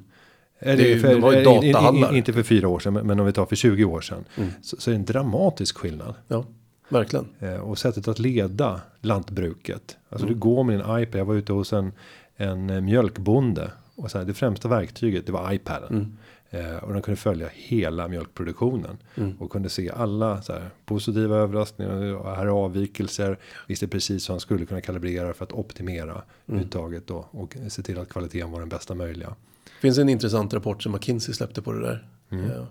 Eller 0.58 0.84
det, 0.84 1.00
för, 1.00 1.20
var 1.20 1.32
ju 1.32 1.44
datahallar. 1.44 2.16
Inte 2.16 2.32
för 2.32 2.42
fyra 2.42 2.68
år 2.68 2.78
sedan, 2.78 2.94
men 2.94 3.20
om 3.20 3.26
vi 3.26 3.32
tar 3.32 3.46
för 3.46 3.56
20 3.56 3.84
år 3.84 4.00
sedan. 4.00 4.24
Mm. 4.36 4.50
Så, 4.62 4.76
så, 4.78 4.90
är 4.90 4.94
det 4.94 4.98
en 4.98 5.04
dramatisk 5.04 5.76
skillnad. 5.76 6.14
Ja, 6.28 6.44
verkligen. 6.88 7.26
Eh, 7.40 7.56
och 7.56 7.78
sättet 7.78 8.08
att 8.08 8.18
leda 8.18 8.80
lantbruket. 9.00 9.96
Alltså 10.08 10.26
mm. 10.26 10.34
du 10.34 10.40
går 10.40 10.64
med 10.64 10.78
din 10.78 11.02
iPad. 11.02 11.20
Jag 11.20 11.24
var 11.24 11.34
ute 11.34 11.52
hos 11.52 11.72
en, 11.72 11.92
en 12.36 12.70
eh, 12.70 12.80
mjölkbonde. 12.80 13.70
Och 13.94 14.10
så 14.10 14.18
här, 14.18 14.24
det 14.24 14.34
främsta 14.34 14.68
verktyget 14.68 15.26
det 15.26 15.32
var 15.32 15.52
iPaden. 15.52 15.88
Mm. 15.88 16.16
Eh, 16.50 16.76
och 16.76 16.92
den 16.92 17.02
kunde 17.02 17.16
följa 17.16 17.48
hela 17.52 18.08
mjölkproduktionen. 18.08 18.98
Mm. 19.14 19.36
Och 19.38 19.50
kunde 19.50 19.68
se 19.68 19.90
alla 19.90 20.42
så 20.42 20.52
här, 20.52 20.70
positiva 20.84 21.36
överraskningar. 21.36 22.34
Här 22.36 22.46
är 22.46 22.50
avvikelser. 22.50 23.38
Visste 23.66 23.88
precis 23.88 24.28
hur 24.28 24.32
han 24.32 24.40
skulle 24.40 24.66
kunna 24.66 24.80
kalibrera 24.80 25.34
för 25.34 25.44
att 25.44 25.52
optimera 25.52 26.22
mm. 26.48 26.60
uttaget. 26.60 27.06
Då, 27.06 27.26
och 27.30 27.56
se 27.68 27.82
till 27.82 27.98
att 27.98 28.08
kvaliteten 28.08 28.50
var 28.50 28.60
den 28.60 28.68
bästa 28.68 28.94
möjliga. 28.94 29.28
Det 29.64 29.80
finns 29.80 29.98
en 29.98 30.08
intressant 30.08 30.54
rapport 30.54 30.82
som 30.82 30.92
McKinsey 30.92 31.34
släppte 31.34 31.62
på 31.62 31.72
det 31.72 31.80
där. 31.80 32.08
Mm. 32.30 32.50
Eh, 32.50 32.64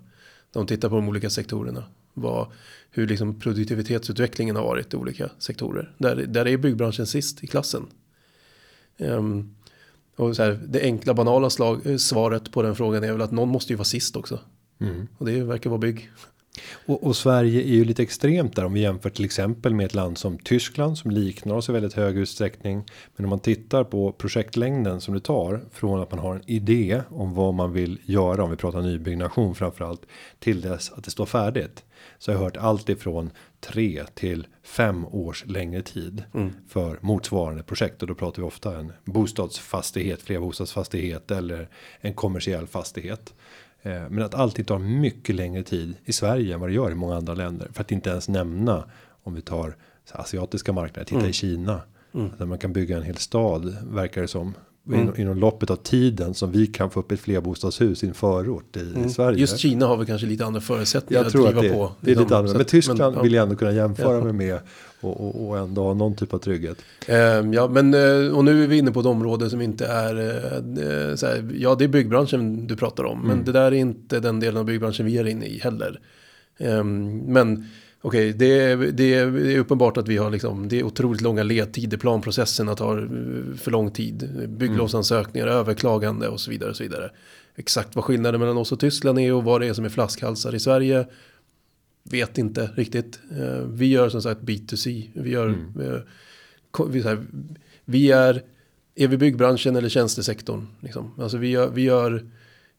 de 0.52 0.66
tittar 0.66 0.88
på 0.88 0.94
de 0.94 1.08
olika 1.08 1.30
sektorerna. 1.30 1.84
Vad, 2.18 2.46
hur 2.90 3.06
liksom 3.06 3.40
produktivitetsutvecklingen 3.40 4.56
har 4.56 4.62
varit 4.62 4.94
i 4.94 4.96
olika 4.96 5.30
sektorer. 5.38 5.94
Där, 5.98 6.16
där 6.16 6.46
är 6.46 6.56
byggbranschen 6.56 7.06
sist 7.06 7.44
i 7.44 7.46
klassen. 7.46 7.86
Um, 8.98 9.56
och 10.16 10.36
så 10.36 10.42
här, 10.42 10.60
det 10.68 10.82
enkla 10.82 11.14
banala 11.14 11.50
slag, 11.50 11.86
eh, 11.86 11.96
svaret 11.96 12.52
på 12.52 12.62
den 12.62 12.76
frågan 12.76 13.04
är 13.04 13.12
väl 13.12 13.22
att 13.22 13.32
någon 13.32 13.48
måste 13.48 13.72
ju 13.72 13.76
vara 13.76 13.84
sist 13.84 14.16
också. 14.16 14.40
Mm. 14.80 15.08
Och 15.18 15.26
det 15.26 15.42
verkar 15.42 15.70
vara 15.70 15.78
bygg. 15.78 16.10
Och, 16.86 17.06
och, 17.06 17.16
Sverige 17.16 17.62
är 17.62 17.74
ju 17.74 17.84
lite 17.84 18.02
extremt 18.02 18.56
där 18.56 18.64
om 18.64 18.72
vi 18.72 18.80
jämför 18.80 19.10
till 19.10 19.24
exempel 19.24 19.74
med 19.74 19.86
ett 19.86 19.94
land 19.94 20.18
som 20.18 20.38
Tyskland 20.38 20.98
som 20.98 21.10
liknar 21.10 21.54
oss 21.54 21.68
i 21.68 21.72
väldigt 21.72 21.92
hög 21.92 22.16
utsträckning. 22.16 22.84
Men 23.16 23.24
om 23.24 23.30
man 23.30 23.40
tittar 23.40 23.84
på 23.84 24.12
projektlängden 24.12 25.00
som 25.00 25.14
det 25.14 25.20
tar 25.20 25.60
från 25.72 26.00
att 26.00 26.10
man 26.10 26.20
har 26.20 26.34
en 26.34 26.50
idé 26.50 27.02
om 27.08 27.34
vad 27.34 27.54
man 27.54 27.72
vill 27.72 27.98
göra 28.04 28.44
om 28.44 28.50
vi 28.50 28.56
pratar 28.56 28.82
nybyggnation 28.82 29.54
framförallt 29.54 30.02
till 30.38 30.60
dess 30.60 30.92
att 30.92 31.04
det 31.04 31.10
står 31.10 31.26
färdigt. 31.26 31.84
Så 32.18 32.30
jag 32.30 32.38
har 32.38 32.44
hört 32.44 32.56
allt 32.56 32.88
ifrån 32.88 33.30
tre 33.60 34.04
till 34.14 34.46
fem 34.62 35.06
års 35.06 35.46
längre 35.46 35.82
tid 35.82 36.24
mm. 36.34 36.52
för 36.68 36.98
motsvarande 37.00 37.62
projekt 37.62 38.02
och 38.02 38.08
då 38.08 38.14
pratar 38.14 38.42
vi 38.42 38.48
ofta 38.48 38.78
en 38.78 38.92
bostadsfastighet, 39.04 40.22
flerbostadsfastighet 40.22 41.30
eller 41.30 41.68
en 42.00 42.14
kommersiell 42.14 42.66
fastighet. 42.66 43.34
Eh, 43.82 44.08
men 44.10 44.22
att 44.22 44.34
alltid 44.34 44.66
tar 44.66 44.78
mycket 44.78 45.34
längre 45.34 45.62
tid 45.62 45.96
i 46.04 46.12
Sverige 46.12 46.54
än 46.54 46.60
vad 46.60 46.68
det 46.68 46.74
gör 46.74 46.90
i 46.90 46.94
många 46.94 47.16
andra 47.16 47.34
länder. 47.34 47.68
För 47.72 47.80
att 47.80 47.92
inte 47.92 48.10
ens 48.10 48.28
nämna 48.28 48.84
om 49.22 49.34
vi 49.34 49.40
tar 49.42 49.76
asiatiska 50.12 50.72
marknader. 50.72 51.04
Titta 51.04 51.18
mm. 51.18 51.30
i 51.30 51.32
Kina. 51.32 51.80
Mm. 52.14 52.30
Där 52.38 52.46
man 52.46 52.58
kan 52.58 52.72
bygga 52.72 52.96
en 52.96 53.02
hel 53.02 53.16
stad 53.16 53.76
verkar 53.90 54.20
det 54.20 54.28
som. 54.28 54.54
Mm. 54.88 55.12
Inom 55.16 55.38
loppet 55.38 55.70
av 55.70 55.76
tiden 55.76 56.34
som 56.34 56.52
vi 56.52 56.66
kan 56.66 56.90
få 56.90 57.00
upp 57.00 57.12
ett 57.12 57.20
flerbostadshus 57.20 58.04
i 58.04 58.06
en 58.06 58.14
förort 58.14 58.76
i, 58.76 58.80
mm. 58.80 59.04
i 59.04 59.10
Sverige. 59.10 59.38
Just 59.38 59.58
Kina 59.58 59.86
har 59.86 59.96
vi 59.96 60.06
kanske 60.06 60.26
lite 60.26 60.44
andra 60.44 60.60
förutsättningar 60.60 61.22
jag 61.22 61.32
tror 61.32 61.48
att, 61.48 61.54
driva 61.54 61.66
att 61.66 61.72
det, 61.72 61.78
på. 61.78 61.92
Det 62.00 62.10
är 62.12 62.16
lite 62.16 62.36
andra. 62.36 62.54
Men 62.54 62.64
Tyskland 62.64 63.00
men, 63.00 63.14
ja. 63.14 63.22
vill 63.22 63.34
jag 63.34 63.42
ändå 63.42 63.56
kunna 63.56 63.72
jämföra 63.72 64.18
ja. 64.18 64.24
mig 64.24 64.32
med. 64.32 64.58
Och, 65.00 65.20
och, 65.20 65.48
och, 65.48 65.58
ändå 65.58 65.82
ha 65.82 65.94
någon 65.94 66.14
typ 66.14 66.34
av 66.34 66.38
trygghet. 66.38 66.78
Um, 67.08 67.52
ja, 67.52 67.68
men 67.68 67.94
uh, 67.94 68.36
och 68.36 68.44
nu 68.44 68.64
är 68.64 68.66
vi 68.66 68.78
inne 68.78 68.92
på 68.92 69.00
ett 69.00 69.06
område 69.06 69.50
som 69.50 69.60
inte 69.60 69.86
är. 69.86 70.14
Uh, 70.16 71.14
såhär, 71.14 71.50
ja, 71.58 71.74
det 71.74 71.84
är 71.84 71.88
byggbranschen 71.88 72.66
du 72.66 72.76
pratar 72.76 73.04
om. 73.04 73.18
Mm. 73.18 73.28
Men 73.28 73.44
det 73.44 73.52
där 73.52 73.64
är 73.64 73.72
inte 73.72 74.20
den 74.20 74.40
delen 74.40 74.56
av 74.56 74.64
byggbranschen 74.64 75.06
vi 75.06 75.18
är 75.18 75.26
inne 75.26 75.46
i 75.46 75.58
heller. 75.58 76.00
Um, 76.58 77.18
men 77.18 77.66
Okej, 78.06 78.28
okay, 78.28 78.48
det, 78.48 78.76
det, 78.76 79.30
det, 79.30 79.54
är 79.54 79.58
uppenbart 79.58 79.96
att 79.96 80.08
vi 80.08 80.16
har 80.16 80.30
liksom, 80.30 80.68
det 80.68 80.78
är 80.78 80.82
otroligt 80.82 81.20
långa 81.20 81.42
ledtider, 81.42 81.96
planprocesserna 81.96 82.74
tar 82.74 82.98
eh, 82.98 83.56
för 83.56 83.70
lång 83.70 83.90
tid, 83.90 84.48
bygglovsansökningar, 84.48 85.46
mm. 85.46 85.58
överklagande 85.58 86.28
och 86.28 86.40
så 86.40 86.50
vidare. 86.50 86.70
Och 86.70 86.76
så 86.76 86.82
vidare. 86.82 87.10
Exakt 87.56 87.96
vad 87.96 88.04
skillnaden 88.04 88.40
mellan 88.40 88.56
oss 88.56 88.72
och 88.72 88.80
Tyskland 88.80 89.18
är 89.18 89.32
och 89.32 89.44
vad 89.44 89.60
det 89.60 89.66
är 89.66 89.72
som 89.72 89.84
är 89.84 89.88
flaskhalsar 89.88 90.54
i 90.54 90.60
Sverige. 90.60 91.06
Vet 92.02 92.38
inte 92.38 92.70
riktigt. 92.74 93.20
Eh, 93.38 93.66
vi 93.68 93.86
gör 93.86 94.08
som 94.08 94.22
sagt 94.22 94.40
B2C. 94.40 95.10
Vi 95.14 95.30
gör, 95.30 95.46
mm. 95.46 95.80
Eh, 95.80 96.86
vi, 96.88 97.02
här, 97.02 97.26
vi 97.84 98.10
är, 98.10 98.42
är 98.94 99.08
vi 99.08 99.16
byggbranschen 99.16 99.76
eller 99.76 99.88
tjänstesektorn? 99.88 100.66
Liksom. 100.80 101.10
Alltså 101.18 101.36
vi 101.36 101.48
gör, 101.48 101.70
vi, 101.70 101.82
gör, 101.82 102.26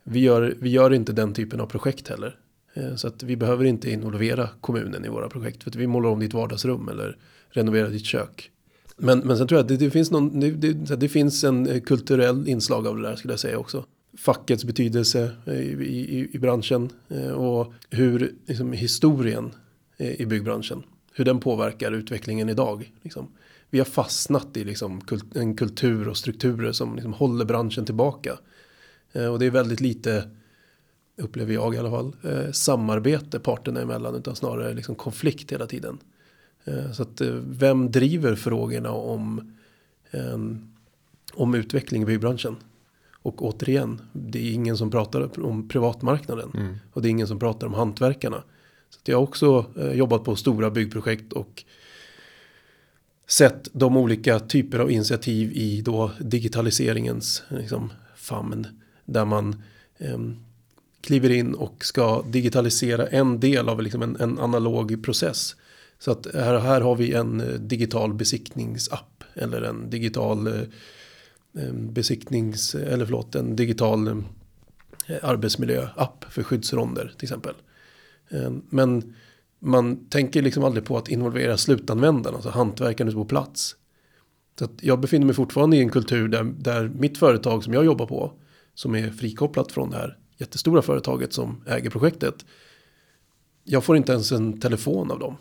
vi, 0.03 0.19
gör, 0.19 0.55
vi 0.59 0.69
gör 0.69 0.93
inte 0.93 1.13
den 1.13 1.33
typen 1.33 1.59
av 1.59 1.65
projekt 1.65 2.07
heller. 2.07 2.35
Eh, 2.77 2.95
så 2.95 3.07
att 3.07 3.23
vi 3.23 3.35
behöver 3.35 3.65
inte 3.65 3.91
involvera 3.91 4.49
kommunen 4.61 5.05
i 5.05 5.09
våra 5.09 5.29
projekt. 5.29 5.63
För 5.63 5.71
att 5.71 5.75
vi 5.75 5.87
målar 5.87 6.09
om 6.09 6.19
ditt 6.19 6.33
vardagsrum 6.33 6.89
eller 6.89 7.17
renoverar 7.49 7.89
ditt 7.89 8.05
kök. 8.05 8.51
Men, 8.97 9.19
men 9.19 9.37
sen 9.37 9.47
tror 9.47 9.57
jag 9.57 9.63
att 9.63 9.67
det, 9.67 9.77
det, 9.77 9.91
finns 9.91 10.11
någon, 10.11 10.39
det, 10.39 10.51
det, 10.51 10.95
det 10.95 11.09
finns 11.09 11.43
en 11.43 11.67
eh, 11.67 11.81
kulturell 11.81 12.47
inslag 12.47 12.87
av 12.87 12.95
det 12.95 13.01
där 13.01 13.15
skulle 13.15 13.33
jag 13.33 13.39
säga 13.39 13.57
också. 13.57 13.85
Fackets 14.17 14.63
betydelse 14.63 15.31
eh, 15.45 15.53
i, 15.53 15.83
i, 15.83 16.29
i 16.31 16.39
branschen 16.39 16.89
och 17.35 17.73
hur 17.89 18.33
liksom, 18.45 18.73
historien 18.73 19.51
i 19.97 20.25
byggbranschen. 20.25 20.83
Hur 21.13 21.25
den 21.25 21.39
påverkar 21.39 21.91
utvecklingen 21.91 22.49
idag. 22.49 22.91
Liksom. 23.01 23.27
Vi 23.69 23.77
har 23.77 23.85
fastnat 23.85 24.57
i 24.57 24.63
liksom, 24.63 25.01
kult, 25.01 25.35
en 25.35 25.55
kultur 25.55 26.07
och 26.07 26.17
strukturer 26.17 26.71
som 26.71 26.95
liksom, 26.95 27.13
håller 27.13 27.45
branschen 27.45 27.85
tillbaka. 27.85 28.33
Och 29.31 29.39
det 29.39 29.45
är 29.45 29.51
väldigt 29.51 29.81
lite 29.81 30.23
upplever 31.17 31.53
jag 31.53 31.75
i 31.75 31.77
alla 31.77 31.89
fall, 31.89 32.15
eh, 32.23 32.51
samarbete 32.51 33.39
parterna 33.39 33.81
emellan 33.81 34.15
utan 34.15 34.35
snarare 34.35 34.73
liksom 34.73 34.95
konflikt 34.95 35.51
hela 35.51 35.65
tiden. 35.65 35.97
Eh, 36.65 36.91
så 36.91 37.03
att 37.03 37.21
eh, 37.21 37.33
vem 37.47 37.91
driver 37.91 38.35
frågorna 38.35 38.91
om, 38.91 39.53
eh, 40.11 40.37
om 41.33 41.55
utveckling 41.55 42.01
i 42.01 42.05
byggbranschen? 42.05 42.55
Och 43.21 43.45
återigen, 43.45 44.01
det 44.13 44.39
är 44.39 44.53
ingen 44.53 44.77
som 44.77 44.91
pratar 44.91 45.45
om 45.45 45.67
privatmarknaden 45.67 46.51
Mm. 46.53 46.75
och 46.93 47.01
det 47.01 47.07
är 47.07 47.09
ingen 47.09 47.27
som 47.27 47.39
pratar 47.39 47.67
om 47.67 47.73
hantverkarna. 47.73 48.43
Så 48.89 48.99
att 48.99 49.07
jag 49.07 49.17
har 49.17 49.23
också 49.23 49.65
eh, 49.77 49.91
jobbat 49.91 50.23
på 50.23 50.35
stora 50.35 50.69
byggprojekt 50.71 51.33
och 51.33 51.63
sett 53.27 53.69
de 53.73 53.97
olika 53.97 54.39
typer 54.39 54.79
av 54.79 54.91
initiativ 54.91 55.51
i 55.53 55.81
då 55.81 56.11
digitaliseringens 56.19 57.43
liksom, 57.49 57.91
famn. 58.15 58.67
Där 59.05 59.25
man 59.25 59.63
ehm, 59.97 60.35
kliver 61.01 61.29
in 61.29 61.53
och 61.53 61.85
ska 61.85 62.21
digitalisera 62.21 63.07
en 63.07 63.39
del 63.39 63.69
av 63.69 63.81
liksom 63.81 64.01
en, 64.01 64.15
en 64.15 64.39
analog 64.39 65.03
process. 65.03 65.55
Så 65.99 66.11
att 66.11 66.27
här, 66.33 66.59
här 66.59 66.81
har 66.81 66.95
vi 66.95 67.13
en 67.13 67.41
eh, 67.41 67.47
digital 67.47 68.13
besiktningsapp 68.13 69.23
eller 69.33 69.61
en 69.61 69.89
digital 69.89 70.47
eh, 70.47 71.73
besiktnings 71.73 72.75
eller 72.75 73.05
förlåt 73.05 73.35
en 73.35 73.55
digital 73.55 74.07
eh, 74.07 74.13
arbetsmiljöapp 75.21 76.25
för 76.29 76.43
skyddsronder 76.43 77.13
till 77.17 77.25
exempel. 77.25 77.53
Men 78.69 79.15
man 79.59 80.09
tänker 80.09 80.41
liksom 80.41 80.63
aldrig 80.63 80.85
på 80.85 80.97
att 80.97 81.07
involvera 81.07 81.57
slutanvändaren, 81.57 82.35
alltså 82.35 82.49
hantverkaren 82.49 83.07
ute 83.07 83.15
på 83.15 83.25
plats. 83.25 83.75
Så 84.59 84.65
att 84.65 84.71
jag 84.81 84.99
befinner 84.99 85.25
mig 85.25 85.35
fortfarande 85.35 85.77
i 85.77 85.79
en 85.79 85.89
kultur 85.89 86.27
där, 86.27 86.43
där 86.43 86.87
mitt 86.87 87.17
företag 87.17 87.63
som 87.63 87.73
jag 87.73 87.85
jobbar 87.85 88.05
på, 88.05 88.33
som 88.73 88.95
är 88.95 89.11
frikopplat 89.11 89.71
från 89.71 89.89
det 89.89 89.97
här 89.97 90.17
jättestora 90.37 90.81
företaget 90.81 91.33
som 91.33 91.63
äger 91.67 91.89
projektet, 91.89 92.45
jag 93.63 93.83
får 93.83 93.97
inte 93.97 94.11
ens 94.11 94.31
en 94.31 94.59
telefon 94.59 95.11
av 95.11 95.19
dem. 95.19 95.37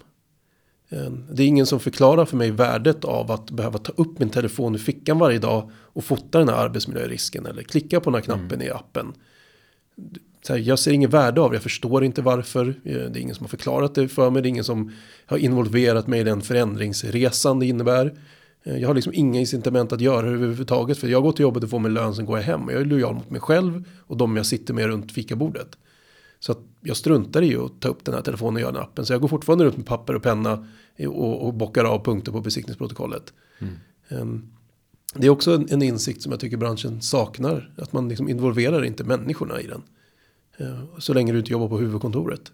Eh, 0.88 1.10
Det 1.32 1.42
är 1.42 1.46
ingen 1.46 1.66
som 1.66 1.80
förklarar 1.80 2.24
för 2.24 2.36
mig 2.36 2.50
värdet 2.50 3.04
av 3.04 3.30
att 3.30 3.50
behöva 3.50 3.78
ta 3.78 3.92
upp 3.96 4.18
min 4.18 4.30
telefon 4.30 4.74
i 4.74 4.78
fickan 4.78 5.18
varje 5.18 5.38
dag 5.38 5.70
och 5.74 6.04
fota 6.04 6.38
den 6.38 6.48
här 6.48 6.56
arbetsmiljörisken 6.56 7.46
eller 7.46 7.62
klicka 7.62 8.00
på 8.00 8.10
den 8.10 8.14
här 8.14 8.22
knappen 8.22 8.62
i 8.62 8.70
appen. 8.70 9.14
Här, 10.48 10.56
jag 10.56 10.78
ser 10.78 10.92
ingen 10.92 11.10
värde 11.10 11.40
av 11.40 11.50
det, 11.50 11.56
jag 11.56 11.62
förstår 11.62 12.04
inte 12.04 12.22
varför. 12.22 12.68
Eh, 12.68 12.74
Det 12.84 13.18
är 13.18 13.18
ingen 13.18 13.34
som 13.34 13.44
har 13.44 13.48
förklarat 13.48 13.94
det 13.94 14.08
för 14.08 14.30
mig, 14.30 14.42
det 14.42 14.48
är 14.48 14.50
ingen 14.50 14.64
som 14.64 14.92
har 15.26 15.38
involverat 15.38 16.06
mig 16.06 16.20
i 16.20 16.24
den 16.24 16.42
förändringsresan 16.42 17.58
det 17.58 17.66
innebär. 17.66 18.14
Eh, 18.66 18.76
Jag 18.78 18.88
har 18.88 18.94
liksom 18.94 19.12
inga 19.14 19.40
incitament 19.40 19.92
att 19.92 20.00
göra 20.00 20.26
det 20.26 20.32
överhuvudtaget 20.32 20.98
för 20.98 21.08
jag 21.08 21.22
går 21.22 21.32
till 21.32 21.42
jobbet 21.42 21.64
och 21.64 21.70
får 21.70 21.78
min 21.78 21.94
lön, 21.94 22.14
sen 22.14 22.26
går 22.26 22.38
jag 22.38 22.44
hem. 22.44 22.64
Och 22.64 22.72
jag 22.72 22.80
är 22.80 22.84
lojal 22.84 23.14
mot 23.14 23.30
mig 23.30 23.40
själv 23.40 23.84
och 24.00 24.16
de 24.16 24.36
jag 24.36 24.46
sitter 24.46 24.74
med 24.74 24.86
runt 24.86 25.12
fikabordet. 25.12 25.78
Så 26.40 26.52
att 26.52 26.58
jag 26.80 26.96
struntar 26.96 27.42
i 27.42 27.56
att 27.56 27.80
ta 27.80 27.88
upp 27.88 28.04
den 28.04 28.14
här 28.14 28.22
telefonen 28.22 28.54
och 28.54 28.60
göra 28.60 28.72
den 28.72 28.82
appen. 28.82 29.06
Så 29.06 29.12
jag 29.12 29.20
går 29.20 29.28
fortfarande 29.28 29.64
runt 29.64 29.76
med 29.76 29.86
papper 29.86 30.14
och 30.16 30.22
penna 30.22 30.66
och, 30.98 31.46
och 31.46 31.54
bockar 31.54 31.84
av 31.84 32.04
punkter 32.04 32.32
på 32.32 32.40
besiktningsprotokollet. 32.40 33.32
Ehm, 34.08 34.42
Det 35.14 35.26
är 35.26 35.30
också 35.30 35.54
en, 35.54 35.66
en 35.70 35.82
insikt 35.82 36.22
som 36.22 36.32
jag 36.32 36.40
tycker 36.40 36.56
branschen 36.56 37.02
saknar. 37.02 37.72
Att 37.78 37.92
man 37.92 38.08
liksom 38.08 38.28
involverar 38.28 38.84
inte 38.84 39.04
människorna 39.04 39.60
i 39.60 39.66
den. 39.66 39.82
Eh, 40.56 40.84
Så 40.98 41.14
länge 41.14 41.32
du 41.32 41.38
inte 41.38 41.52
jobbar 41.52 41.68
på 41.68 41.78
huvudkontoret. 41.78 42.52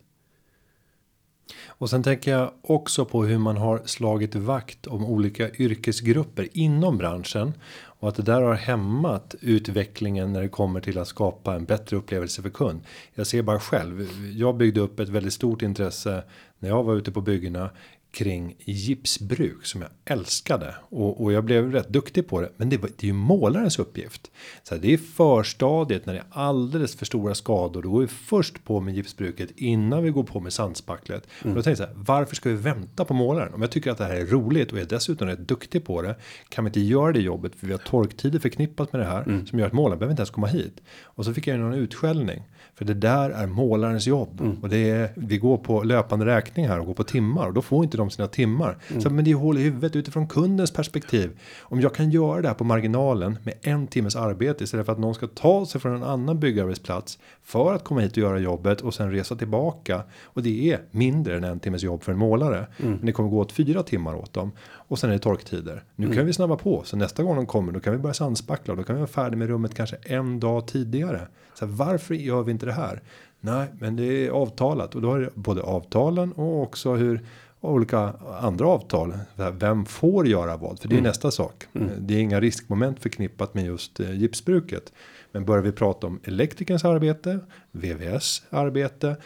Och 1.83 1.91
sen 1.91 2.03
tänker 2.03 2.30
jag 2.30 2.51
också 2.62 3.05
på 3.05 3.24
hur 3.24 3.39
man 3.39 3.57
har 3.57 3.83
slagit 3.85 4.35
vakt 4.35 4.87
om 4.87 5.05
olika 5.05 5.51
yrkesgrupper 5.51 6.49
inom 6.53 6.99
branschen. 6.99 7.53
Och 7.85 8.09
att 8.09 8.14
det 8.14 8.22
där 8.22 8.43
har 8.43 8.55
hämmat 8.55 9.35
utvecklingen 9.41 10.33
när 10.33 10.43
det 10.43 10.49
kommer 10.49 10.80
till 10.80 10.99
att 10.99 11.09
skapa 11.09 11.55
en 11.55 11.64
bättre 11.64 11.97
upplevelse 11.97 12.43
för 12.43 12.51
kund. 12.51 12.80
Jag 13.14 13.26
ser 13.26 13.43
bara 13.43 13.61
själv. 13.61 14.09
Jag 14.37 14.57
byggde 14.57 14.80
upp 14.80 15.01
ett 15.01 15.09
väldigt 15.09 15.33
stort 15.33 15.62
intresse 15.62 16.24
när 16.59 16.68
jag 16.68 16.83
var 16.83 16.95
ute 16.95 17.12
på 17.12 17.20
byggena 17.20 17.70
kring 18.13 18.57
gipsbruk 18.59 19.67
som 19.67 19.83
jag 19.83 19.91
älskade 20.05 20.75
och, 20.81 21.23
och 21.23 21.33
jag 21.33 21.45
blev 21.45 21.73
rätt 21.73 21.89
duktig 21.89 22.29
på 22.29 22.41
det. 22.41 22.51
Men 22.57 22.69
det, 22.69 22.77
var, 22.77 22.91
det 22.97 23.05
är 23.05 23.09
ju 23.09 23.13
målarens 23.13 23.79
uppgift. 23.79 24.31
Så 24.63 24.75
här, 24.75 24.83
det 24.83 24.93
är 24.93 24.99
förstadiet 24.99 26.07
när 26.07 26.15
det 26.15 26.19
är 26.19 26.27
alldeles 26.31 26.97
för 26.97 27.07
stora 27.07 27.35
skador. 27.35 27.83
Då 27.83 27.91
går 27.91 28.01
vi 28.01 28.07
först 28.07 28.65
på 28.65 28.81
med 28.81 28.95
gipsbruket 28.95 29.51
innan 29.57 30.03
vi 30.03 30.11
går 30.11 30.23
på 30.23 30.41
med 30.41 30.53
sandspacklet. 30.53 31.27
Och 31.43 31.49
då 31.49 31.63
tänkte 31.63 31.71
jag 31.71 31.79
så 31.79 31.85
här, 31.85 31.95
varför 31.97 32.37
ska 32.37 32.49
vi 32.49 32.55
vänta 32.55 33.05
på 33.05 33.15
målaren? 33.15 33.55
Om 33.55 33.63
jag 33.63 33.71
tycker 33.71 33.91
att 33.91 33.99
det 33.99 34.05
här 34.05 34.17
är 34.17 34.27
roligt 34.27 34.73
och 34.73 34.79
är 34.79 34.85
dessutom 34.85 35.29
rätt 35.29 35.49
duktig 35.49 35.85
på 35.85 36.03
det. 36.03 36.17
Kan 36.49 36.65
vi 36.65 36.69
inte 36.69 36.81
göra 36.81 37.13
det 37.13 37.21
jobbet? 37.21 37.55
För 37.57 37.67
vi 37.67 37.73
har 37.73 37.79
torktider 37.79 38.39
förknippat 38.39 38.93
med 38.93 39.01
det 39.01 39.07
här 39.07 39.45
som 39.47 39.59
gör 39.59 39.67
att 39.67 39.73
målaren 39.73 39.99
behöver 39.99 40.13
inte 40.13 40.21
ens 40.21 40.31
komma 40.31 40.47
hit. 40.47 40.81
Och 41.03 41.25
så 41.25 41.35
fick 41.35 41.47
jag 41.47 41.59
någon 41.59 41.75
utskällning. 41.75 42.43
För 42.75 42.85
det 42.85 42.95
där 42.95 43.31
är 43.31 43.47
målarens 43.47 44.07
jobb. 44.07 44.41
Och 44.62 44.68
det 44.68 44.91
är, 44.91 45.11
vi 45.14 45.39
går 45.39 45.57
på 45.59 45.83
löpande 45.83 46.27
räkning 46.27 46.68
här 46.68 46.81
och 46.81 46.87
går 46.87 46.95
på 46.95 47.05
timmar. 47.05 47.47
Och 47.47 47.55
då 47.55 47.62
får 47.62 47.85
inte 47.85 47.97
de 47.97 48.11
sina 48.11 48.29
timmar. 48.29 48.77
Så, 49.03 49.11
men 49.11 49.25
det 49.25 49.31
är 49.31 49.35
hål 49.35 49.59
i 49.59 49.62
huvudet 49.62 49.97
utifrån 49.97 50.27
kundens 50.27 50.70
perspektiv. 50.70 51.31
Om 51.61 51.81
jag 51.81 51.95
kan 51.95 52.11
göra 52.11 52.41
det 52.43 52.49
här 52.49 52.55
på 52.55 52.64
marginalen 52.64 53.39
med 53.43 53.55
en 53.62 53.87
timmes 53.87 54.16
arbete. 54.16 54.64
Istället 54.64 54.87
för 54.87 54.93
att 54.93 54.99
någon 54.99 55.14
ska 55.14 55.27
ta 55.27 55.66
sig 55.66 55.81
från 55.81 55.95
en 55.97 56.03
annan 56.03 56.41
byggarbetsplats. 56.41 57.18
För 57.43 57.75
att 57.75 57.85
komma 57.85 58.01
hit 58.01 58.12
och 58.12 58.18
göra 58.18 58.39
jobbet 58.39 58.81
och 58.81 58.95
sen 58.95 59.12
resa 59.12 59.37
tillbaka. 59.37 60.03
Och 60.23 60.43
det 60.43 60.73
är 60.73 60.81
mindre 60.91 61.37
än 61.37 61.45
en 61.45 61.61
timmes 61.61 61.83
jobb 61.83 62.03
för 62.03 62.12
en 62.12 62.18
målare. 62.18 62.66
Men 62.77 63.07
det 63.07 63.12
kommer 63.12 63.29
gå 63.29 63.39
åt 63.39 63.53
fyra 63.53 63.83
timmar 63.83 64.14
åt 64.14 64.33
dem. 64.33 64.53
Och 64.93 64.99
sen 64.99 65.11
är 65.11 65.14
det 65.14 65.18
torktider. 65.18 65.84
Nu 65.97 66.14
kan 66.14 66.26
vi 66.26 66.32
snabba 66.32 66.57
på. 66.57 66.82
Så 66.84 66.97
nästa 66.97 67.22
gång 67.22 67.36
de 67.36 67.47
kommer 67.47 67.72
då 67.72 67.80
kan 67.80 67.93
vi 67.93 67.99
börja 67.99 68.14
sandspackla. 68.14 68.74
Då 68.74 68.82
kan 68.82 68.97
vi 68.97 69.01
vara 69.01 69.09
färdiga 69.09 69.38
med 69.38 69.49
rummet 69.49 69.74
kanske 69.74 69.97
en 69.97 70.40
dag 70.40 70.66
tidigare. 70.66 71.28
Så 71.55 71.66
här, 71.66 71.72
varför 71.72 72.14
gör 72.14 72.43
vi 72.43 72.53
inte 72.53 72.66
det 72.66 72.72
här? 72.72 73.03
Nej, 73.40 73.68
men 73.80 73.97
det 73.97 74.26
är 74.26 74.30
avtalat 74.30 74.95
och 74.95 75.03
då 75.03 75.14
är 75.14 75.20
det 75.20 75.30
både 75.34 75.62
avtalen 75.62 76.32
och 76.32 76.62
också 76.62 76.95
hur 76.95 77.20
olika 77.61 77.99
andra 78.40 78.66
avtal. 78.66 79.14
Vem 79.53 79.84
får 79.84 80.26
göra 80.26 80.57
vad? 80.57 80.78
För 80.78 80.88
det 80.88 80.99
är 80.99 81.03
nästa 81.03 81.30
sak. 81.30 81.64
Det 81.99 82.14
är 82.14 82.18
inga 82.18 82.40
riskmoment 82.40 83.01
förknippat 83.01 83.55
med 83.55 83.64
just 83.64 84.01
eh, 84.01 84.14
gipsbruket. 84.14 84.93
Men 85.32 85.45
börjar 85.45 85.62
vi 85.62 85.72
prata 85.72 86.07
om 86.07 86.20
elektrikerns 86.24 86.84
arbete, 86.84 87.38
VVS 87.70 88.43
arbete. 88.51 89.16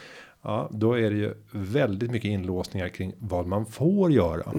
Ja, 0.42 0.68
då 0.72 0.98
är 0.98 1.10
det 1.10 1.16
ju 1.16 1.34
väldigt 1.50 2.10
mycket 2.10 2.28
inlåsningar 2.28 2.88
kring 2.88 3.12
vad 3.18 3.46
man 3.46 3.66
får 3.66 4.12
göra. 4.12 4.52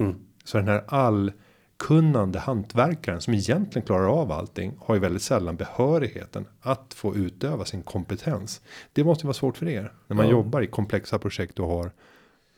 Så 0.48 0.58
den 0.58 0.68
här 0.68 0.84
allkunnande 0.88 2.38
hantverkaren 2.38 3.20
som 3.20 3.34
egentligen 3.34 3.86
klarar 3.86 4.20
av 4.20 4.32
allting 4.32 4.72
har 4.80 4.94
ju 4.94 5.00
väldigt 5.00 5.22
sällan 5.22 5.56
behörigheten 5.56 6.44
att 6.60 6.94
få 6.94 7.16
utöva 7.16 7.64
sin 7.64 7.82
kompetens. 7.82 8.60
Det 8.92 9.04
måste 9.04 9.26
vara 9.26 9.34
svårt 9.34 9.56
för 9.56 9.68
er 9.68 9.92
när 10.06 10.16
man 10.16 10.26
Ja. 10.26 10.32
jobbar 10.32 10.62
i 10.62 10.66
komplexa 10.66 11.18
projekt 11.18 11.58
och 11.58 11.68
har 11.68 11.90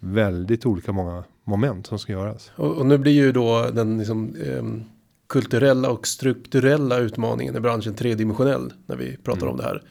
väldigt 0.00 0.66
olika 0.66 0.92
många 0.92 1.24
moment 1.44 1.86
som 1.86 1.98
ska 1.98 2.12
göras. 2.12 2.52
Och, 2.56 2.76
och 2.78 2.86
nu 2.86 2.98
blir 2.98 3.12
ju 3.12 3.32
då 3.32 3.70
den 3.70 3.98
liksom, 3.98 4.36
ehm, 4.46 4.84
kulturella 5.26 5.90
och 5.90 6.06
strukturella 6.06 6.98
utmaningen 6.98 7.56
i 7.56 7.60
branschen 7.60 7.94
tredimensionell 7.94 8.72
när 8.86 8.96
vi 8.96 9.16
pratar 9.16 9.46
om 9.46 9.56
det 9.56 9.62
här. 9.62 9.82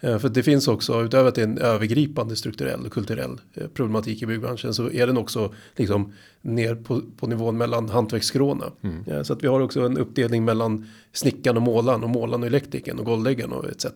Eh, 0.00 0.18
För 0.18 0.28
det 0.28 0.42
finns 0.42 0.68
också, 0.68 1.02
utöver 1.04 1.28
att 1.28 1.34
det 1.34 1.40
är 1.40 1.46
en 1.46 1.58
övergripande 1.58 2.36
strukturell 2.36 2.86
och 2.86 2.92
kulturell 2.92 3.40
eh, 3.54 3.68
problematik 3.68 4.22
i 4.22 4.26
byggbranschen 4.26 4.74
så 4.74 4.90
är 4.90 5.06
den 5.06 5.16
också 5.16 5.54
liksom 5.76 6.12
ner 6.42 6.74
på, 6.74 7.02
på 7.16 7.26
nivån 7.26 7.56
mellan 7.56 7.88
hantverksskråna. 7.88 8.64
Eh, 9.06 9.22
Så 9.22 9.32
att 9.32 9.42
vi 9.42 9.46
har 9.46 9.60
också 9.60 9.80
en 9.80 9.98
uppdelning 9.98 10.44
mellan 10.44 10.86
snickaren 11.12 11.56
och 11.56 11.62
målaren 11.62 12.04
och 12.04 12.10
målaren 12.10 12.42
och 12.42 12.46
elektrikern 12.46 12.98
och 12.98 13.04
golvläggaren 13.04 13.52
och 13.52 13.68
etc. 13.68 13.86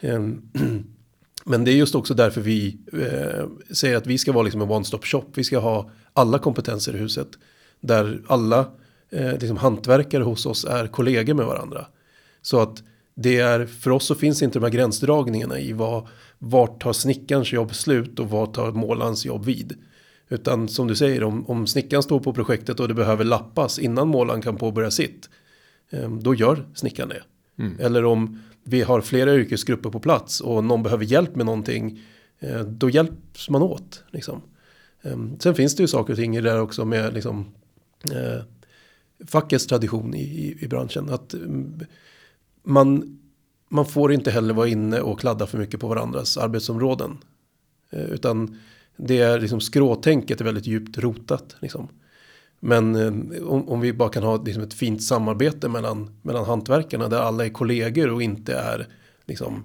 Ehm, 0.00 0.42
Men 1.48 1.64
det 1.64 1.70
är 1.70 1.76
just 1.76 1.94
också 1.94 2.14
därför 2.14 2.40
vi 2.40 2.78
säger 3.70 3.96
att 3.96 4.06
vi 4.06 4.18
ska 4.18 4.32
vara 4.32 4.42
liksom 4.42 4.60
en 4.60 4.68
one-stop 4.68 5.00
shop. 5.04 5.24
Vi 5.34 5.44
ska 5.44 5.58
ha 5.58 5.90
alla 6.12 6.38
kompetenser 6.38 6.94
i 6.94 6.98
huset. 6.98 7.28
Där 7.80 8.22
alla 8.26 8.70
eh, 9.10 9.32
liksom 9.38 9.56
hantverkare 9.56 10.22
hos 10.22 10.46
oss 10.46 10.64
är 10.64 10.86
kollegor 10.86 11.34
med 11.34 11.46
varandra. 11.46 11.86
Så 12.42 12.60
att 12.60 12.82
det 13.16 13.38
är, 13.38 13.66
för 13.66 13.90
oss 13.90 14.06
så 14.06 14.14
finns 14.14 14.42
inte 14.42 14.58
de 14.58 14.64
här 14.64 14.72
gränsdragningarna 14.72 15.58
i 15.58 15.72
vad, 15.72 16.06
vart 16.38 16.82
tar 16.82 16.92
snickarens 16.92 17.52
jobb 17.52 17.74
slut 17.74 18.18
och 18.18 18.30
vart 18.30 18.54
tar 18.54 18.72
målarens 18.72 19.24
jobb 19.24 19.44
vid. 19.44 19.74
Utan 20.28 20.68
som 20.68 20.86
du 20.88 20.96
säger, 20.96 21.22
om, 21.22 21.46
om 21.50 21.66
snickaren 21.66 22.02
står 22.02 22.20
på 22.20 22.32
projektet 22.32 22.80
och 22.80 22.88
det 22.88 22.94
behöver 22.94 23.24
lappas 23.24 23.78
innan 23.78 24.08
målaren 24.08 24.42
kan 24.42 24.56
påbörja 24.56 24.90
sitt. 24.90 25.30
Eh, 25.90 26.10
då 26.10 26.34
gör 26.34 26.66
snickaren 26.74 27.08
det. 27.08 27.22
Eller 27.78 28.04
om 28.04 28.42
vi 28.64 28.82
har 28.82 29.00
flera 29.00 29.34
yrkesgrupper 29.34 29.90
på 29.90 30.00
plats 30.00 30.40
och 30.40 30.64
någon 30.64 30.82
behöver 30.82 31.04
hjälp 31.04 31.36
med 31.36 31.46
någonting 31.46 32.00
Eh, 32.38 32.60
då 32.60 32.90
hjälps 32.90 33.50
man 33.50 33.62
åt. 33.62 34.04
Liksom. 34.10 34.42
Eh, 35.02 35.18
sen 35.38 35.54
finns 35.54 35.76
det 35.76 35.82
ju 35.82 35.86
saker 35.86 36.12
och 36.12 36.18
ting 36.18 36.36
i 36.36 36.40
det 36.40 36.50
där 36.50 36.60
också 36.60 36.84
med 36.84 37.14
liksom, 37.14 37.46
eh, 38.12 38.42
fackets 39.26 39.66
tradition 39.66 40.14
i, 40.14 40.22
i, 40.22 40.64
i 40.64 40.68
branschen. 40.68 41.10
Att 41.10 41.34
mm, 41.34 41.80
man, 42.66 43.18
man 43.68 43.86
får 43.86 44.12
inte 44.12 44.30
heller 44.30 44.54
vara 44.54 44.68
inne 44.68 45.00
och 45.00 45.20
kladda 45.20 45.46
för 45.46 45.58
mycket 45.58 45.80
på 45.80 45.88
varandras 45.88 46.36
arbetsområden. 46.36 47.18
Eh, 47.90 48.04
utan 48.04 48.58
det 48.96 49.18
är 49.18 49.40
liksom 49.40 49.60
skråtänket 49.60 50.40
är 50.40 50.44
väldigt 50.44 50.66
djupt 50.66 50.98
rotat. 50.98 51.56
Liksom. 51.60 51.88
Men 52.60 52.94
eh, 52.94 53.42
om, 53.42 53.68
om, 53.68 53.80
vi 53.80 53.92
bara 53.92 54.08
kan 54.08 54.22
ha 54.22 54.42
liksom 54.42 54.62
ett 54.62 54.74
fint 54.74 55.02
samarbete 55.02 55.68
mellan, 55.68 56.10
mellan 56.22 56.44
hantverkarna 56.44 57.08
där 57.08 57.18
alla 57.18 57.44
är 57.44 57.50
kollegor 57.50 58.10
och 58.12 58.22
inte 58.22 58.54
är 58.56 58.86
liksom, 59.26 59.64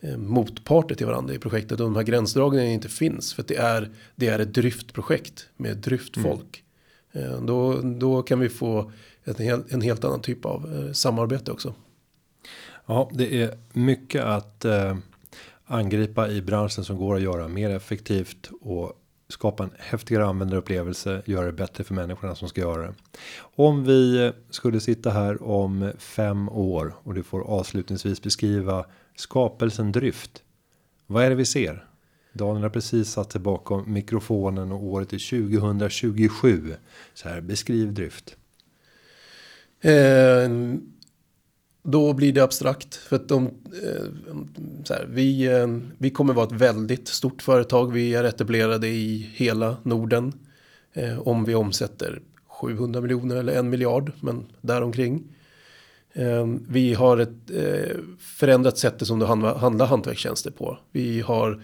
eh, 0.00 0.16
motparter 0.16 0.94
till 0.94 1.06
varandra 1.06 1.34
i 1.34 1.38
projektet. 1.38 1.80
Och 1.80 1.86
de 1.86 1.96
här 1.96 2.02
gränsdragningarna 2.02 2.70
inte 2.70 2.88
finns. 2.88 3.34
För 3.34 3.42
att 3.42 3.48
det 3.48 3.56
är, 3.56 3.90
det 4.16 4.28
är 4.28 4.38
ett 4.38 4.54
dryftprojekt 4.54 5.48
med 5.56 5.76
dryftfolk. 5.76 6.64
Mm. 7.12 7.46
Då, 7.46 7.80
då 7.80 8.22
kan 8.22 8.40
vi 8.40 8.48
få 8.48 8.92
ett, 9.24 9.40
en 9.72 9.80
helt 9.80 10.04
annan 10.04 10.20
typ 10.20 10.44
av 10.44 10.90
samarbete 10.92 11.52
också. 11.52 11.74
Ja, 12.86 13.10
det 13.12 13.42
är 13.42 13.58
mycket 13.72 14.24
att 14.24 14.64
eh, 14.64 14.96
angripa 15.64 16.28
i 16.28 16.42
branschen 16.42 16.84
som 16.84 16.96
går 16.96 17.16
att 17.16 17.22
göra 17.22 17.48
mer 17.48 17.70
effektivt 17.70 18.50
och 18.60 19.00
skapa 19.28 19.64
en 19.64 19.70
häftigare 19.78 20.26
användarupplevelse, 20.26 21.22
göra 21.26 21.46
det 21.46 21.52
bättre 21.52 21.84
för 21.84 21.94
människorna 21.94 22.34
som 22.34 22.48
ska 22.48 22.60
göra 22.60 22.82
det. 22.82 22.94
Om 23.38 23.84
vi 23.84 24.32
skulle 24.50 24.80
sitta 24.80 25.10
här 25.10 25.42
om 25.42 25.92
fem 25.98 26.48
år 26.48 26.94
och 27.02 27.14
du 27.14 27.22
får 27.22 27.40
avslutningsvis 27.40 28.22
beskriva 28.22 28.84
skapelsen 29.16 29.92
dryft. 29.92 30.42
Vad 31.06 31.24
är 31.24 31.30
det 31.30 31.36
vi 31.36 31.44
ser? 31.44 31.86
Daniel 32.32 32.62
har 32.62 32.70
precis 32.70 33.10
satt 33.10 33.32
sig 33.32 33.40
bakom 33.40 33.92
mikrofonen 33.92 34.72
och 34.72 34.84
året 34.84 35.12
är 35.12 35.48
2027. 35.48 36.74
Så 37.14 37.28
här, 37.28 37.40
beskriv 37.40 37.94
dryft. 37.94 38.36
Eh, 39.80 40.50
då 41.84 42.12
blir 42.12 42.32
det 42.32 42.40
abstrakt. 42.40 42.94
För 42.94 43.16
att 43.16 43.28
de, 43.28 43.46
eh, 43.46 44.04
här, 44.90 45.06
vi, 45.10 45.46
eh, 45.46 45.66
vi 45.98 46.10
kommer 46.10 46.34
vara 46.34 46.46
ett 46.46 46.52
väldigt 46.52 47.08
stort 47.08 47.42
företag. 47.42 47.92
Vi 47.92 48.14
är 48.14 48.24
etablerade 48.24 48.88
i 48.88 49.30
hela 49.34 49.76
Norden. 49.82 50.32
Eh, 50.92 51.28
om 51.28 51.44
vi 51.44 51.54
omsätter 51.54 52.20
700 52.46 53.00
miljoner 53.00 53.36
eller 53.36 53.52
en 53.52 53.70
miljard. 53.70 54.12
Men 54.20 54.46
däromkring. 54.60 55.22
Eh, 56.12 56.46
vi 56.68 56.94
har 56.94 57.18
ett 57.18 57.50
eh, 57.54 57.96
förändrat 58.18 58.78
sätt 58.78 59.06
som 59.06 59.18
du 59.18 59.26
handlar 59.26 59.86
hantverkstjänster 59.86 60.50
på. 60.50 60.78
Vi 60.92 61.20
har 61.20 61.62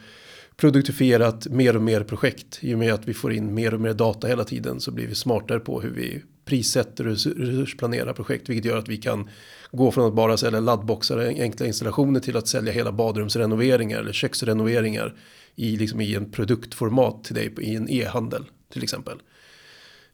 produktifierat 0.56 1.46
mer 1.48 1.76
och 1.76 1.82
mer 1.82 2.02
projekt. 2.02 2.58
I 2.60 2.74
och 2.74 2.78
med 2.78 2.94
att 2.94 3.08
vi 3.08 3.14
får 3.14 3.32
in 3.32 3.54
mer 3.54 3.74
och 3.74 3.80
mer 3.80 3.92
data 3.92 4.26
hela 4.26 4.44
tiden 4.44 4.80
så 4.80 4.90
blir 4.90 5.06
vi 5.06 5.14
smartare 5.14 5.60
på 5.60 5.80
hur 5.80 5.90
vi 5.90 6.22
prissätter 6.50 7.06
och 7.06 7.12
resursplanerar 7.12 8.12
projekt. 8.12 8.48
Vilket 8.48 8.64
gör 8.64 8.78
att 8.78 8.88
vi 8.88 8.96
kan 8.96 9.28
gå 9.72 9.90
från 9.90 10.06
att 10.06 10.14
bara 10.14 10.36
sälja 10.36 10.60
laddboxar 10.60 11.16
och 11.16 11.24
enkla 11.24 11.66
installationer 11.66 12.20
till 12.20 12.36
att 12.36 12.48
sälja 12.48 12.72
hela 12.72 12.92
badrumsrenoveringar 12.92 13.98
eller 13.98 14.12
köksrenoveringar 14.12 15.14
i, 15.56 15.76
liksom 15.76 16.00
i 16.00 16.14
en 16.14 16.30
produktformat 16.30 17.24
till 17.24 17.34
dig 17.34 17.54
i 17.60 17.74
en 17.74 17.90
e-handel 17.90 18.44
till 18.72 18.82
exempel. 18.82 19.18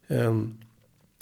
Ehm, 0.09 0.59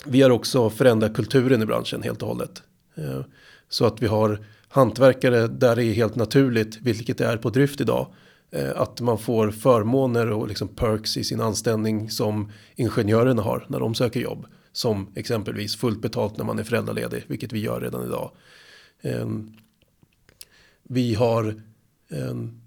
vi 0.05 0.21
har 0.21 0.29
också 0.29 0.69
förändrat 0.69 1.15
kulturen 1.15 1.61
i 1.61 1.65
branschen 1.65 2.03
helt 2.03 2.21
och 2.21 2.27
hållet. 2.27 2.63
Ehm, 2.95 3.23
så 3.69 3.85
att 3.85 4.01
vi 4.01 4.07
har 4.07 4.45
hantverkare 4.67 5.47
där 5.47 5.75
det 5.75 5.83
är 5.83 5.93
helt 5.93 6.15
naturligt, 6.15 6.81
vilket 6.81 7.17
det 7.17 7.25
är 7.25 7.37
på 7.37 7.49
drift 7.49 7.81
idag, 7.81 8.07
eh, 8.51 8.81
att 8.81 9.01
man 9.01 9.17
får 9.17 9.51
förmåner 9.51 10.31
och 10.31 10.47
liksom 10.47 10.67
perks 10.67 11.17
i 11.17 11.23
sin 11.23 11.41
anställning 11.41 12.09
som 12.09 12.51
ingenjörerna 12.75 13.41
har 13.41 13.65
när 13.69 13.79
de 13.79 13.95
söker 13.95 14.19
jobb. 14.19 14.45
Som 14.75 15.07
exempelvis 15.15 15.75
fullt 15.75 16.01
betalt 16.01 16.37
när 16.37 16.45
man 16.45 16.59
är 16.59 16.63
föräldraledig, 16.63 17.23
vilket 17.27 17.53
vi 17.53 17.59
gör 17.59 17.81
redan 17.81 18.05
idag. 18.05 18.31
Ehm, 19.01 19.53
vi 20.83 21.13
har 21.13 21.61
ehm, 22.09 22.61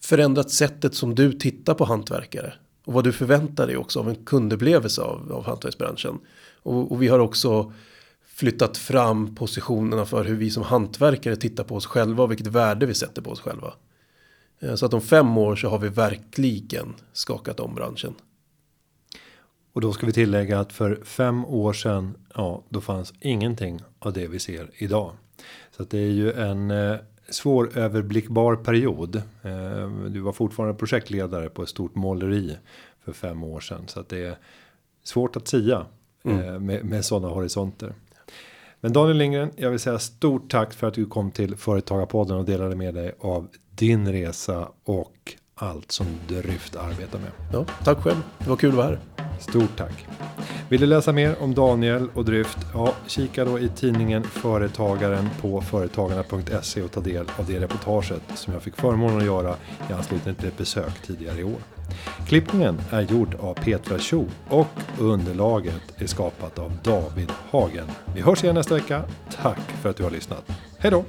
förändrat 0.00 0.50
sättet 0.50 0.94
som 0.94 1.14
du 1.14 1.32
tittar 1.32 1.74
på 1.74 1.84
hantverkare. 1.84 2.54
Och 2.84 2.92
vad 2.92 3.04
du 3.04 3.12
förväntar 3.12 3.66
dig 3.66 3.76
också 3.76 4.00
av 4.00 4.08
en 4.08 4.24
kundupplevelse 4.24 5.02
av, 5.02 5.32
av 5.32 5.44
hantverksbranschen. 5.44 6.18
Och, 6.62 6.92
och 6.92 7.02
vi 7.02 7.08
har 7.08 7.18
också 7.18 7.72
flyttat 8.26 8.76
fram 8.76 9.34
positionerna 9.34 10.06
för 10.06 10.24
hur 10.24 10.36
vi 10.36 10.50
som 10.50 10.62
hantverkare 10.62 11.36
tittar 11.36 11.64
på 11.64 11.76
oss 11.76 11.86
själva 11.86 12.22
och 12.24 12.30
vilket 12.30 12.46
värde 12.46 12.86
vi 12.86 12.94
sätter 12.94 13.22
på 13.22 13.30
oss 13.30 13.40
själva. 13.40 13.74
Ehm, 14.60 14.76
så 14.76 14.86
att 14.86 14.94
om 14.94 15.00
fem 15.00 15.38
år 15.38 15.56
så 15.56 15.68
har 15.68 15.78
vi 15.78 15.88
verkligen 15.88 16.94
skakat 17.12 17.60
om 17.60 17.74
branschen. 17.74 18.14
Och 19.72 19.80
då 19.80 19.92
ska 19.92 20.06
vi 20.06 20.12
tillägga 20.12 20.60
att 20.60 20.72
för 20.72 21.00
fem 21.04 21.44
år 21.44 21.72
sedan, 21.72 22.14
ja, 22.34 22.62
då 22.68 22.80
fanns 22.80 23.14
ingenting 23.20 23.80
av 23.98 24.12
det 24.12 24.26
vi 24.26 24.38
ser 24.38 24.70
idag. 24.74 25.12
Så 25.76 25.82
att 25.82 25.90
det 25.90 25.98
är 25.98 26.10
ju 26.10 26.32
en 26.32 26.70
eh, 26.70 26.96
svåröverblickbar 27.28 28.56
period. 28.56 29.16
Eh, 29.42 29.90
du 30.08 30.20
var 30.20 30.32
fortfarande 30.32 30.74
projektledare 30.74 31.48
på 31.48 31.62
ett 31.62 31.68
stort 31.68 31.94
måleri 31.94 32.56
för 33.04 33.12
fem 33.12 33.44
år 33.44 33.60
sedan. 33.60 33.82
Så 33.86 34.00
att 34.00 34.08
det 34.08 34.26
är 34.26 34.36
svårt 35.04 35.36
att 35.36 35.48
sia 35.48 35.86
mm. 36.24 36.40
eh, 36.40 36.58
med, 36.58 36.84
med 36.84 37.04
sådana 37.04 37.28
horisonter. 37.28 37.94
Men 38.80 38.92
Daniel 38.92 39.16
Lindgren, 39.16 39.50
jag 39.56 39.70
vill 39.70 39.78
säga 39.78 39.98
stort 39.98 40.50
tack 40.50 40.72
för 40.72 40.86
att 40.86 40.94
du 40.94 41.06
kom 41.06 41.30
till 41.30 41.56
Företagarpodden 41.56 42.36
och 42.36 42.44
delade 42.44 42.76
med 42.76 42.94
dig 42.94 43.12
av 43.20 43.48
din 43.70 44.12
resa 44.12 44.68
och 44.84 45.34
allt 45.58 45.92
som 45.92 46.06
Dryft 46.28 46.76
arbetar 46.76 47.18
med. 47.18 47.30
Ja, 47.52 47.64
tack 47.84 47.98
själv. 47.98 48.22
Det 48.38 48.48
var 48.48 48.56
kul 48.56 48.70
att 48.70 48.76
vara 48.76 48.86
här. 48.86 48.98
Stort 49.40 49.76
tack. 49.76 50.06
Vill 50.68 50.80
du 50.80 50.86
läsa 50.86 51.12
mer 51.12 51.42
om 51.42 51.54
Daniel 51.54 52.08
och 52.14 52.24
Dryft? 52.24 52.58
Ja, 52.74 52.94
kika 53.06 53.44
då 53.44 53.58
i 53.58 53.68
tidningen 53.68 54.24
Företagaren 54.24 55.28
på 55.40 55.60
företagarna.se 55.60 56.82
och 56.82 56.92
ta 56.92 57.00
del 57.00 57.26
av 57.38 57.46
det 57.46 57.60
reportaget 57.60 58.22
som 58.34 58.52
jag 58.52 58.62
fick 58.62 58.76
förmånen 58.76 59.18
att 59.18 59.24
göra 59.24 59.54
i 59.90 59.92
anslutning 59.92 60.34
till 60.34 60.48
ett 60.48 60.58
besök 60.58 61.02
tidigare 61.06 61.40
i 61.40 61.44
år. 61.44 61.58
Klippningen 62.26 62.80
är 62.90 63.00
gjord 63.00 63.34
av 63.40 63.54
Petra 63.54 63.98
Cho 63.98 64.24
och 64.48 64.66
underlaget 64.98 65.82
är 65.96 66.06
skapat 66.06 66.58
av 66.58 66.72
David 66.82 67.32
Hagen. 67.50 67.86
Vi 68.14 68.20
hörs 68.20 68.44
igen 68.44 68.54
nästa 68.54 68.74
vecka. 68.74 69.02
Tack 69.42 69.60
för 69.82 69.90
att 69.90 69.96
du 69.96 70.02
har 70.02 70.10
lyssnat. 70.10 70.50
Hej 70.78 70.90
då! 70.90 71.04